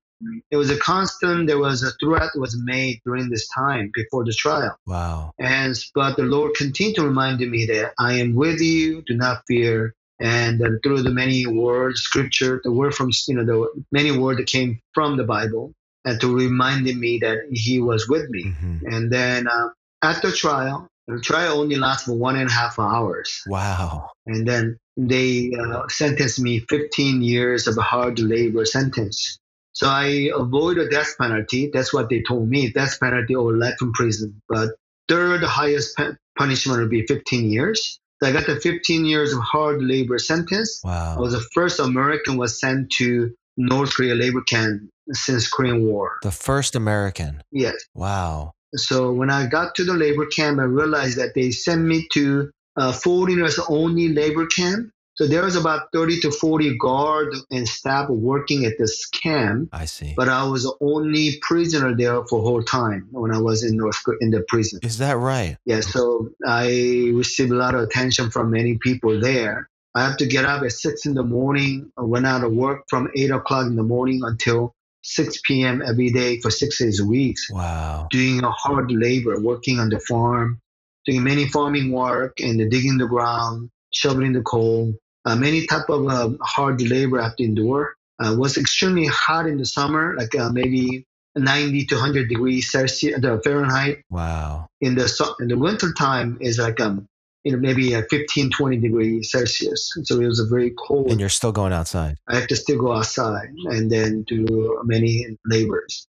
it 0.51 0.57
was 0.57 0.69
a 0.71 0.77
constant 0.79 1.47
there 1.47 1.59
was 1.59 1.83
a 1.83 1.91
threat 2.03 2.29
was 2.35 2.57
made 2.63 2.99
during 3.05 3.29
this 3.29 3.47
time 3.49 3.91
before 3.93 4.23
the 4.25 4.33
trial 4.33 4.75
wow 4.87 5.31
and 5.39 5.77
but 5.93 6.15
the 6.17 6.23
lord 6.23 6.53
continued 6.55 6.95
to 6.95 7.03
remind 7.03 7.39
me 7.39 7.65
that 7.65 7.93
i 7.99 8.13
am 8.13 8.33
with 8.35 8.59
you 8.59 9.03
do 9.05 9.15
not 9.15 9.43
fear 9.47 9.93
and 10.19 10.61
uh, 10.61 10.69
through 10.83 11.01
the 11.03 11.11
many 11.11 11.45
words 11.45 12.01
scripture 12.01 12.59
the 12.63 12.71
word 12.71 12.93
from 12.93 13.09
you 13.27 13.35
know 13.35 13.45
the 13.45 13.83
many 13.91 14.11
words 14.17 14.37
that 14.39 14.47
came 14.47 14.79
from 14.93 15.17
the 15.17 15.23
bible 15.23 15.71
and 16.05 16.19
to 16.21 16.35
remind 16.35 16.83
me 16.85 17.19
that 17.19 17.37
he 17.51 17.79
was 17.79 18.07
with 18.09 18.27
me 18.29 18.43
Mhm. 18.45 18.81
and 18.93 19.11
then 19.11 19.47
uh, 19.47 19.69
at 20.01 20.21
the 20.23 20.31
trial 20.31 20.87
the 21.07 21.21
trial 21.21 21.59
only 21.61 21.75
lasted 21.75 22.07
for 22.11 22.17
one 22.17 22.35
and 22.35 22.49
a 22.49 22.51
half 22.51 22.79
hours 22.79 23.43
Wow. 23.47 24.09
and 24.25 24.47
then 24.47 24.77
they 24.97 25.51
uh, 25.53 25.87
sentenced 25.89 26.39
me 26.39 26.59
15 26.67 27.21
years 27.21 27.67
of 27.67 27.77
a 27.77 27.81
hard 27.83 28.17
labor 28.19 28.65
sentence. 28.65 29.37
So 29.77 29.87
I 29.87 30.31
avoid 30.35 30.79
a 30.79 30.89
death 30.89 31.13
penalty. 31.19 31.69
That's 31.71 31.93
what 31.93 32.09
they 32.09 32.23
told 32.27 32.49
me, 32.49 32.71
death 32.71 32.99
penalty 32.99 33.35
or 33.35 33.53
life 33.55 33.75
in 33.79 33.93
prison. 33.93 34.41
But 34.49 34.69
third 35.07 35.43
highest 35.43 35.95
pu- 35.95 36.15
punishment 36.35 36.79
would 36.79 36.89
be 36.89 37.05
15 37.05 37.51
years. 37.51 37.99
So 38.19 38.27
I 38.27 38.31
got 38.31 38.47
the 38.47 38.59
15 38.59 39.05
years 39.05 39.33
of 39.33 39.39
hard 39.39 39.83
labor 39.83 40.17
sentence. 40.17 40.81
Wow. 40.83 41.17
I 41.17 41.19
was 41.19 41.33
the 41.33 41.45
first 41.53 41.79
American 41.79 42.37
was 42.37 42.59
sent 42.59 42.89
to 42.93 43.35
North 43.55 43.93
Korea 43.93 44.15
labor 44.15 44.41
camp 44.41 44.89
since 45.11 45.47
Korean 45.47 45.85
War. 45.85 46.13
The 46.23 46.31
first 46.31 46.75
American. 46.75 47.43
Yes. 47.51 47.75
Wow. 47.93 48.53
So 48.73 49.11
when 49.11 49.29
I 49.29 49.45
got 49.45 49.75
to 49.75 49.83
the 49.83 49.93
labor 49.93 50.25
camp, 50.25 50.59
I 50.59 50.63
realized 50.63 51.19
that 51.19 51.35
they 51.35 51.51
sent 51.51 51.83
me 51.83 52.07
to 52.13 52.49
uh, 52.77 52.93
foreigners 52.93 53.59
only 53.69 54.09
labor 54.09 54.47
camp. 54.47 54.89
So 55.17 55.25
there 55.25 55.41
was 55.43 55.55
about 55.55 55.87
30 55.93 56.19
to 56.21 56.31
40 56.31 56.77
guard 56.77 57.33
and 57.49 57.67
staff 57.67 58.07
working 58.07 58.65
at 58.65 58.73
this 58.77 59.07
camp, 59.07 59.69
I 59.73 59.85
see. 59.85 60.13
but 60.15 60.29
I 60.29 60.43
was 60.43 60.61
the 60.63 60.75
only 60.79 61.39
prisoner 61.41 61.95
there 61.95 62.23
for 62.25 62.39
whole 62.43 62.61
time 62.61 63.07
when 63.11 63.31
I 63.33 63.39
was 63.39 63.63
in 63.63 63.77
North 63.77 63.97
in 64.21 64.29
the 64.29 64.45
prison. 64.47 64.79
Is 64.83 64.99
that 64.99 65.17
right? 65.17 65.57
Yeah, 65.65 65.79
so 65.81 66.29
I 66.45 67.09
received 67.15 67.51
a 67.51 67.55
lot 67.55 67.73
of 67.73 67.81
attention 67.81 68.29
from 68.29 68.51
many 68.51 68.77
people 68.77 69.19
there. 69.19 69.69
I 69.95 70.03
have 70.03 70.17
to 70.17 70.27
get 70.27 70.45
up 70.45 70.61
at 70.61 70.71
six 70.71 71.07
in 71.07 71.15
the 71.15 71.23
morning. 71.23 71.91
I 71.97 72.03
went 72.03 72.27
out 72.27 72.43
of 72.43 72.51
work 72.51 72.83
from 72.87 73.09
eight 73.15 73.31
o'clock 73.31 73.65
in 73.65 73.75
the 73.75 73.81
morning 73.83 74.21
until 74.23 74.75
6 75.01 75.41
p.m. 75.45 75.81
every 75.81 76.11
day 76.11 76.39
for 76.41 76.51
six 76.51 76.77
days 76.77 76.99
a 76.99 77.05
week 77.05 77.37
Wow. 77.49 78.07
doing 78.11 78.43
a 78.43 78.51
hard 78.51 78.91
labor, 78.91 79.39
working 79.41 79.79
on 79.79 79.89
the 79.89 79.99
farm, 79.99 80.61
doing 81.07 81.23
many 81.23 81.47
farming 81.47 81.91
work 81.91 82.39
and 82.39 82.59
digging 82.69 82.99
the 82.99 83.07
ground, 83.07 83.71
shoveling 83.91 84.33
the 84.33 84.41
coal, 84.41 84.93
uh, 85.27 85.35
many 85.35 85.67
type 85.67 85.89
of 85.89 86.07
uh, 86.07 86.29
hard 86.41 86.81
labor 86.81 87.19
I 87.19 87.25
have 87.25 87.35
to 87.35 87.43
endure. 87.43 87.95
Uh, 88.19 88.33
was 88.37 88.57
extremely 88.57 89.05
hot 89.05 89.45
in 89.45 89.57
the 89.57 89.65
summer, 89.65 90.15
like 90.17 90.33
uh, 90.33 90.49
maybe 90.49 91.05
90 91.35 91.85
to 91.85 91.95
100 91.95 92.29
degrees 92.29 92.71
Celsius, 92.71 93.19
the 93.19 93.39
Fahrenheit. 93.43 94.01
Wow. 94.09 94.67
In 94.81 94.95
the 94.95 95.07
su- 95.07 95.35
in 95.39 95.49
the 95.49 95.57
winter 95.57 95.93
time 95.93 96.37
is 96.39 96.57
like 96.57 96.79
um, 96.79 97.07
you 97.43 97.51
know 97.51 97.59
maybe 97.59 97.93
uh, 97.93 98.03
15, 98.09 98.51
20 98.51 98.77
degrees 98.77 99.31
Celsius. 99.31 99.91
So 100.03 100.19
it 100.19 100.25
was 100.25 100.39
a 100.39 100.47
very 100.47 100.73
cold. 100.87 101.11
And 101.11 101.19
you're 101.19 101.29
still 101.29 101.51
going 101.51 101.73
outside. 101.73 102.15
I 102.27 102.35
have 102.35 102.47
to 102.47 102.55
still 102.55 102.79
go 102.79 102.93
outside 102.93 103.49
and 103.65 103.91
then 103.91 104.23
do 104.23 104.81
many 104.85 105.37
labors. 105.45 106.07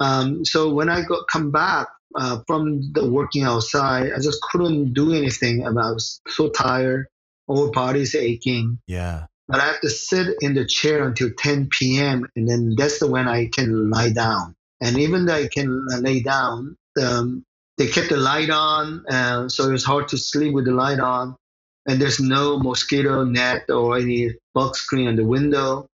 Um, 0.00 0.44
so 0.44 0.72
when 0.72 0.88
I 0.88 1.02
go, 1.02 1.24
come 1.30 1.50
back 1.50 1.88
uh, 2.14 2.40
from 2.46 2.92
the 2.92 3.08
working 3.08 3.44
outside, 3.44 4.12
I 4.12 4.20
just 4.20 4.40
couldn't 4.42 4.94
do 4.94 5.14
anything. 5.14 5.66
I 5.66 5.70
was 5.70 6.20
so 6.28 6.50
tired, 6.50 7.06
whole 7.48 7.70
body's 7.70 8.14
aching. 8.14 8.78
Yeah. 8.86 9.26
But 9.48 9.60
I 9.60 9.66
have 9.66 9.80
to 9.80 9.90
sit 9.90 10.36
in 10.40 10.54
the 10.54 10.66
chair 10.66 11.06
until 11.06 11.30
10 11.36 11.68
p.m. 11.70 12.26
and 12.36 12.46
then 12.46 12.74
that's 12.76 12.98
the 12.98 13.06
when 13.06 13.26
I 13.26 13.48
can 13.48 13.90
lie 13.90 14.10
down. 14.10 14.54
And 14.80 14.98
even 14.98 15.24
though 15.24 15.34
I 15.34 15.48
can 15.48 15.86
lay 16.00 16.20
down, 16.20 16.76
um, 17.02 17.44
they 17.78 17.86
kept 17.86 18.10
the 18.10 18.16
light 18.16 18.50
on, 18.50 19.04
uh, 19.08 19.48
so 19.48 19.68
it 19.68 19.72
was 19.72 19.84
hard 19.84 20.08
to 20.08 20.18
sleep 20.18 20.52
with 20.52 20.66
the 20.66 20.72
light 20.72 21.00
on. 21.00 21.36
And 21.86 22.00
there's 22.00 22.20
no 22.20 22.58
mosquito 22.58 23.24
net 23.24 23.70
or 23.70 23.96
any 23.96 24.34
bug 24.52 24.76
screen 24.76 25.08
on 25.08 25.16
the 25.16 25.24
window. 25.24 25.86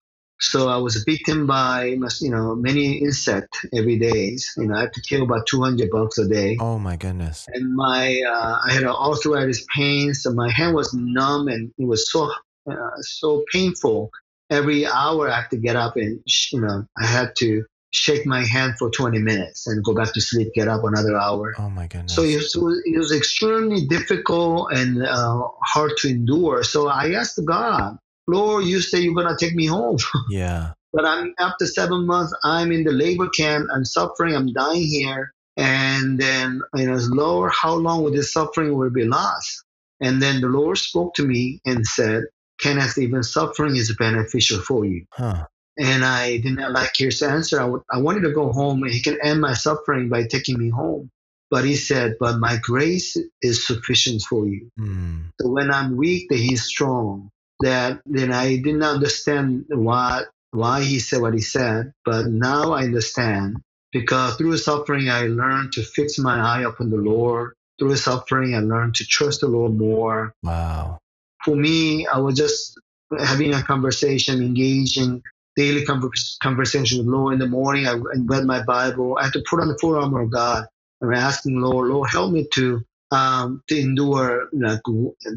So 0.50 0.68
I 0.68 0.76
was 0.76 1.02
bitten 1.04 1.46
by, 1.46 1.96
you 2.20 2.30
know, 2.30 2.54
many 2.54 2.98
insects 2.98 3.64
every 3.74 3.98
day. 3.98 4.36
You 4.56 4.66
know, 4.66 4.76
I 4.76 4.80
have 4.82 4.92
to 4.92 5.00
kill 5.00 5.22
about 5.22 5.46
200 5.46 5.90
bugs 5.90 6.18
a 6.18 6.28
day 6.28 6.56
Oh 6.60 6.78
my 6.78 6.96
goodness. 6.96 7.46
and 7.48 7.74
my 7.74 8.20
uh, 8.28 8.58
I 8.66 8.72
had 8.72 8.84
arthritis 8.84 9.64
pain, 9.74 10.14
so 10.14 10.32
my 10.32 10.50
hand 10.50 10.74
was 10.74 10.92
numb 10.94 11.48
and 11.48 11.72
it 11.78 11.86
was 11.86 12.10
so 12.10 12.30
uh, 12.70 12.74
so 13.00 13.44
painful. 13.52 14.10
Every 14.50 14.86
hour 14.86 15.28
I 15.30 15.40
had 15.40 15.50
to 15.50 15.56
get 15.56 15.76
up 15.76 15.96
and 15.96 16.20
you 16.52 16.60
know 16.60 16.84
I 16.96 17.06
had 17.06 17.34
to 17.38 17.64
shake 17.92 18.26
my 18.26 18.44
hand 18.44 18.74
for 18.78 18.90
20 18.90 19.18
minutes 19.20 19.66
and 19.68 19.82
go 19.84 19.94
back 19.94 20.12
to 20.12 20.20
sleep, 20.20 20.52
get 20.54 20.68
up 20.68 20.82
another 20.84 21.16
hour. 21.16 21.54
Oh 21.58 21.70
my 21.70 21.86
goodness. 21.86 22.14
So 22.14 22.22
it 22.22 22.36
was, 22.36 22.82
it 22.84 22.98
was 22.98 23.12
extremely 23.12 23.86
difficult 23.86 24.72
and 24.72 25.02
uh, 25.06 25.42
hard 25.62 25.92
to 25.98 26.08
endure. 26.08 26.64
So 26.64 26.88
I 26.88 27.12
asked 27.12 27.40
God, 27.46 27.96
Lord, 28.26 28.64
you 28.64 28.80
say 28.80 29.00
you're 29.00 29.14
gonna 29.14 29.36
take 29.38 29.54
me 29.54 29.66
home. 29.66 29.98
yeah. 30.30 30.72
But 30.92 31.04
I'm 31.04 31.34
after 31.38 31.66
seven 31.66 32.06
months, 32.06 32.34
I'm 32.44 32.70
in 32.72 32.84
the 32.84 32.92
labor 32.92 33.28
camp. 33.28 33.68
I'm 33.72 33.84
suffering. 33.84 34.34
I'm 34.34 34.52
dying 34.52 34.86
here. 34.86 35.32
And 35.56 36.18
then 36.18 36.62
you 36.74 36.86
know, 36.86 36.98
Lord, 37.10 37.52
how 37.52 37.74
long 37.74 38.02
will 38.02 38.12
this 38.12 38.32
suffering 38.32 38.76
will 38.76 38.90
be 38.90 39.04
lost? 39.04 39.64
And 40.00 40.20
then 40.20 40.40
the 40.40 40.48
Lord 40.48 40.78
spoke 40.78 41.14
to 41.14 41.26
me 41.26 41.60
and 41.64 41.86
said, 41.86 42.24
Kenneth, 42.60 42.98
even 42.98 43.22
suffering 43.22 43.76
is 43.76 43.94
beneficial 43.96 44.60
for 44.60 44.84
you. 44.84 45.04
Huh. 45.12 45.46
And 45.78 46.04
I 46.04 46.38
did 46.38 46.56
not 46.56 46.72
like 46.72 46.92
his 46.96 47.22
answer. 47.22 47.58
I, 47.58 47.64
w- 47.64 47.84
I 47.90 47.98
wanted 47.98 48.22
to 48.22 48.32
go 48.32 48.52
home 48.52 48.82
and 48.82 48.92
he 48.92 49.02
can 49.02 49.18
end 49.22 49.40
my 49.40 49.54
suffering 49.54 50.08
by 50.08 50.24
taking 50.24 50.58
me 50.58 50.68
home. 50.70 51.10
But 51.50 51.64
he 51.64 51.74
said, 51.76 52.14
But 52.20 52.38
my 52.38 52.58
grace 52.62 53.16
is 53.42 53.66
sufficient 53.66 54.22
for 54.22 54.46
you. 54.46 54.68
Hmm. 54.78 55.22
So 55.40 55.48
when 55.48 55.70
I'm 55.70 55.96
weak, 55.96 56.28
that 56.30 56.38
he's 56.38 56.64
strong. 56.64 57.30
That 57.60 58.00
then 58.06 58.32
I 58.32 58.56
didn't 58.56 58.82
understand 58.82 59.66
why 59.68 60.22
why 60.52 60.82
he 60.82 60.98
said 61.00 61.22
what 61.22 61.34
he 61.34 61.40
said, 61.40 61.92
but 62.04 62.26
now 62.26 62.72
I 62.72 62.84
understand 62.84 63.58
because 63.92 64.36
through 64.36 64.56
suffering 64.58 65.08
I 65.10 65.22
learned 65.22 65.72
to 65.72 65.82
fix 65.82 66.18
my 66.18 66.38
eye 66.38 66.62
upon 66.62 66.90
the 66.90 66.96
Lord. 66.98 67.54
Through 67.78 67.96
suffering 67.96 68.54
I 68.54 68.60
learned 68.60 68.96
to 68.96 69.06
trust 69.06 69.40
the 69.40 69.48
Lord 69.48 69.74
more. 69.74 70.34
Wow. 70.42 70.98
For 71.44 71.56
me, 71.56 72.06
I 72.06 72.18
was 72.18 72.36
just 72.36 72.78
having 73.18 73.54
a 73.54 73.62
conversation, 73.62 74.42
engaging 74.42 75.22
daily 75.56 75.84
convers- 75.84 76.38
conversation 76.42 76.98
with 76.98 77.06
Lord 77.08 77.34
in 77.34 77.38
the 77.40 77.46
morning. 77.48 77.86
I 77.86 77.94
read 77.94 78.44
my 78.44 78.62
Bible. 78.64 79.18
I 79.20 79.24
had 79.24 79.32
to 79.34 79.44
put 79.48 79.60
on 79.60 79.68
the 79.68 79.78
full 79.78 79.96
armor 79.96 80.22
of 80.22 80.30
God 80.30 80.66
and 81.00 81.14
asking 81.14 81.60
Lord, 81.60 81.88
Lord, 81.88 82.10
help 82.10 82.32
me 82.32 82.48
to 82.54 82.82
um, 83.10 83.62
to 83.68 83.78
endure 83.78 84.48
like 84.52 84.80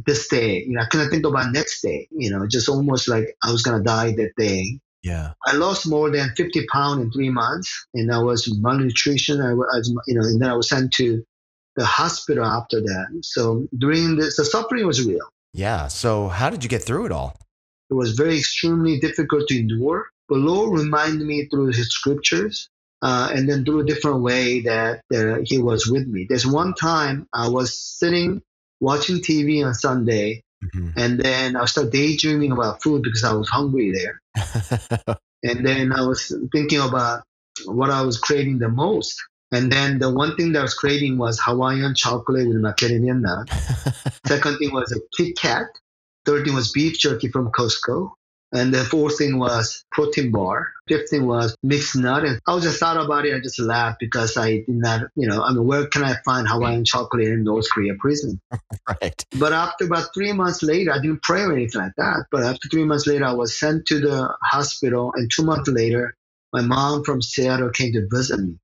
this 0.06 0.28
day. 0.28 0.64
You 0.64 0.74
know, 0.74 0.82
I 0.82 0.86
couldn't 0.86 1.10
think 1.10 1.26
about 1.26 1.52
next 1.52 1.82
day. 1.82 2.08
You 2.12 2.30
know, 2.30 2.48
just 2.48 2.70
almost 2.70 3.08
like 3.08 3.36
I 3.44 3.52
was 3.52 3.62
gonna 3.64 3.84
die 3.84 4.12
that 4.14 4.34
day. 4.38 4.80
Yeah. 5.04 5.34
I 5.46 5.54
lost 5.54 5.88
more 5.88 6.10
than 6.10 6.32
50 6.36 6.66
pounds 6.68 7.02
in 7.02 7.12
three 7.12 7.30
months, 7.30 7.88
and 7.94 8.12
I 8.12 8.20
was 8.20 8.52
malnutrition. 8.60 9.42
I 9.42 9.54
was, 9.54 9.94
you 10.08 10.16
know, 10.16 10.22
and 10.22 10.42
then 10.42 10.50
I 10.50 10.56
was 10.56 10.70
sent 10.70 10.92
to 10.94 11.24
the 11.78 11.86
hospital 11.86 12.44
after 12.44 12.82
that. 12.82 13.20
So 13.22 13.68
during 13.78 14.18
this, 14.18 14.36
the 14.38 14.46
suffering 14.46 14.86
was 14.86 15.06
real. 15.06 15.28
Yeah. 15.54 15.88
So 15.88 16.28
how 16.28 16.50
did 16.50 16.64
you 16.64 16.70
get 16.70 16.84
through 16.84 17.06
it 17.06 17.12
all? 17.12 17.38
It 17.90 17.94
was 17.94 18.14
very 18.14 18.38
extremely 18.38 19.00
difficult 19.00 19.48
to 19.48 19.60
endure. 19.60 20.08
But 20.28 20.40
Lord 20.40 20.78
reminded 20.78 21.26
me 21.26 21.46
through 21.46 21.68
His 21.68 21.90
scriptures, 21.90 22.70
uh, 23.02 23.32
and 23.34 23.50
then 23.50 23.64
through 23.64 23.82
a 23.82 23.86
different 23.86 24.22
way 24.22 24.62
that, 24.62 25.02
that 25.10 25.46
He 25.46 25.58
was 25.58 25.88
with 25.88 26.08
me. 26.08 26.26
There's 26.28 26.48
one 26.48 26.74
time 26.74 27.28
I 27.34 27.50
was 27.50 27.80
sitting 27.80 28.42
watching 28.80 29.18
TV 29.18 29.66
on 29.66 29.74
Sunday, 29.74 30.44
Mm-hmm. 30.64 31.00
And 31.00 31.20
then 31.20 31.56
I 31.56 31.66
started 31.66 31.92
daydreaming 31.92 32.52
about 32.52 32.82
food 32.82 33.04
because 33.04 33.24
I 33.24 33.34
was 33.34 33.48
hungry 33.50 33.92
there. 33.92 34.22
and 35.44 35.66
then 35.66 35.92
I 35.94 36.02
was 36.02 36.36
thinking 36.52 36.80
about 36.80 37.24
what 37.66 37.90
I 37.90 38.02
was 38.02 38.20
craving 38.20 38.60
the 38.60 38.70
most. 38.70 39.22
And 39.52 39.72
then 39.72 40.00
the 40.00 40.12
one 40.12 40.36
thing 40.36 40.52
that 40.54 40.60
I 40.60 40.64
was 40.64 40.74
craving 40.74 41.18
was 41.18 41.40
Hawaiian 41.40 41.96
chocolate 41.96 42.48
with 42.48 42.58
macadamia 42.58 43.20
nut. 43.20 43.50
Second 44.28 44.58
thing 44.58 44.74
was 44.74 44.92
a 44.92 45.00
Kit 45.16 45.38
Kat. 45.38 45.68
Third 46.26 46.46
thing 46.46 46.56
was 46.56 46.72
beef 46.72 47.00
jerky 47.00 47.30
from 47.30 47.52
Costco. 47.52 48.12
And 48.54 48.74
the 48.74 48.86
fourth 48.86 49.18
thing 49.18 49.40
was 49.40 49.84
protein 49.92 50.32
bar. 50.32 50.72
Fifth 50.88 51.10
thing 51.10 51.26
was 51.26 51.56
mixed 51.64 51.98
nut. 51.98 52.24
And 52.24 52.40
I 52.48 52.60
just 52.60 52.80
thought 52.80 53.04
about 53.04 53.26
it. 53.26 53.36
I 53.36 53.40
just 53.40 53.60
laughed 53.60 54.00
because 54.00 54.38
I 54.38 54.60
did 54.60 54.70
not, 54.70 55.02
you 55.16 55.28
know, 55.28 55.44
I 55.44 55.52
mean, 55.52 55.66
where 55.66 55.88
can 55.88 56.04
I 56.04 56.16
find 56.24 56.48
Hawaiian 56.48 56.86
chocolate 56.86 57.28
in 57.28 57.44
North 57.44 57.70
Korea 57.70 57.96
prison? 58.00 58.40
right. 59.02 59.26
But 59.38 59.52
after 59.52 59.86
about 59.86 60.14
three 60.14 60.32
months 60.32 60.64
later, 60.64 60.94
I 60.94 61.00
didn't 61.00 61.24
pray 61.24 61.42
or 61.42 61.54
anything 61.54 61.82
like 61.82 61.96
that. 61.98 62.28
But 62.32 62.44
after 62.44 62.70
three 62.70 62.86
months 62.86 63.06
later, 63.06 63.26
I 63.26 63.34
was 63.34 63.60
sent 63.60 63.86
to 63.88 64.00
the 64.00 64.34
hospital. 64.42 65.12
And 65.14 65.30
two 65.30 65.44
months 65.44 65.70
later, 65.70 66.16
my 66.54 66.62
mom 66.62 67.04
from 67.04 67.22
Seattle 67.22 67.72
came 67.72 67.92
to 67.94 68.08
visit 68.10 68.40
me. 68.40 68.58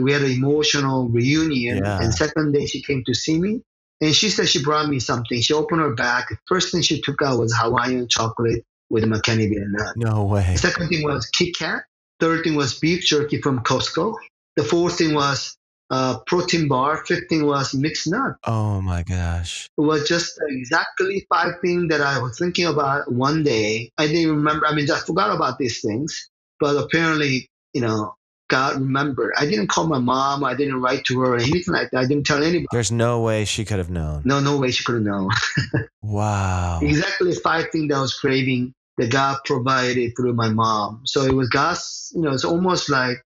We 0.00 0.12
had 0.12 0.22
an 0.22 0.30
emotional 0.30 1.08
reunion. 1.08 1.78
Yeah. 1.78 2.00
And 2.00 2.14
second 2.14 2.52
day, 2.52 2.64
she 2.64 2.82
came 2.82 3.04
to 3.04 3.14
see 3.14 3.38
me. 3.38 3.62
And 4.00 4.14
she 4.14 4.30
said 4.30 4.48
she 4.48 4.62
brought 4.62 4.88
me 4.88 5.00
something. 5.00 5.40
She 5.42 5.52
opened 5.52 5.82
her 5.82 5.92
bag. 5.92 6.24
First 6.46 6.72
thing 6.72 6.80
she 6.82 7.02
took 7.02 7.20
out 7.20 7.38
was 7.38 7.54
Hawaiian 7.54 8.08
chocolate 8.08 8.64
with 8.90 9.04
McKinney 9.04 9.50
nut. 9.50 9.96
No 9.96 10.24
way. 10.24 10.52
The 10.52 10.58
second 10.58 10.88
thing 10.88 11.02
was 11.04 11.26
Kit 11.26 11.56
Kat. 11.56 11.84
Third 12.20 12.44
thing 12.44 12.56
was 12.56 12.78
beef 12.78 13.04
jerky 13.04 13.40
from 13.40 13.60
Costco. 13.60 14.16
The 14.56 14.64
fourth 14.64 14.98
thing 14.98 15.14
was 15.14 15.56
uh, 15.90 16.18
protein 16.26 16.68
bar. 16.68 17.04
Fifth 17.04 17.28
thing 17.28 17.46
was 17.46 17.74
mixed 17.74 18.08
nut. 18.08 18.36
Oh 18.44 18.80
my 18.80 19.02
gosh. 19.02 19.68
It 19.78 19.80
was 19.80 20.08
just 20.08 20.38
exactly 20.48 21.26
five 21.28 21.54
things 21.62 21.88
that 21.90 22.00
I 22.00 22.20
was 22.20 22.38
thinking 22.38 22.66
about 22.66 23.12
one 23.12 23.42
day. 23.42 23.90
I 23.98 24.06
didn't 24.06 24.30
remember. 24.30 24.66
I 24.66 24.74
mean, 24.74 24.90
I 24.90 24.98
forgot 24.98 25.34
about 25.34 25.58
these 25.58 25.80
things, 25.80 26.28
but 26.60 26.76
apparently, 26.76 27.48
you 27.72 27.80
know, 27.80 28.14
God 28.48 28.80
remembered. 28.80 29.34
I 29.38 29.44
didn't 29.44 29.68
call 29.68 29.86
my 29.86 29.98
mom. 29.98 30.42
I 30.42 30.54
didn't 30.54 30.80
write 30.80 31.04
to 31.04 31.20
her 31.20 31.34
or 31.34 31.36
anything 31.36 31.74
like 31.74 31.90
that. 31.90 31.98
I 31.98 32.06
didn't 32.06 32.24
tell 32.24 32.42
anybody. 32.42 32.66
There's 32.72 32.90
no 32.90 33.20
way 33.20 33.44
she 33.44 33.64
could 33.64 33.78
have 33.78 33.90
known. 33.90 34.22
No, 34.24 34.40
no 34.40 34.56
way 34.56 34.70
she 34.70 34.84
could 34.84 34.96
have 34.96 35.04
known. 35.04 35.28
wow. 36.02 36.80
Exactly 36.82 37.34
five 37.34 37.66
things 37.70 37.88
that 37.88 37.98
I 37.98 38.00
was 38.00 38.14
craving 38.14 38.72
that 38.98 39.10
God 39.10 39.38
provided 39.44 40.12
through 40.16 40.34
my 40.34 40.48
mom. 40.48 41.02
So 41.06 41.22
it 41.22 41.32
was 41.32 41.48
God's, 41.48 42.12
you 42.14 42.20
know, 42.20 42.32
it's 42.32 42.44
almost 42.44 42.90
like 42.90 43.22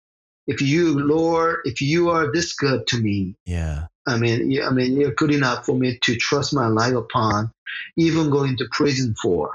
if 0.47 0.61
you, 0.61 1.01
Lord, 1.01 1.61
if 1.65 1.81
you 1.81 2.11
are 2.11 2.31
this 2.31 2.55
good 2.55 2.87
to 2.89 3.01
me, 3.01 3.35
yeah. 3.47 3.87
I 4.07 4.19
mean, 4.19 4.61
I 4.63 4.71
mean, 4.71 5.01
you're 5.01 5.13
good 5.13 5.31
enough 5.31 5.65
for 5.65 5.77
me 5.77 5.99
to 6.03 6.17
trust 6.17 6.53
my 6.53 6.67
life 6.67 6.95
upon, 6.95 7.53
even 7.97 8.31
going 8.31 8.57
to 8.57 8.69
prison 8.73 9.15
for. 9.21 9.53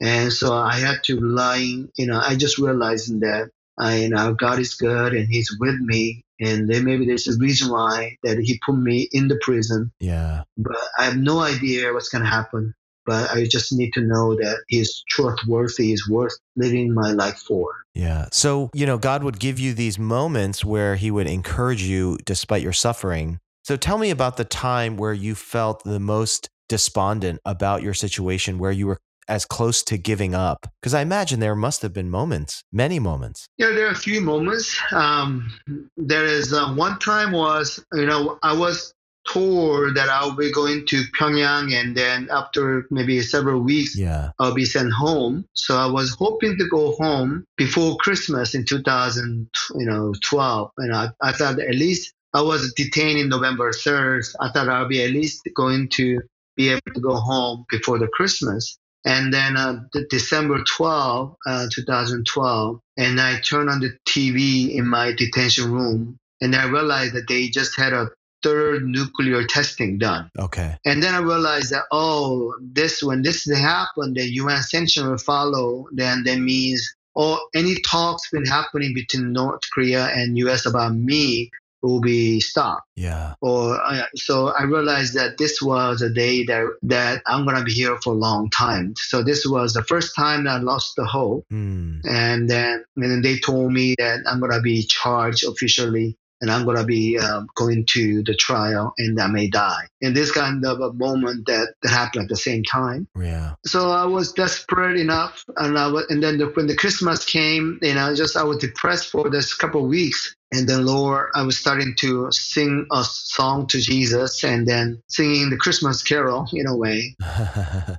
And 0.00 0.32
so 0.32 0.54
I 0.54 0.76
had 0.76 1.02
to 1.04 1.18
rely, 1.18 1.56
you 1.96 2.06
know, 2.06 2.20
I 2.22 2.36
just 2.36 2.58
realizing 2.58 3.20
that 3.20 3.50
I, 3.76 3.96
you 3.96 4.08
know, 4.10 4.34
God 4.34 4.60
is 4.60 4.74
good 4.74 5.14
and 5.14 5.28
He's 5.28 5.56
with 5.58 5.78
me, 5.80 6.22
and 6.40 6.70
then 6.70 6.84
maybe 6.84 7.06
there's 7.06 7.26
a 7.26 7.36
reason 7.38 7.72
why 7.72 8.16
that 8.22 8.38
He 8.38 8.60
put 8.64 8.76
me 8.76 9.08
in 9.10 9.26
the 9.26 9.38
prison. 9.42 9.90
Yeah. 9.98 10.44
But 10.56 10.76
I 10.96 11.04
have 11.04 11.16
no 11.16 11.40
idea 11.40 11.92
what's 11.92 12.08
gonna 12.08 12.30
happen 12.30 12.74
but 13.08 13.30
I 13.30 13.46
just 13.46 13.72
need 13.72 13.94
to 13.94 14.02
know 14.02 14.34
that 14.34 14.58
he's 14.68 15.02
trustworthy, 15.08 15.94
is 15.94 16.06
worth 16.10 16.36
living 16.56 16.92
my 16.92 17.12
life 17.12 17.38
for. 17.38 17.72
Yeah. 17.94 18.26
So, 18.32 18.68
you 18.74 18.84
know, 18.84 18.98
God 18.98 19.22
would 19.22 19.40
give 19.40 19.58
you 19.58 19.72
these 19.72 19.98
moments 19.98 20.62
where 20.62 20.94
he 20.96 21.10
would 21.10 21.26
encourage 21.26 21.82
you 21.82 22.18
despite 22.26 22.62
your 22.62 22.74
suffering. 22.74 23.38
So 23.64 23.78
tell 23.78 23.96
me 23.96 24.10
about 24.10 24.36
the 24.36 24.44
time 24.44 24.98
where 24.98 25.14
you 25.14 25.34
felt 25.34 25.84
the 25.84 25.98
most 25.98 26.50
despondent 26.68 27.40
about 27.46 27.82
your 27.82 27.94
situation, 27.94 28.58
where 28.58 28.72
you 28.72 28.86
were 28.86 28.98
as 29.26 29.44
close 29.44 29.82
to 29.84 29.96
giving 29.96 30.34
up? 30.34 30.66
Because 30.80 30.94
I 30.94 31.02
imagine 31.02 31.40
there 31.40 31.54
must 31.54 31.82
have 31.82 31.92
been 31.92 32.10
moments, 32.10 32.62
many 32.72 32.98
moments. 32.98 33.46
Yeah, 33.58 33.68
there 33.68 33.86
are 33.86 33.92
a 33.92 33.94
few 33.94 34.20
moments. 34.20 34.76
Um, 34.92 35.50
there 35.96 36.24
is 36.24 36.52
uh, 36.52 36.74
one 36.74 36.98
time 36.98 37.32
was, 37.32 37.82
you 37.92 38.06
know, 38.06 38.38
I 38.42 38.54
was 38.54 38.92
tour 39.32 39.92
that 39.94 40.08
I'll 40.08 40.36
be 40.36 40.52
going 40.52 40.86
to 40.86 41.02
Pyongyang 41.18 41.74
and 41.74 41.96
then 41.96 42.28
after 42.30 42.86
maybe 42.90 43.20
several 43.20 43.60
weeks, 43.60 43.96
yeah. 43.96 44.30
I'll 44.38 44.54
be 44.54 44.64
sent 44.64 44.92
home. 44.92 45.46
So 45.54 45.76
I 45.76 45.86
was 45.86 46.14
hoping 46.18 46.56
to 46.58 46.68
go 46.68 46.92
home 46.92 47.44
before 47.56 47.96
Christmas 47.96 48.54
in 48.54 48.64
2012. 48.64 50.70
And 50.78 50.94
I, 50.94 51.08
I 51.22 51.32
thought 51.32 51.58
at 51.58 51.74
least 51.74 52.12
I 52.34 52.42
was 52.42 52.72
detained 52.74 53.18
in 53.18 53.28
November 53.28 53.72
3rd. 53.72 54.34
I 54.40 54.50
thought 54.50 54.68
I'll 54.68 54.88
be 54.88 55.02
at 55.02 55.10
least 55.10 55.48
going 55.54 55.88
to 55.94 56.20
be 56.56 56.70
able 56.70 56.92
to 56.94 57.00
go 57.00 57.14
home 57.14 57.64
before 57.70 57.98
the 57.98 58.08
Christmas. 58.08 58.78
And 59.04 59.32
then 59.32 59.56
uh, 59.56 59.80
December 60.10 60.62
12, 60.76 61.36
uh, 61.46 61.66
2012, 61.72 62.80
and 62.96 63.20
I 63.20 63.40
turned 63.40 63.70
on 63.70 63.80
the 63.80 63.96
TV 64.06 64.74
in 64.74 64.86
my 64.86 65.12
detention 65.12 65.72
room 65.72 66.18
and 66.40 66.54
I 66.54 66.68
realized 66.68 67.14
that 67.14 67.28
they 67.28 67.48
just 67.48 67.76
had 67.76 67.92
a 67.92 68.10
third 68.42 68.84
nuclear 68.84 69.44
testing 69.44 69.98
done. 69.98 70.30
Okay. 70.38 70.76
And 70.84 71.02
then 71.02 71.14
I 71.14 71.18
realized 71.18 71.70
that 71.70 71.84
oh, 71.92 72.54
this 72.60 73.02
when 73.02 73.22
this 73.22 73.48
happened, 73.50 74.16
the 74.16 74.24
UN 74.34 74.62
sanction 74.62 75.08
will 75.08 75.18
follow. 75.18 75.86
Then 75.92 76.24
that 76.24 76.38
means 76.38 76.94
oh, 77.16 77.40
any 77.54 77.76
talks 77.82 78.30
been 78.30 78.46
happening 78.46 78.94
between 78.94 79.32
North 79.32 79.62
Korea 79.74 80.06
and 80.06 80.38
US 80.38 80.66
about 80.66 80.94
me 80.94 81.50
will 81.82 82.00
be 82.00 82.40
stopped. 82.40 82.86
Yeah. 82.96 83.34
Or 83.40 83.80
uh, 83.80 84.04
so 84.14 84.48
I 84.48 84.64
realized 84.64 85.14
that 85.14 85.38
this 85.38 85.62
was 85.62 86.02
a 86.02 86.10
day 86.10 86.44
that 86.44 86.66
that 86.82 87.22
I'm 87.26 87.44
gonna 87.44 87.64
be 87.64 87.72
here 87.72 87.96
for 88.02 88.12
a 88.12 88.16
long 88.16 88.50
time. 88.50 88.94
So 88.96 89.22
this 89.22 89.46
was 89.46 89.74
the 89.74 89.84
first 89.84 90.14
time 90.16 90.44
that 90.44 90.50
I 90.50 90.58
lost 90.58 90.94
the 90.96 91.04
hope. 91.04 91.44
Mm. 91.52 92.00
And 92.04 92.50
then 92.50 92.84
and 92.96 93.10
then 93.10 93.22
they 93.22 93.38
told 93.38 93.72
me 93.72 93.94
that 93.98 94.20
I'm 94.26 94.40
gonna 94.40 94.60
be 94.60 94.82
charged 94.82 95.44
officially 95.44 96.16
and 96.40 96.50
I'm 96.50 96.64
going 96.64 96.76
to 96.76 96.84
be 96.84 97.18
um, 97.18 97.48
going 97.54 97.84
to 97.90 98.22
the 98.22 98.34
trial 98.34 98.94
and 98.98 99.20
I 99.20 99.26
may 99.26 99.48
die. 99.48 99.88
And 100.02 100.16
this 100.16 100.30
kind 100.30 100.64
of 100.64 100.80
a 100.80 100.92
moment 100.92 101.46
that, 101.46 101.74
that 101.82 101.88
happened 101.90 102.24
at 102.24 102.28
the 102.28 102.36
same 102.36 102.62
time. 102.62 103.08
Yeah. 103.18 103.54
So 103.66 103.90
I 103.90 104.04
was 104.04 104.32
desperate 104.32 104.98
enough. 104.98 105.44
And, 105.56 105.78
I 105.78 105.88
was, 105.88 106.06
and 106.08 106.22
then 106.22 106.38
the, 106.38 106.46
when 106.46 106.66
the 106.66 106.76
Christmas 106.76 107.24
came, 107.24 107.78
you 107.82 107.94
know, 107.94 108.14
just 108.14 108.36
I 108.36 108.44
was 108.44 108.58
depressed 108.58 109.10
for 109.10 109.28
this 109.30 109.54
couple 109.54 109.82
of 109.82 109.88
weeks. 109.88 110.36
And 110.50 110.68
then 110.68 110.86
Lord, 110.86 111.28
I 111.34 111.42
was 111.42 111.58
starting 111.58 111.94
to 111.98 112.28
sing 112.32 112.86
a 112.90 113.04
song 113.04 113.66
to 113.68 113.78
Jesus 113.78 114.42
and 114.44 114.66
then 114.66 115.02
singing 115.08 115.50
the 115.50 115.58
Christmas 115.58 116.02
carol 116.02 116.48
in 116.52 116.66
a 116.66 116.76
way. 116.76 117.14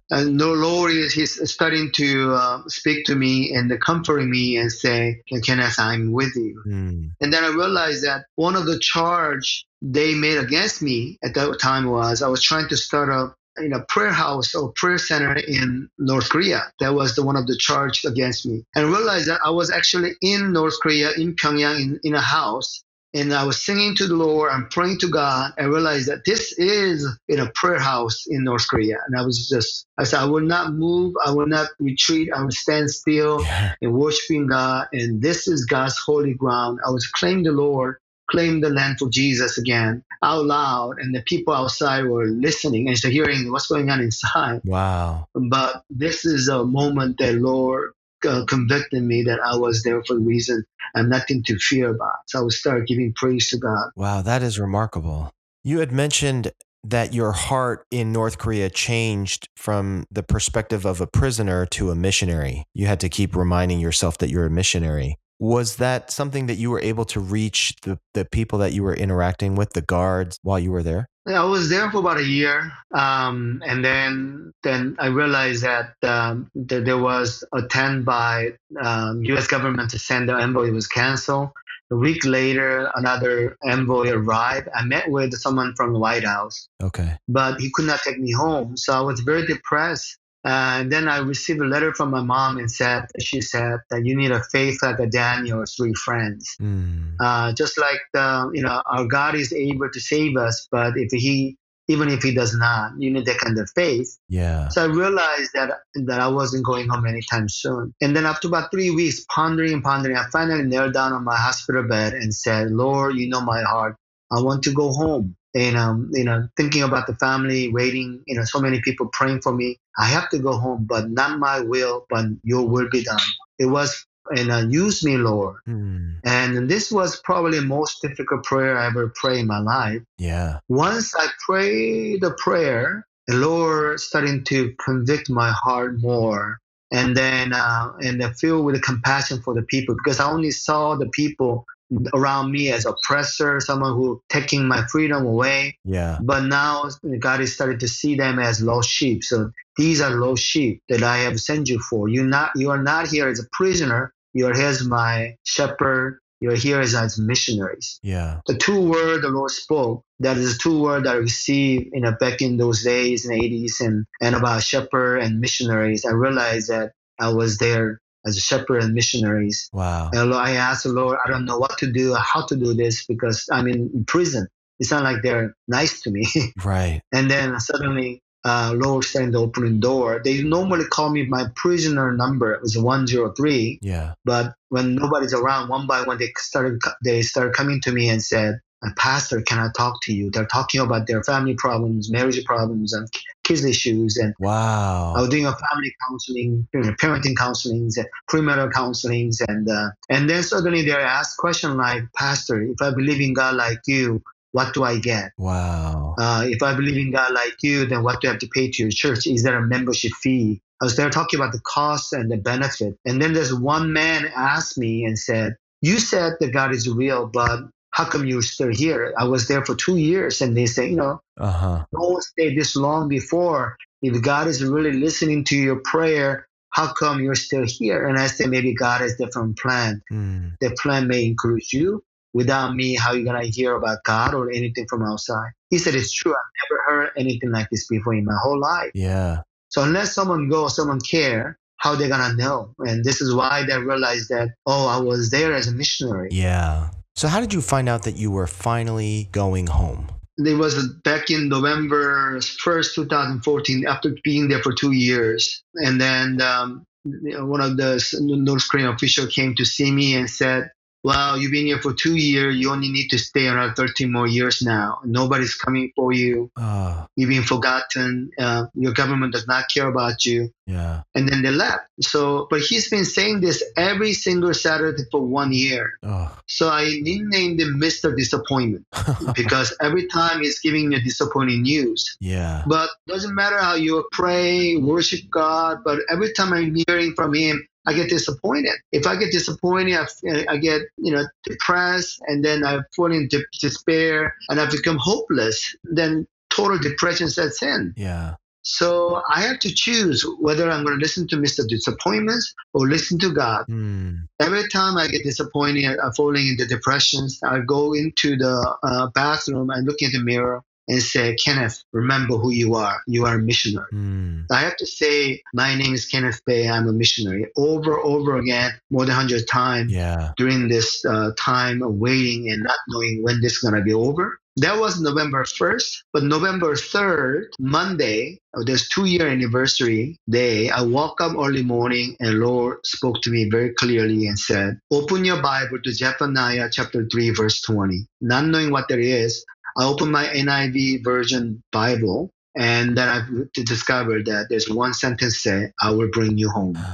and 0.10 0.40
the 0.40 0.48
Lord 0.48 0.92
is 0.92 1.14
he's 1.14 1.52
starting 1.52 1.92
to 1.94 2.34
uh, 2.34 2.62
speak 2.68 3.06
to 3.06 3.16
me 3.16 3.54
and 3.54 3.72
comforting 3.82 4.32
me 4.32 4.58
and 4.58 4.72
say, 4.72 5.22
Kenneth, 5.46 5.80
I'm 5.80 6.12
with 6.12 6.36
you. 6.36 6.64
Mm. 6.68 7.12
And 7.22 7.34
then 7.34 7.44
I 7.44 7.50
realized 7.50 8.04
that 8.04 8.26
one 8.36 8.56
of 8.56 8.66
the 8.66 8.80
charge 8.80 9.66
they 9.82 10.14
made 10.14 10.38
against 10.38 10.82
me 10.82 11.18
at 11.24 11.34
that 11.36 11.60
time 11.62 11.86
was 11.86 12.22
I 12.22 12.28
was 12.28 12.44
trying 12.44 12.68
to 12.70 12.78
start 12.78 13.10
a 13.10 13.34
in 13.62 13.74
a 13.74 13.82
prayer 13.82 14.12
house 14.12 14.56
or 14.56 14.72
prayer 14.74 14.98
center 14.98 15.34
in 15.36 15.90
North 15.98 16.30
Korea. 16.30 16.72
That 16.80 16.94
was 16.94 17.16
the 17.16 17.26
one 17.26 17.36
of 17.36 17.48
the 17.48 17.58
charge 17.58 18.04
against 18.06 18.46
me. 18.46 18.64
And 18.76 18.88
realized 18.88 19.28
that 19.28 19.42
I 19.46 19.50
was 19.50 19.72
actually 19.72 20.14
in 20.22 20.54
North 20.54 20.76
Korea, 20.82 21.12
in 21.18 21.36
Pyongyang, 21.36 21.80
in, 21.82 22.00
in 22.04 22.16
a 22.16 22.22
house. 22.22 22.84
And 23.16 23.34
I 23.34 23.44
was 23.44 23.60
singing 23.60 23.96
to 23.96 24.08
the 24.08 24.14
Lord 24.16 24.52
and 24.52 24.70
praying 24.70 25.00
to 25.00 25.08
God. 25.10 25.54
I 25.58 25.64
realized 25.64 26.08
that 26.10 26.26
this 26.26 26.54
is 26.60 27.08
in 27.28 27.40
a 27.40 27.52
prayer 27.56 27.80
house 27.80 28.26
in 28.28 28.44
North 28.44 28.68
Korea. 28.68 28.98
And 29.08 29.20
I 29.20 29.24
was 29.24 29.50
just, 29.50 29.88
I 29.98 30.04
said, 30.04 30.20
I 30.20 30.26
will 30.26 30.46
not 30.46 30.74
move. 30.74 31.16
I 31.26 31.32
will 31.32 31.48
not 31.48 31.70
retreat. 31.80 32.30
I 32.32 32.44
will 32.44 32.52
stand 32.52 32.92
still 32.92 33.42
yeah. 33.42 33.74
and 33.82 33.94
worshiping 33.94 34.46
God. 34.46 34.90
And 34.94 35.24
this 35.24 35.48
is 35.48 35.66
God's 35.66 35.98
holy 35.98 36.36
ground. 36.36 36.80
I 36.86 36.92
was 36.92 37.08
claiming 37.08 37.46
the 37.46 37.52
Lord 37.52 37.98
claim 38.32 38.62
the 38.62 38.70
land 38.70 38.98
for 39.00 39.10
Jesus 39.10 39.58
again 39.58 40.04
out 40.22 40.46
loud, 40.46 41.00
and 41.00 41.16
the 41.16 41.22
people 41.22 41.54
outside 41.54 42.06
were 42.06 42.26
listening 42.26 42.88
and 42.88 42.98
so 42.98 43.10
hearing 43.10 43.52
what's 43.52 43.68
going 43.68 43.90
on 43.90 44.02
inside. 44.02 44.62
Wow! 44.64 45.28
But 45.34 45.84
this 45.90 46.26
is 46.26 46.48
a 46.48 46.66
moment 46.66 47.18
that 47.20 47.36
Lord 47.36 47.92
uh, 48.28 48.44
convicted 48.48 49.04
me 49.04 49.24
that 49.24 49.40
I 49.40 49.56
was 49.56 49.84
there 49.84 50.04
for 50.04 50.18
a 50.18 50.20
reason 50.20 50.64
and 50.94 51.10
nothing 51.10 51.44
to 51.44 51.58
fear 51.58 51.90
about. 51.90 52.18
So 52.28 52.40
I 52.40 52.42
would 52.44 52.52
start 52.52 52.88
giving 52.88 53.14
praise 53.16 53.50
to 53.50 53.58
God. 53.58 53.92
Wow, 53.96 54.22
that 54.22 54.44
is 54.44 54.60
remarkable. 54.60 55.32
You 55.64 55.80
had 55.80 55.92
mentioned 55.92 56.52
that 56.84 57.14
your 57.14 57.34
heart 57.34 57.86
in 57.92 58.12
North 58.12 58.38
Korea 58.38 58.70
changed 58.70 59.50
from 59.58 60.06
the 60.10 60.24
perspective 60.24 60.86
of 60.86 61.02
a 61.02 61.08
prisoner 61.08 61.66
to 61.68 61.92
a 61.92 61.96
missionary. 61.96 62.64
You 62.74 62.88
had 62.88 63.02
to 63.02 63.10
keep 63.10 63.36
reminding 63.36 63.80
yourself 63.80 64.18
that 64.20 64.30
you're 64.30 64.46
a 64.46 64.50
missionary. 64.50 65.18
Was 65.40 65.78
that 65.78 66.12
something 66.12 66.48
that 66.48 66.56
you 66.56 66.70
were 66.70 66.82
able 66.82 67.06
to 67.06 67.20
reach 67.20 67.76
the, 67.84 67.98
the 68.14 68.26
people 68.26 68.60
that 68.60 68.74
you 68.74 68.84
were 68.84 68.94
interacting 68.94 69.56
with, 69.56 69.72
the 69.72 69.82
guards, 69.82 70.38
while 70.44 70.60
you 70.60 70.72
were 70.72 70.84
there? 70.84 71.08
I 71.28 71.44
was 71.44 71.70
there 71.70 71.90
for 71.92 72.00
about 72.00 72.18
a 72.18 72.26
year, 72.26 72.72
um, 72.94 73.62
and 73.66 73.86
then 73.86 74.52
then 74.64 74.96
I 75.00 75.08
realized 75.08 75.64
that, 75.64 75.94
um, 76.04 76.50
that 76.56 76.86
there 76.86 76.98
was 76.98 77.44
a 77.54 77.60
attempt 77.60 78.06
by 78.06 78.54
um, 78.82 79.24
U.S. 79.26 79.48
government 79.48 79.92
to 79.92 80.00
send 80.00 80.28
the 80.28 80.34
envoy 80.34 80.72
was 80.72 80.88
canceled, 80.88 81.52
A 81.92 81.96
week 81.96 82.26
later, 82.26 82.92
another 82.96 83.58
envoy 83.64 84.10
arrived. 84.12 84.70
I 84.76 84.84
met 84.84 85.10
with 85.10 85.34
someone 85.36 85.74
from 85.76 85.94
the 85.94 86.00
White 86.00 86.26
House, 86.26 86.68
Okay. 86.82 87.18
but 87.28 87.60
he 87.62 87.70
could 87.74 87.86
not 87.86 88.00
take 88.02 88.20
me 88.20 88.32
home. 88.32 88.76
So 88.76 88.94
I 88.94 89.02
was 89.02 89.20
very 89.22 89.46
depressed. 89.46 90.18
Uh, 90.46 90.80
and 90.80 90.92
then 90.92 91.08
I 91.08 91.18
received 91.18 91.60
a 91.60 91.66
letter 91.66 91.94
from 91.94 92.12
my 92.12 92.22
mom 92.22 92.58
and 92.58 92.72
said, 92.72 93.08
she 93.20 93.42
said 93.42 93.80
that 93.90 94.06
you 94.06 94.16
need 94.16 94.32
a 94.32 94.42
faith 94.52 94.80
like 94.82 95.00
a 95.00 95.08
Daniel, 95.08 95.66
three 95.66 95.94
friends. 95.94 96.56
Mm. 96.62 97.16
Uh, 97.20 97.54
just 97.54 97.78
like 97.78 98.00
the, 98.14 98.50
you 98.54 98.64
know, 98.64 98.82
our 98.86 99.06
God 99.06 99.36
is 99.36 99.52
able 99.52 99.90
to 99.92 100.00
save 100.00 100.38
us, 100.38 100.68
but 100.72 100.94
if 100.96 101.12
he, 101.12 101.58
even 101.90 102.08
if 102.08 102.22
he 102.22 102.34
does 102.34 102.56
not, 102.56 102.92
you 103.00 103.12
need 103.12 103.26
that 103.26 103.40
kind 103.40 103.58
of 103.58 103.70
faith. 103.76 104.18
Yeah. 104.30 104.70
So 104.70 104.84
I 104.84 104.86
realized 104.86 105.52
that 105.56 105.72
that 105.96 106.22
I 106.22 106.28
wasn't 106.28 106.64
going 106.64 106.88
home 106.88 107.06
anytime 107.08 107.50
soon. 107.50 107.94
And 108.00 108.16
then 108.16 108.28
after 108.28 108.48
about 108.48 108.70
three 108.70 108.92
weeks, 108.92 109.26
pondering 109.34 109.74
and 109.74 109.84
pondering, 109.84 110.16
I 110.16 110.26
finally 110.32 110.64
knelt 110.64 110.94
down 110.94 111.14
on 111.14 111.24
my 111.24 111.36
hospital 111.36 111.84
bed 111.84 112.14
and 112.14 112.34
said, 112.34 112.70
"Lord, 112.70 113.16
you 113.16 113.28
know 113.28 113.42
my 113.42 113.64
heart. 113.64 113.96
I 114.32 114.40
want 114.40 114.64
to 114.64 114.72
go 114.72 114.92
home." 114.92 115.36
And 115.56 115.76
um, 115.76 116.12
you 116.14 116.24
know, 116.24 116.48
thinking 116.56 116.84
about 116.84 117.08
the 117.08 117.16
family, 117.16 117.70
waiting, 117.70 118.22
you 118.28 118.36
know, 118.36 118.44
so 118.44 118.60
many 118.60 118.82
people 118.82 119.10
praying 119.12 119.42
for 119.42 119.52
me. 119.52 119.80
I 120.00 120.06
have 120.06 120.30
to 120.30 120.40
go 120.40 120.58
home, 120.58 120.86
but 120.90 121.12
not 121.12 121.40
my 121.40 121.60
will, 121.60 122.06
but 122.10 122.26
Your 122.44 122.68
will 122.68 122.90
be 122.90 123.04
done. 123.04 123.20
It 123.60 123.66
was, 123.66 124.06
and 124.30 124.50
uh, 124.50 124.66
use 124.70 125.04
me, 125.04 125.18
Lord. 125.18 125.58
Mm. 125.68 126.20
And 126.24 126.70
this 126.70 126.92
was 126.92 127.22
probably 127.22 127.60
the 127.60 127.66
most 127.66 128.02
difficult 128.02 128.44
prayer 128.46 128.78
I 128.78 128.88
ever 128.88 129.12
prayed 129.16 129.42
in 129.42 129.48
my 129.48 129.60
life 129.60 130.02
Yeah. 130.18 130.60
once 130.70 131.14
I 131.16 131.28
prayed 131.46 132.22
the 132.22 132.32
prayer, 132.32 133.06
the 133.28 133.36
Lord 133.36 134.00
starting 134.00 134.44
to 134.46 134.74
convict 134.84 135.30
my 135.30 135.52
heart 135.52 136.00
more, 136.00 136.60
and 136.92 137.16
then 137.16 137.54
uh, 137.54 137.94
and 138.02 138.24
I 138.24 138.32
feel 138.34 138.64
with 138.64 138.82
compassion 138.82 139.42
for 139.42 139.54
the 139.54 139.62
people 139.64 139.96
because 139.96 140.20
I 140.20 140.30
only 140.30 140.52
saw 140.52 140.96
the 140.96 141.10
people 141.10 141.66
around 142.14 142.52
me 142.52 142.72
as 142.72 142.86
oppressor, 142.86 143.60
someone 143.60 143.94
who 143.94 144.22
taking 144.30 144.68
my 144.68 144.86
freedom 144.88 145.26
away. 145.26 145.78
Yeah. 145.84 146.20
But 146.22 146.46
now 146.46 146.90
God 147.20 147.42
is 147.42 147.54
starting 147.54 147.80
to 147.80 147.88
see 147.88 148.16
them 148.16 148.40
as 148.40 148.62
lost 148.62 148.90
sheep. 148.90 149.24
So 149.24 149.52
these 149.78 150.02
are 150.02 150.12
lost 150.12 150.44
sheep 150.44 150.82
that 150.90 151.04
I 151.04 151.20
have 151.20 151.40
sent 151.40 151.70
you 151.70 151.80
for. 151.80 152.08
You 152.08 152.26
not 152.26 152.52
you 152.56 152.70
are 152.70 152.82
not 152.82 153.08
here 153.08 153.28
as 153.28 153.40
a 153.40 153.48
prisoner. 153.54 154.14
You 154.34 154.48
are 154.48 154.54
here 154.54 154.68
as 154.68 154.86
my 154.86 155.36
shepherd. 155.44 156.20
You 156.42 156.52
are 156.52 156.56
here 156.56 156.80
as, 156.80 156.96
as 156.96 157.20
missionaries 157.20 158.00
Yeah. 158.02 158.40
the 158.48 158.56
two 158.56 158.80
word 158.90 159.24
the 159.24 159.28
Lord 159.28 159.52
spoke, 159.52 160.06
that 160.20 160.38
is 160.38 160.54
the 160.54 160.60
two 160.60 160.82
word 160.82 161.04
that 161.04 161.16
I 161.16 161.18
received, 161.18 161.90
you 161.92 162.00
know, 162.00 162.16
back 162.18 162.42
in 162.42 162.56
those 162.56 162.82
days 162.82 163.26
in 163.26 163.38
the 163.38 163.44
80s 163.44 163.86
and, 163.86 164.06
and 164.22 164.36
about 164.36 164.64
shepherd 164.64 165.18
and 165.18 165.42
missionaries. 165.42 166.06
I 166.06 166.12
realized 166.12 166.70
that 166.70 166.94
I 167.20 167.34
was 167.34 167.58
there 167.58 168.00
as 168.30 168.38
a 168.38 168.42
shepherd 168.42 168.84
and 168.84 168.94
missionaries. 168.94 169.70
Wow. 169.74 170.10
And 170.14 170.34
I 170.34 170.52
asked 170.52 170.84
the 170.84 170.94
Lord, 170.94 171.18
I 171.26 171.30
don't 171.30 171.46
know 171.46 171.58
what 171.58 171.78
to 171.80 171.92
do, 171.92 172.14
how 172.16 172.46
to 172.46 172.56
do 172.56 172.74
this 172.74 173.06
because 173.06 173.46
I'm 173.52 173.68
in 173.68 174.06
prison. 174.06 174.48
It's 174.80 174.92
not 174.92 175.04
like 175.04 175.22
they're 175.22 175.56
nice 175.68 176.02
to 176.02 176.12
me. 176.12 176.26
Right. 176.64 177.02
and 177.12 177.30
then 177.30 177.60
suddenly, 177.60 178.22
uh, 178.46 178.74
Lord 178.76 179.04
started 179.04 179.34
to 179.34 179.40
open 179.40 179.66
the 179.66 179.80
door. 179.80 180.22
They 180.24 180.42
normally 180.42 180.86
call 180.86 181.10
me 181.10 181.26
my 181.26 181.48
prisoner 181.56 182.14
number. 182.14 182.54
It 182.54 182.62
was 182.62 182.78
103. 182.78 183.80
Yeah. 183.82 184.14
But 184.24 184.54
when 184.70 184.96
nobody's 184.96 185.34
around, 185.34 185.68
one 185.68 185.88
by 185.88 186.04
one, 186.04 186.18
they 186.18 186.32
started 186.38 186.80
they 187.04 187.22
started 187.22 187.54
coming 187.54 187.82
to 187.82 187.92
me 187.92 188.08
and 188.10 188.24
said, 188.24 188.60
"Pastor, 188.98 189.42
can 189.42 189.60
I 189.60 189.70
talk 189.76 190.02
to 190.04 190.14
you?" 190.14 190.30
They're 190.32 190.46
talking 190.46 190.82
about 190.82 191.08
their 191.08 191.24
family 191.24 191.56
problems, 191.56 192.12
marriage 192.12 192.44
problems, 192.46 192.94
and 192.94 193.08
kids 193.44 193.66
issues. 193.66 194.18
And 194.18 194.34
wow, 194.40 195.14
I 195.16 195.22
was 195.22 195.30
doing 195.30 195.46
a 195.46 195.54
family 195.54 195.94
counseling, 196.08 196.68
parenting 196.74 197.36
counselings, 197.36 197.98
and 197.98 198.08
premarital 198.30 198.72
counselings, 198.72 199.38
and 199.48 199.70
uh, 199.70 199.90
and 200.10 200.30
then 200.30 200.44
suddenly 200.44 200.84
they 200.84 200.92
asked 200.92 201.38
question 201.38 201.78
like, 201.78 202.04
"Pastor, 202.16 202.62
if 202.62 202.82
I 202.82 202.92
believe 202.92 203.22
in 203.22 203.34
God 203.34 203.56
like 203.56 203.80
you, 203.88 204.22
what 204.52 204.74
do 204.74 204.84
I 204.84 205.00
get? 205.00 205.32
Wow. 205.38 206.16
Uh, 206.18 206.46
if 206.48 206.62
I 206.64 206.76
believe 206.76 206.98
in 206.98 207.12
God 207.12 207.34
like 207.34 207.58
you, 207.62 207.86
then 207.86 208.04
what 208.04 208.22
do 208.22 208.28
I 208.28 208.32
have 208.32 208.40
to 208.40 208.48
pay 208.48 208.70
to 208.70 208.84
your 208.84 208.92
church? 208.92 209.28
Is 209.28 209.44
there 209.44 209.58
a 209.58 209.66
membership 209.66 210.12
fee?" 210.14 210.62
I 210.82 210.86
was 210.86 210.96
there 210.96 211.10
talking 211.10 211.40
about 211.40 211.52
the 211.52 211.60
cost 211.60 212.14
and 212.14 212.32
the 212.32 212.38
benefit. 212.38 212.98
And 213.06 213.22
then 213.22 213.34
there's 213.34 213.54
one 213.54 213.92
man 213.92 214.32
asked 214.36 214.78
me 214.78 215.04
and 215.04 215.20
said, 215.20 215.58
You 215.82 216.00
said 216.00 216.34
that 216.40 216.54
God 216.54 216.74
is 216.74 216.88
real, 216.88 217.26
but 217.28 217.60
how 217.92 218.06
come 218.06 218.26
you're 218.26 218.42
still 218.42 218.74
here? 218.74 219.14
I 219.18 219.26
was 219.26 219.48
there 219.48 219.66
for 219.66 219.76
two 219.76 219.98
years. 219.98 220.42
And 220.42 220.56
they 220.56 220.66
say, 220.66 220.90
You 220.90 220.96
know, 220.98 221.22
Uh 221.38 221.52
huh. 221.52 221.86
no 221.92 222.00
one 222.10 222.22
stayed 222.22 222.58
this 222.58 222.76
long 222.76 223.08
before. 223.08 223.78
If 224.02 224.22
God 224.22 224.48
is 224.48 224.64
really 224.64 224.94
listening 224.94 225.44
to 225.46 225.56
your 225.58 225.82
prayer, 225.84 226.48
how 226.72 226.94
come 226.94 227.22
you're 227.22 227.36
still 227.36 227.66
here? 227.66 228.08
And 228.08 228.18
I 228.18 228.28
said, 228.28 228.50
Maybe 228.50 228.74
God 228.74 229.02
has 229.02 229.16
different 229.18 229.58
plan. 229.58 230.02
Mm. 230.12 230.54
The 230.62 230.72
plan 230.82 231.08
may 231.08 231.26
include 231.26 231.72
you. 231.74 232.04
Without 232.32 232.76
me, 232.76 232.96
how 232.96 233.14
you 233.14 233.26
gonna 233.26 233.46
hear 233.46 233.76
about 233.76 233.98
God 234.06 234.36
or 234.36 234.52
anything 234.52 234.86
from 234.88 235.02
outside? 235.04 235.50
He 235.72 235.80
said, 235.80 235.96
It's 235.96 236.14
true. 236.14 236.32
I've 236.32 236.70
never 236.70 236.82
heard 236.88 237.10
anything 237.18 237.52
like 237.52 237.70
this 237.72 237.88
before 237.88 238.14
in 238.14 238.26
my 238.26 238.38
whole 238.42 238.60
life. 238.60 238.92
Yeah. 238.94 239.42
So 239.70 239.84
unless 239.84 240.14
someone 240.14 240.48
goes, 240.50 240.76
someone 240.76 241.00
care, 241.00 241.58
how 241.78 241.96
they 241.96 242.08
gonna 242.08 242.36
know? 242.36 242.76
And 242.80 243.04
this 243.04 243.20
is 243.20 243.34
why 243.34 243.66
they 243.66 243.78
realized 243.80 244.30
that, 244.30 244.50
oh, 244.68 244.88
I 244.88 244.98
was 245.00 245.32
there 245.32 245.54
as 245.54 245.68
a 245.68 245.72
missionary. 245.72 246.30
Yeah. 246.32 246.90
So 247.20 247.28
how 247.28 247.42
did 247.42 247.54
you 247.54 247.60
find 247.60 247.90
out 247.90 248.04
that 248.04 248.16
you 248.16 248.32
were 248.32 248.48
finally 248.48 249.28
going 249.34 249.68
home? 249.68 250.08
It 250.38 250.58
was 250.58 250.88
back 251.04 251.30
in 251.30 251.50
November 251.50 252.38
1st, 252.40 252.96
2014, 252.96 253.86
after 253.86 254.16
being 254.24 254.48
there 254.48 254.64
for 254.64 254.72
two 254.74 254.94
years. 254.94 255.62
And 255.76 256.00
then 256.00 256.42
um, 256.42 256.86
one 257.04 257.60
of 257.60 257.76
the 257.76 258.02
North 258.22 258.70
Korean 258.72 258.88
officials 258.88 259.34
came 259.36 259.54
to 259.56 259.66
see 259.66 259.92
me 259.92 260.16
and 260.16 260.30
said, 260.30 260.72
well, 261.04 261.38
you've 261.38 261.52
been 261.52 261.66
here 261.66 261.80
for 261.80 261.94
two 261.94 262.16
years. 262.16 262.56
You 262.58 262.72
only 262.72 262.90
need 262.90 263.08
to 263.10 263.18
stay 263.18 263.48
another 263.48 263.74
13 263.74 264.12
more 264.12 264.28
years 264.28 264.62
now. 264.62 265.00
Nobody's 265.06 265.56
coming 265.56 265.92
for 265.96 266.12
you. 266.12 266.52
Oh, 266.58 267.06
You've 267.16 267.30
been 267.30 267.44
forgotten. 267.44 268.32
Uh, 268.38 268.66
your 268.76 268.94
government 268.94 269.34
does 269.34 269.48
not 269.48 269.66
care 269.74 269.88
about 269.88 270.26
you. 270.26 270.52
yeah. 270.68 271.02
and 271.16 271.28
then 271.28 271.42
they 271.42 271.52
left. 271.52 271.86
So, 272.02 272.48
but 272.50 272.60
he's 272.62 272.90
been 272.90 273.06
saying 273.06 273.42
this 273.42 273.64
every 273.78 274.14
single 274.14 274.54
Saturday 274.54 275.04
for 275.12 275.22
one 275.22 275.52
year. 275.54 275.94
Oh. 276.04 276.36
So 276.48 276.70
I 276.70 277.00
nicknamed 277.02 277.60
him 277.62 277.80
Mr. 277.80 278.16
Disappointment 278.16 278.86
because 279.36 279.76
every 279.82 280.06
time 280.08 280.42
he's 280.42 280.60
giving 280.60 280.90
me 280.90 281.00
disappointing 281.02 281.62
news. 281.64 282.18
yeah. 282.20 282.64
But 282.68 282.90
doesn't 283.08 283.34
matter 283.36 283.58
how 283.58 283.76
you 283.76 284.06
pray, 284.12 284.76
worship 284.76 285.22
God, 285.32 285.80
but 285.84 286.00
every 286.12 286.32
time 286.34 286.54
I'm 286.54 286.76
hearing 286.88 287.14
from 287.16 287.34
him, 287.34 287.66
I 287.90 287.94
get 287.94 288.10
disappointed. 288.10 288.76
If 288.92 289.08
I 289.08 289.16
get 289.16 289.32
disappointed, 289.32 289.98
I, 289.98 290.46
I 290.48 290.58
get 290.58 290.82
you 290.98 291.12
know 291.12 291.26
depressed, 291.44 292.20
and 292.28 292.46
then 292.46 292.64
I 292.64 292.80
fall 292.96 293.12
into 293.12 293.44
despair, 293.60 294.36
and 294.50 294.60
I 294.60 294.70
become 294.70 294.98
hopeless. 295.00 295.76
Then 295.84 296.28
total 296.50 296.78
depression 296.78 297.30
sets 297.30 297.64
in. 297.64 297.94
Yeah. 297.98 298.36
So 298.62 299.24
I 299.34 299.42
have 299.42 299.60
to 299.60 299.74
choose 299.74 300.24
whether 300.40 300.70
I'm 300.70 300.84
going 300.84 301.00
to 301.00 301.02
listen 301.02 301.28
to 301.30 301.38
Mr. 301.38 301.68
Disappointments 301.68 302.54
or 302.74 302.88
listen 302.88 303.18
to 303.20 303.34
God. 303.34 303.66
Mm. 303.68 304.28
Every 304.40 304.68
time 304.70 304.98
I 304.98 305.08
get 305.08 305.24
disappointed, 305.24 305.98
I'm 305.98 306.12
falling 306.14 306.48
into 306.48 306.66
depressions. 306.68 307.40
I 307.44 307.60
go 307.60 307.94
into 307.94 308.38
the 308.38 308.78
uh, 308.84 309.08
bathroom 309.16 309.70
and 309.72 309.88
look 309.88 310.02
in 310.02 310.12
the 310.12 310.20
mirror 310.20 310.62
and 310.90 311.02
say, 311.02 311.36
Kenneth, 311.36 311.84
remember 311.94 312.36
who 312.38 312.52
you 312.52 312.76
are. 312.76 312.98
You 313.08 313.26
are 313.26 313.36
a 313.36 313.40
missionary. 313.42 313.86
Mm. 313.94 314.46
I 314.52 314.62
have 314.62 314.76
to 314.78 314.86
say, 314.88 315.42
my 315.54 315.76
name 315.76 315.94
is 315.94 316.08
Kenneth 316.08 316.42
Bae. 316.46 316.68
I'm 316.68 316.88
a 316.88 316.92
missionary 316.94 317.46
over 317.58 317.98
over 318.00 318.38
again, 318.38 318.72
more 318.90 319.06
than 319.06 319.16
100 319.16 319.48
times 319.48 319.92
Yeah. 319.94 320.32
during 320.38 320.68
this 320.68 321.06
uh, 321.06 321.32
time 321.38 321.82
of 321.84 321.94
waiting 321.94 322.50
and 322.50 322.64
not 322.64 322.78
knowing 322.90 323.22
when 323.24 323.40
this 323.42 323.54
is 323.54 323.60
going 323.60 323.76
to 323.76 323.82
be 323.82 323.94
over. 323.94 324.40
That 324.58 324.78
was 324.78 325.00
November 325.00 325.44
1st, 325.46 325.90
but 326.12 326.24
November 326.24 326.74
3rd, 326.74 327.44
Monday, 327.60 328.40
uh, 328.58 328.64
this 328.66 328.90
two 328.90 329.06
year 329.06 329.28
anniversary 329.28 330.18
day, 330.30 330.70
I 330.70 330.82
woke 330.82 331.22
up 331.22 331.34
early 331.38 331.64
morning 331.64 332.18
and 332.20 332.40
Lord 332.40 332.80
spoke 332.86 333.22
to 333.22 333.30
me 333.30 333.48
very 333.50 333.74
clearly 333.76 334.28
and 334.28 334.38
said, 334.38 334.78
Open 334.92 335.24
your 335.24 335.42
Bible 335.42 335.80
to 335.82 335.92
Zephaniah 335.94 336.68
chapter 336.74 337.08
3, 337.10 337.30
verse 337.30 337.62
20. 337.62 338.06
Not 338.22 338.46
knowing 338.48 338.72
what 338.72 338.90
that 338.90 339.00
is, 339.00 339.46
I 339.80 339.86
opened 339.86 340.12
my 340.12 340.26
NIV 340.26 341.04
version 341.06 341.64
Bible 341.72 342.34
and 342.56 342.98
then 342.98 343.08
I 343.08 343.22
discovered 343.54 344.26
that 344.26 344.48
there's 344.50 344.70
one 344.70 344.94
sentence 344.94 345.42
say, 345.42 345.72
I 345.82 345.92
will 345.92 346.10
bring 346.12 346.38
you 346.38 346.50
home. 346.50 346.78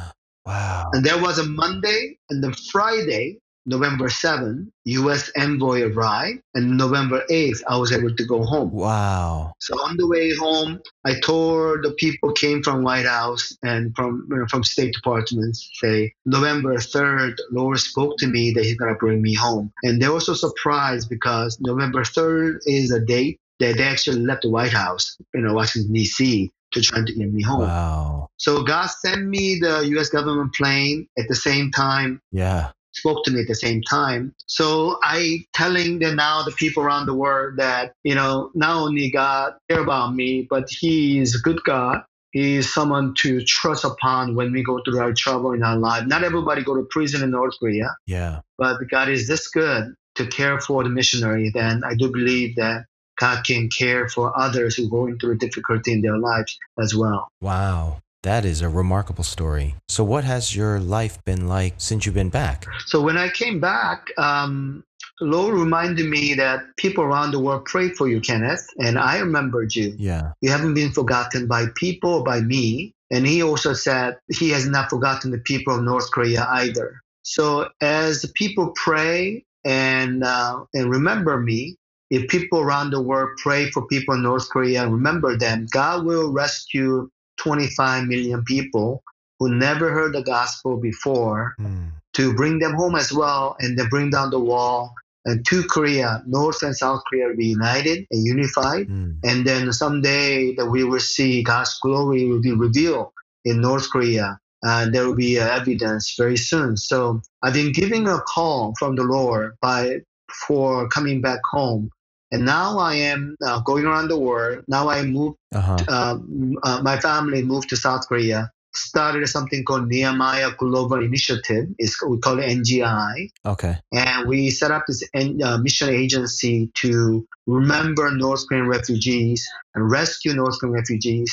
Wow. 0.47 0.91
And 0.93 1.03
there 1.03 1.19
was 1.19 1.39
a 1.39 1.43
Monday 1.43 2.19
and 2.29 2.43
then 2.43 2.53
Friday, 2.71 3.39
November 3.65 4.07
7th, 4.07 4.67
US 4.85 5.31
envoy 5.35 5.81
arrived. 5.81 6.41
And 6.53 6.77
November 6.77 7.23
8th, 7.29 7.61
I 7.67 7.77
was 7.77 7.91
able 7.91 8.15
to 8.15 8.25
go 8.25 8.43
home. 8.43 8.71
Wow. 8.71 9.53
So 9.59 9.73
on 9.75 9.97
the 9.97 10.07
way 10.07 10.33
home, 10.35 10.79
I 11.05 11.19
told 11.19 11.83
the 11.83 11.91
people 11.97 12.31
came 12.33 12.61
from 12.61 12.83
White 12.83 13.05
House 13.05 13.55
and 13.63 13.95
from 13.95 14.27
you 14.29 14.37
know, 14.37 14.45
from 14.47 14.63
State 14.63 14.93
Departments, 14.93 15.69
say 15.81 16.13
November 16.25 16.75
3rd, 16.75 17.35
Lord 17.51 17.79
spoke 17.79 18.17
to 18.19 18.27
me 18.27 18.51
that 18.51 18.63
he's 18.63 18.77
gonna 18.77 18.95
bring 18.95 19.21
me 19.21 19.33
home. 19.33 19.71
And 19.83 20.01
they 20.01 20.09
were 20.09 20.19
so 20.19 20.33
surprised 20.33 21.09
because 21.09 21.57
November 21.59 22.01
3rd 22.01 22.59
is 22.65 22.91
a 22.91 22.99
date 22.99 23.39
that 23.59 23.77
they 23.77 23.83
actually 23.83 24.19
left 24.19 24.41
the 24.43 24.49
White 24.49 24.73
House, 24.73 25.17
you 25.33 25.41
know, 25.41 25.53
Washington 25.53 25.93
D.C. 25.93 26.51
to 26.73 26.81
try 26.81 26.99
to 26.99 27.13
get 27.13 27.31
me 27.31 27.41
home. 27.41 27.61
Wow. 27.61 28.29
So 28.37 28.63
God 28.63 28.87
sent 28.87 29.25
me 29.25 29.59
the 29.59 29.79
U.S. 29.91 30.09
government 30.09 30.53
plane 30.53 31.07
at 31.17 31.27
the 31.29 31.35
same 31.35 31.71
time. 31.71 32.21
Yeah. 32.31 32.71
Spoke 32.95 33.23
to 33.25 33.31
me 33.31 33.41
at 33.41 33.47
the 33.47 33.55
same 33.55 33.81
time. 33.81 34.33
So 34.47 34.97
I 35.03 35.45
telling 35.53 35.99
them 35.99 36.15
now 36.15 36.43
the 36.43 36.51
people 36.51 36.83
around 36.83 37.05
the 37.05 37.13
world 37.13 37.57
that, 37.57 37.93
you 38.03 38.15
know, 38.15 38.51
not 38.55 38.75
only 38.75 39.11
God 39.11 39.53
care 39.69 39.81
about 39.81 40.15
me, 40.15 40.47
but 40.49 40.69
he 40.69 41.19
is 41.19 41.35
a 41.35 41.39
good 41.39 41.61
God. 41.63 42.03
He 42.31 42.57
is 42.57 42.73
someone 42.73 43.13
to 43.19 43.43
trust 43.45 43.85
upon 43.85 44.35
when 44.35 44.51
we 44.51 44.63
go 44.63 44.81
through 44.83 44.99
our 44.99 45.13
trouble 45.13 45.53
in 45.53 45.63
our 45.63 45.77
life. 45.77 46.05
Not 46.05 46.23
everybody 46.23 46.63
go 46.63 46.75
to 46.75 46.85
prison 46.89 47.23
in 47.23 47.31
North 47.31 47.55
Korea, 47.59 47.95
Yeah. 48.07 48.41
but 48.57 48.77
God 48.89 49.09
is 49.09 49.27
this 49.27 49.47
good 49.47 49.93
to 50.15 50.27
care 50.27 50.59
for 50.59 50.83
the 50.83 50.89
missionary. 50.89 51.51
Then 51.53 51.83
I 51.85 51.95
do 51.95 52.11
believe 52.11 52.55
that 52.57 52.85
God 53.17 53.45
can 53.45 53.69
care 53.69 54.09
for 54.09 54.37
others 54.37 54.75
who 54.75 54.87
are 54.87 54.89
going 54.89 55.17
through 55.17 55.37
difficulty 55.37 55.93
in 55.93 56.01
their 56.01 56.17
lives 56.17 56.57
as 56.77 56.93
well. 56.93 57.29
Wow. 57.39 58.01
That 58.25 58.43
is 58.43 58.63
a 58.63 58.69
remarkable 58.69 59.23
story. 59.23 59.75
So, 59.87 60.03
what 60.03 60.23
has 60.23 60.55
your 60.55 60.79
life 60.79 61.23
been 61.25 61.47
like 61.47 61.75
since 61.77 62.07
you've 62.07 62.15
been 62.15 62.31
back? 62.31 62.65
So 62.87 62.99
when 62.99 63.19
I 63.19 63.29
came 63.29 63.59
back, 63.59 64.09
um, 64.17 64.83
Lord 65.21 65.53
reminded 65.53 66.09
me 66.09 66.33
that 66.33 66.61
people 66.75 67.03
around 67.03 67.33
the 67.33 67.39
world 67.39 67.65
prayed 67.65 67.95
for 67.95 68.07
you, 68.07 68.19
Kenneth, 68.19 68.65
and 68.79 68.97
I 68.97 69.19
remembered 69.19 69.75
you. 69.75 69.93
Yeah. 69.99 70.31
You 70.41 70.49
haven't 70.49 70.73
been 70.73 70.91
forgotten 70.91 71.45
by 71.45 71.67
people 71.75 72.15
or 72.15 72.23
by 72.23 72.41
me. 72.41 72.95
And 73.11 73.27
he 73.27 73.43
also 73.43 73.73
said 73.73 74.17
he 74.33 74.49
has 74.49 74.65
not 74.67 74.89
forgotten 74.89 75.29
the 75.29 75.37
people 75.37 75.75
of 75.75 75.83
North 75.83 76.09
Korea 76.09 76.47
either. 76.49 77.01
So 77.21 77.69
as 77.79 78.25
people 78.33 78.73
pray 78.75 79.45
and 79.63 80.23
uh, 80.23 80.65
and 80.73 80.89
remember 80.89 81.39
me, 81.39 81.77
if 82.09 82.27
people 82.27 82.59
around 82.59 82.89
the 82.89 83.01
world 83.01 83.37
pray 83.37 83.69
for 83.69 83.85
people 83.85 84.15
in 84.15 84.23
North 84.23 84.49
Korea 84.49 84.81
and 84.81 84.93
remember 84.93 85.37
them, 85.37 85.67
God 85.71 86.05
will 86.05 86.31
rescue 86.31 87.11
25 87.45 88.07
million 88.13 88.43
people 88.43 89.03
who 89.39 89.53
never 89.53 89.91
heard 89.97 90.13
the 90.13 90.23
gospel 90.23 90.73
before 90.89 91.41
Hmm. 91.59 91.87
to 92.17 92.33
bring 92.39 92.55
them 92.63 92.73
home 92.81 92.95
as 93.03 93.09
well 93.19 93.43
and 93.61 93.77
then 93.77 93.87
bring 93.95 94.09
down 94.15 94.29
the 94.31 94.39
wall 94.51 94.79
and 95.25 95.43
to 95.49 95.63
Korea, 95.75 96.09
North 96.27 96.61
and 96.63 96.75
South 96.83 97.01
Korea 97.07 97.33
be 97.35 97.47
united 97.47 97.97
and 98.11 98.21
unified. 98.25 98.85
Hmm. 98.87 99.11
And 99.23 99.37
then 99.45 99.73
someday 99.73 100.53
that 100.55 100.67
we 100.75 100.81
will 100.89 101.05
see 101.15 101.43
God's 101.43 101.73
glory 101.81 102.21
will 102.29 102.41
be 102.49 102.53
revealed 102.53 103.09
in 103.43 103.59
North 103.61 103.89
Korea. 103.89 104.27
And 104.63 104.93
there 104.93 105.05
will 105.07 105.15
be 105.27 105.39
uh, 105.39 105.47
evidence 105.59 106.15
very 106.17 106.37
soon. 106.37 106.77
So 106.77 107.21
I've 107.43 107.53
been 107.53 107.73
giving 107.81 108.07
a 108.07 108.19
call 108.33 108.73
from 108.79 108.95
the 108.95 109.03
Lord 109.03 109.55
by 109.61 110.01
for 110.47 110.87
coming 110.89 111.21
back 111.21 111.41
home. 111.57 111.89
And 112.35 112.45
now 112.45 112.77
I 112.79 112.95
am 112.95 113.35
uh, 113.41 113.61
going 113.61 113.85
around 113.85 114.09
the 114.09 114.19
world. 114.19 114.63
Now 114.67 114.89
I 114.89 115.03
moved 115.03 115.37
Uh 115.53 115.61
huh. 115.61 115.77
uh, 115.87 116.17
uh, 116.63 116.81
my 116.83 116.99
family 116.99 117.41
moved 117.43 117.69
to 117.69 117.77
South 117.77 118.03
Korea, 118.07 118.51
started 118.73 119.25
something 119.27 119.63
called 119.63 119.87
Nehemiah 119.87 120.51
Global 120.57 120.99
Initiative. 121.01 121.67
It's, 121.77 121.95
we 122.03 122.17
call 122.19 122.39
it 122.39 122.47
NGI. 122.59 123.29
Okay. 123.45 123.75
And 123.93 124.27
we 124.27 124.49
set 124.49 124.71
up 124.71 124.83
this 124.87 125.01
uh, 125.15 125.57
mission 125.59 125.89
agency 125.89 126.71
to 126.81 127.25
remember 127.47 128.11
North 128.11 128.43
Korean 128.47 128.67
refugees 128.67 129.47
and 129.73 129.89
rescue 129.89 130.33
North 130.33 130.59
Korean 130.59 130.75
refugees 130.75 131.31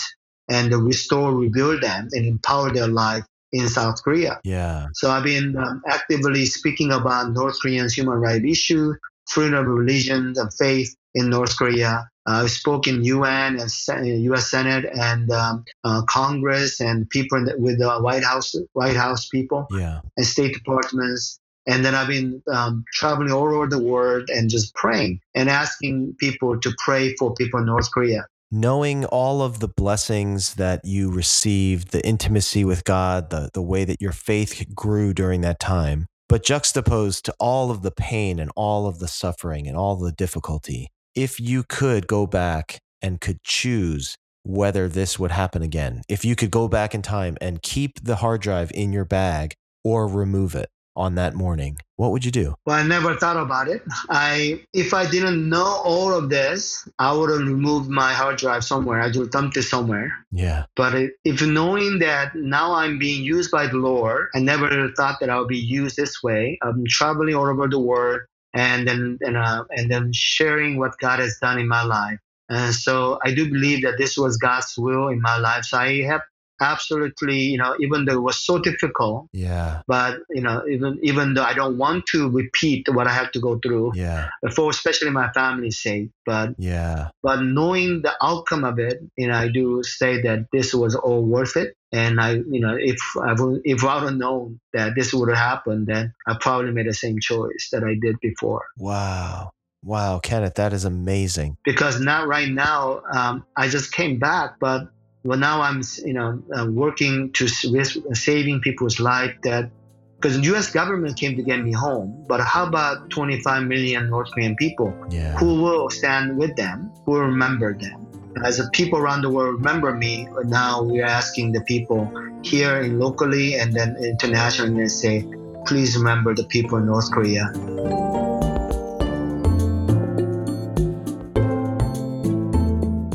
and 0.48 0.72
restore, 0.72 1.34
rebuild 1.34 1.82
them, 1.82 2.08
and 2.12 2.26
empower 2.26 2.70
their 2.72 2.88
life 2.88 3.24
in 3.52 3.68
South 3.68 4.02
Korea. 4.04 4.40
Yeah. 4.44 4.86
So 4.94 5.10
I've 5.10 5.24
been 5.24 5.56
um, 5.56 5.82
actively 5.88 6.46
speaking 6.46 6.92
about 6.92 7.32
North 7.32 7.58
Koreans' 7.60 7.94
human 7.94 8.18
rights 8.18 8.44
issue, 8.46 8.94
freedom 9.28 9.54
of 9.54 9.66
religion 9.66 10.34
and 10.36 10.54
faith 10.54 10.94
in 11.14 11.30
North 11.30 11.56
Korea. 11.56 12.08
Uh, 12.28 12.42
I 12.44 12.46
spoke 12.46 12.86
in 12.86 13.02
UN 13.04 13.58
and 13.58 13.70
Sen- 13.70 14.04
U.S. 14.04 14.50
Senate 14.50 14.84
and 14.94 15.30
um, 15.30 15.64
uh, 15.84 16.02
Congress 16.08 16.80
and 16.80 17.08
people 17.10 17.38
in 17.38 17.44
the, 17.46 17.58
with 17.58 17.78
the 17.78 17.90
White 18.00 18.22
House, 18.24 18.54
White 18.74 18.96
House 18.96 19.28
people 19.28 19.66
Yeah. 19.70 20.00
and 20.16 20.26
State 20.26 20.54
departments. 20.54 21.38
And 21.66 21.84
then 21.84 21.94
I've 21.94 22.08
been 22.08 22.42
um, 22.52 22.84
traveling 22.92 23.30
all 23.32 23.52
over 23.54 23.66
the 23.68 23.78
world 23.82 24.28
and 24.30 24.48
just 24.50 24.74
praying 24.74 25.20
and 25.34 25.48
asking 25.48 26.14
people 26.18 26.58
to 26.60 26.72
pray 26.78 27.14
for 27.18 27.34
people 27.34 27.60
in 27.60 27.66
North 27.66 27.90
Korea. 27.92 28.26
knowing 28.54 29.04
all 29.06 29.40
of 29.40 29.60
the 29.60 29.68
blessings 29.68 30.54
that 30.56 30.84
you 30.84 31.10
received, 31.10 31.90
the 31.92 32.06
intimacy 32.06 32.64
with 32.64 32.84
God, 32.84 33.30
the, 33.30 33.48
the 33.54 33.62
way 33.62 33.82
that 33.84 33.96
your 34.00 34.12
faith 34.12 34.62
grew 34.74 35.14
during 35.14 35.40
that 35.40 35.58
time, 35.58 36.06
but 36.32 36.42
juxtaposed 36.42 37.26
to 37.26 37.34
all 37.38 37.70
of 37.70 37.82
the 37.82 37.90
pain 37.90 38.38
and 38.38 38.50
all 38.56 38.86
of 38.86 39.00
the 39.00 39.06
suffering 39.06 39.68
and 39.68 39.76
all 39.76 39.96
the 39.96 40.12
difficulty, 40.12 40.88
if 41.14 41.38
you 41.38 41.62
could 41.62 42.06
go 42.06 42.26
back 42.26 42.78
and 43.02 43.20
could 43.20 43.42
choose 43.42 44.16
whether 44.42 44.88
this 44.88 45.18
would 45.18 45.30
happen 45.30 45.60
again, 45.60 46.00
if 46.08 46.24
you 46.24 46.34
could 46.34 46.50
go 46.50 46.68
back 46.68 46.94
in 46.94 47.02
time 47.02 47.36
and 47.42 47.60
keep 47.60 48.02
the 48.02 48.16
hard 48.16 48.40
drive 48.40 48.70
in 48.72 48.94
your 48.94 49.04
bag 49.04 49.52
or 49.84 50.08
remove 50.08 50.54
it 50.54 50.70
on 50.96 51.14
that 51.16 51.34
morning, 51.34 51.78
what 51.96 52.10
would 52.10 52.24
you 52.24 52.30
do? 52.30 52.54
Well, 52.66 52.76
I 52.76 52.82
never 52.86 53.16
thought 53.16 53.36
about 53.36 53.68
it. 53.68 53.82
I, 54.10 54.64
if 54.72 54.92
I 54.94 55.10
didn't 55.10 55.48
know 55.48 55.80
all 55.84 56.12
of 56.12 56.28
this, 56.28 56.88
I 56.98 57.12
would 57.12 57.30
have 57.30 57.40
removed 57.40 57.88
my 57.88 58.12
hard 58.12 58.38
drive 58.38 58.64
somewhere. 58.64 59.00
I 59.00 59.10
would 59.14 59.30
dumped 59.30 59.56
it 59.56 59.62
somewhere. 59.62 60.12
Yeah. 60.30 60.64
But 60.76 60.94
it- 60.94 61.12
if 61.24 61.42
knowing 61.42 61.98
that 62.00 62.34
now 62.34 62.74
I'm 62.74 62.98
being 62.98 63.24
used 63.24 63.50
by 63.50 63.66
the 63.66 63.76
Lord, 63.76 64.28
I 64.34 64.40
never 64.40 64.90
thought 64.96 65.18
that 65.20 65.30
I 65.30 65.38
would 65.38 65.48
be 65.48 65.58
used 65.58 65.96
this 65.96 66.22
way. 66.22 66.58
I'm 66.62 66.84
traveling 66.88 67.34
all 67.34 67.46
over 67.48 67.68
the 67.68 67.78
world 67.78 68.20
and 68.54 68.86
then 68.86 69.18
and, 69.22 69.36
uh, 69.36 69.64
and 69.70 69.90
then 69.90 70.12
sharing 70.12 70.78
what 70.78 70.98
God 70.98 71.18
has 71.20 71.38
done 71.40 71.58
in 71.58 71.68
my 71.68 71.82
life. 71.82 72.18
And 72.48 72.74
so 72.74 73.18
I 73.24 73.32
do 73.32 73.48
believe 73.50 73.82
that 73.82 73.96
this 73.96 74.18
was 74.18 74.36
God's 74.36 74.74
will 74.76 75.08
in 75.08 75.22
my 75.22 75.38
life. 75.38 75.64
So 75.64 75.78
I 75.78 76.02
have 76.02 76.20
absolutely, 76.62 77.38
you 77.52 77.58
know, 77.58 77.74
even 77.80 78.04
though 78.04 78.14
it 78.14 78.22
was 78.22 78.38
so 78.38 78.58
difficult, 78.58 79.28
Yeah. 79.32 79.82
but 79.86 80.20
you 80.30 80.42
know, 80.42 80.62
even 80.70 80.98
even 81.02 81.34
though 81.34 81.42
I 81.44 81.54
don't 81.54 81.76
want 81.78 82.06
to 82.12 82.30
repeat 82.30 82.88
what 82.96 83.06
I 83.06 83.12
had 83.12 83.32
to 83.34 83.40
go 83.40 83.58
through 83.58 83.92
Yeah. 83.94 84.28
for 84.54 84.70
especially 84.70 85.10
my 85.10 85.30
family's 85.32 85.78
sake, 85.80 86.10
but 86.24 86.54
Yeah. 86.58 87.08
but 87.22 87.42
knowing 87.42 88.02
the 88.02 88.14
outcome 88.22 88.64
of 88.64 88.78
it, 88.78 89.02
you 89.16 89.28
know, 89.28 89.34
I 89.34 89.48
do 89.48 89.82
say 89.82 90.22
that 90.22 90.46
this 90.52 90.72
was 90.72 90.94
all 90.94 91.22
worth 91.24 91.56
it. 91.56 91.74
And 91.94 92.20
I, 92.20 92.30
you 92.54 92.60
know, 92.60 92.74
if 92.80 92.98
I 93.22 93.34
would, 93.34 93.60
if 93.64 93.84
I 93.84 93.94
would 93.96 94.04
have 94.10 94.18
known 94.18 94.60
that 94.72 94.94
this 94.96 95.12
would 95.12 95.28
have 95.28 95.36
happened, 95.36 95.88
then 95.88 96.14
I 96.26 96.36
probably 96.40 96.72
made 96.72 96.88
the 96.88 96.94
same 96.94 97.18
choice 97.20 97.68
that 97.72 97.84
I 97.84 97.94
did 98.00 98.16
before. 98.20 98.64
Wow. 98.78 99.50
Wow, 99.84 100.20
Kenneth, 100.20 100.54
that 100.54 100.72
is 100.72 100.84
amazing. 100.84 101.56
Because 101.64 102.00
not 102.00 102.28
right 102.28 102.48
now, 102.48 103.02
um, 103.12 103.44
I 103.56 103.68
just 103.68 103.92
came 103.92 104.18
back, 104.18 104.54
but 104.60 104.88
well, 105.24 105.38
now 105.38 105.62
I'm, 105.62 105.82
you 106.04 106.12
know, 106.12 106.42
uh, 106.56 106.66
working 106.66 107.32
to 107.32 107.48
risk 107.70 107.98
saving 108.12 108.60
people's 108.60 108.98
life. 108.98 109.34
That 109.42 109.70
because 110.16 110.36
the 110.36 110.44
U.S. 110.54 110.70
government 110.70 111.16
came 111.16 111.36
to 111.36 111.42
get 111.42 111.60
me 111.62 111.72
home, 111.72 112.24
but 112.28 112.40
how 112.40 112.66
about 112.66 113.10
25 113.10 113.64
million 113.64 114.08
North 114.08 114.30
Korean 114.32 114.54
people? 114.54 114.94
Yeah. 115.10 115.36
who 115.36 115.60
will 115.60 115.90
stand 115.90 116.38
with 116.38 116.54
them, 116.54 116.92
who 117.04 117.12
will 117.12 117.22
remember 117.22 117.74
them. 117.74 118.06
As 118.44 118.58
the 118.58 118.70
people 118.72 118.98
around 118.98 119.22
the 119.22 119.30
world 119.30 119.56
remember 119.56 119.92
me, 119.92 120.28
now 120.44 120.82
we 120.82 121.00
are 121.02 121.06
asking 121.06 121.52
the 121.52 121.60
people 121.62 122.10
here 122.42 122.80
in 122.80 122.98
locally 122.98 123.56
and 123.56 123.72
then 123.72 123.96
internationally 123.96 124.82
and 124.82 124.90
say, 124.90 125.26
please 125.66 125.96
remember 125.96 126.34
the 126.34 126.44
people 126.44 126.78
in 126.78 126.86
North 126.86 127.10
Korea. 127.10 127.52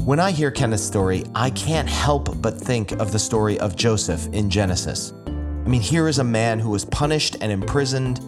When 0.08 0.22
I 0.22 0.32
hear 0.32 0.51
Kenneth's 0.51 0.86
story, 0.86 1.26
I 1.36 1.49
can't 1.49 1.89
help 1.89 2.41
but 2.41 2.58
think 2.58 2.93
of 2.93 3.12
the 3.12 3.20
story 3.20 3.60
of 3.60 3.76
Joseph 3.76 4.26
in 4.28 4.49
Genesis. 4.49 5.12
I 5.28 5.68
mean, 5.68 5.82
here 5.82 6.08
is 6.08 6.20
a 6.20 6.24
man 6.24 6.60
who 6.60 6.70
was 6.70 6.86
punished 6.86 7.36
and 7.41 7.51
imprisoned 7.51 8.20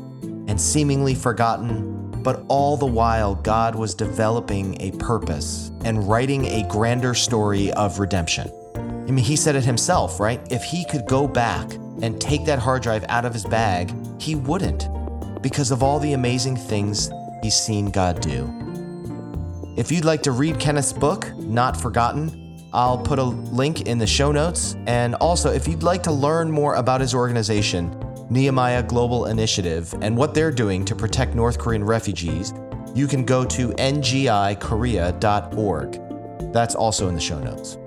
and 0.50 0.60
seemingly 0.60 1.16
forgotten, 1.16 2.22
but 2.22 2.44
all 2.50 2.76
the 2.76 2.86
while, 2.86 3.34
God 3.34 3.76
was 3.76 3.96
developing 3.96 4.76
a 4.82 4.92
purpose 4.98 5.72
and 5.86 6.06
writing 6.06 6.48
a 6.48 6.68
grander 6.68 7.14
story 7.14 7.72
of 7.72 7.98
redemption. 7.98 8.52
I 8.76 9.12
mean, 9.12 9.24
he 9.24 9.38
said 9.38 9.56
it 9.56 9.64
himself, 9.64 10.20
right? 10.20 10.42
If 10.52 10.66
he 10.66 10.84
could 10.84 11.06
go 11.06 11.30
back 11.30 11.72
and 12.02 12.20
take 12.20 12.44
that 12.44 12.60
hard 12.60 12.84
drive 12.84 13.06
out 13.08 13.24
of 13.24 13.32
his 13.32 13.46
bag, 13.46 13.96
he 14.20 14.36
wouldn't 14.36 14.90
because 15.42 15.72
of 15.72 15.82
all 15.82 16.02
the 16.02 16.12
amazing 16.12 16.58
things 16.58 17.10
he's 17.42 17.56
seen 17.56 17.90
God 17.90 18.20
do. 18.20 18.69
If 19.78 19.92
you'd 19.92 20.06
like 20.06 20.24
to 20.24 20.32
read 20.32 20.56
Kenneth's 20.56 20.92
book, 20.92 21.32
Not 21.38 21.78
Forgotten, 21.78 22.58
I'll 22.74 22.98
put 22.98 23.20
a 23.20 23.24
link 23.24 23.82
in 23.88 23.98
the 23.98 24.08
show 24.08 24.32
notes. 24.32 24.76
And 24.88 25.16
also, 25.16 25.52
if 25.52 25.68
you'd 25.68 25.84
like 25.84 26.04
to 26.04 26.12
learn 26.12 26.52
more 26.52 26.76
about 26.76 27.02
his 27.02 27.14
organization, 27.14 27.96
Nehemiah 28.30 28.84
Global 28.84 29.26
Initiative, 29.26 29.94
and 30.02 30.16
what 30.18 30.34
they're 30.34 30.52
doing 30.52 30.86
to 30.86 30.96
protect 30.96 31.36
North 31.36 31.58
Korean 31.58 31.84
refugees, 31.84 32.54
you 32.94 33.08
can 33.08 33.26
go 33.26 33.46
to 33.46 33.70
ngikorea.org. 33.70 34.14
That's 36.54 36.76
also 36.76 37.08
in 37.08 37.16
the 37.16 37.22
show 37.22 37.40
notes. 37.40 37.78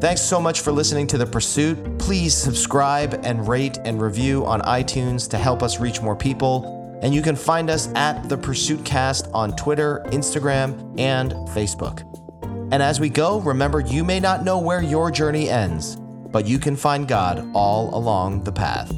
Thanks 0.00 0.20
so 0.20 0.40
much 0.40 0.60
for 0.60 0.72
listening 0.72 1.06
to 1.08 1.18
The 1.18 1.26
Pursuit. 1.26 1.98
Please 1.98 2.34
subscribe 2.34 3.20
and 3.22 3.46
rate 3.46 3.78
and 3.84 4.02
review 4.02 4.44
on 4.46 4.60
iTunes 4.62 5.28
to 5.30 5.38
help 5.38 5.62
us 5.62 5.78
reach 5.78 6.00
more 6.00 6.16
people. 6.16 6.81
And 7.02 7.12
you 7.12 7.20
can 7.20 7.34
find 7.34 7.68
us 7.68 7.88
at 7.94 8.28
The 8.28 8.38
Pursuit 8.38 8.84
Cast 8.84 9.28
on 9.34 9.56
Twitter, 9.56 10.02
Instagram, 10.06 10.98
and 10.98 11.32
Facebook. 11.50 12.08
And 12.72 12.82
as 12.82 13.00
we 13.00 13.08
go, 13.10 13.40
remember 13.40 13.80
you 13.80 14.04
may 14.04 14.20
not 14.20 14.44
know 14.44 14.58
where 14.58 14.82
your 14.82 15.10
journey 15.10 15.50
ends, 15.50 15.96
but 15.96 16.46
you 16.46 16.58
can 16.58 16.76
find 16.76 17.06
God 17.06 17.46
all 17.54 17.94
along 17.94 18.44
the 18.44 18.52
path. 18.52 18.90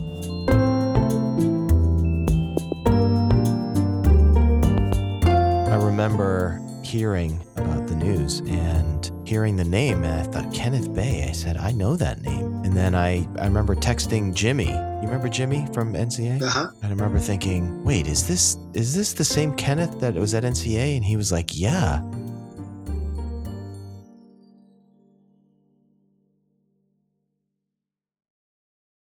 I 5.69 5.77
remember 5.77 6.61
hearing 6.83 7.41
about 7.57 7.87
the 7.89 7.97
news 7.97 8.41
and 8.41 9.11
hearing 9.35 9.57
the 9.57 9.65
name, 9.65 10.05
and 10.05 10.21
I 10.21 10.23
thought 10.23 10.55
Kenneth 10.55 10.95
Bae. 10.95 11.27
I 11.29 11.33
said, 11.33 11.57
I 11.57 11.73
know 11.73 11.97
that 11.97 12.23
name. 12.23 12.55
And 12.63 12.73
then 12.73 12.95
I, 12.95 13.27
I 13.37 13.47
remember 13.47 13.75
texting 13.75 14.33
Jimmy. 14.33 14.69
You 14.69 15.01
remember 15.03 15.29
Jimmy 15.29 15.67
from 15.73 15.93
NCA? 15.93 16.41
Uh-huh. 16.41 16.69
And 16.83 16.85
I 16.85 16.91
remember 16.91 17.19
thinking, 17.19 17.83
wait, 17.83 18.07
is 18.07 18.29
this 18.29 18.57
is 18.75 18.95
this 18.95 19.13
the 19.13 19.25
same 19.25 19.53
Kenneth 19.57 19.99
that 19.99 20.15
was 20.15 20.35
at 20.35 20.45
NCA? 20.45 20.95
And 20.95 21.05
he 21.05 21.17
was 21.17 21.33
like, 21.33 21.59
yeah. 21.59 22.01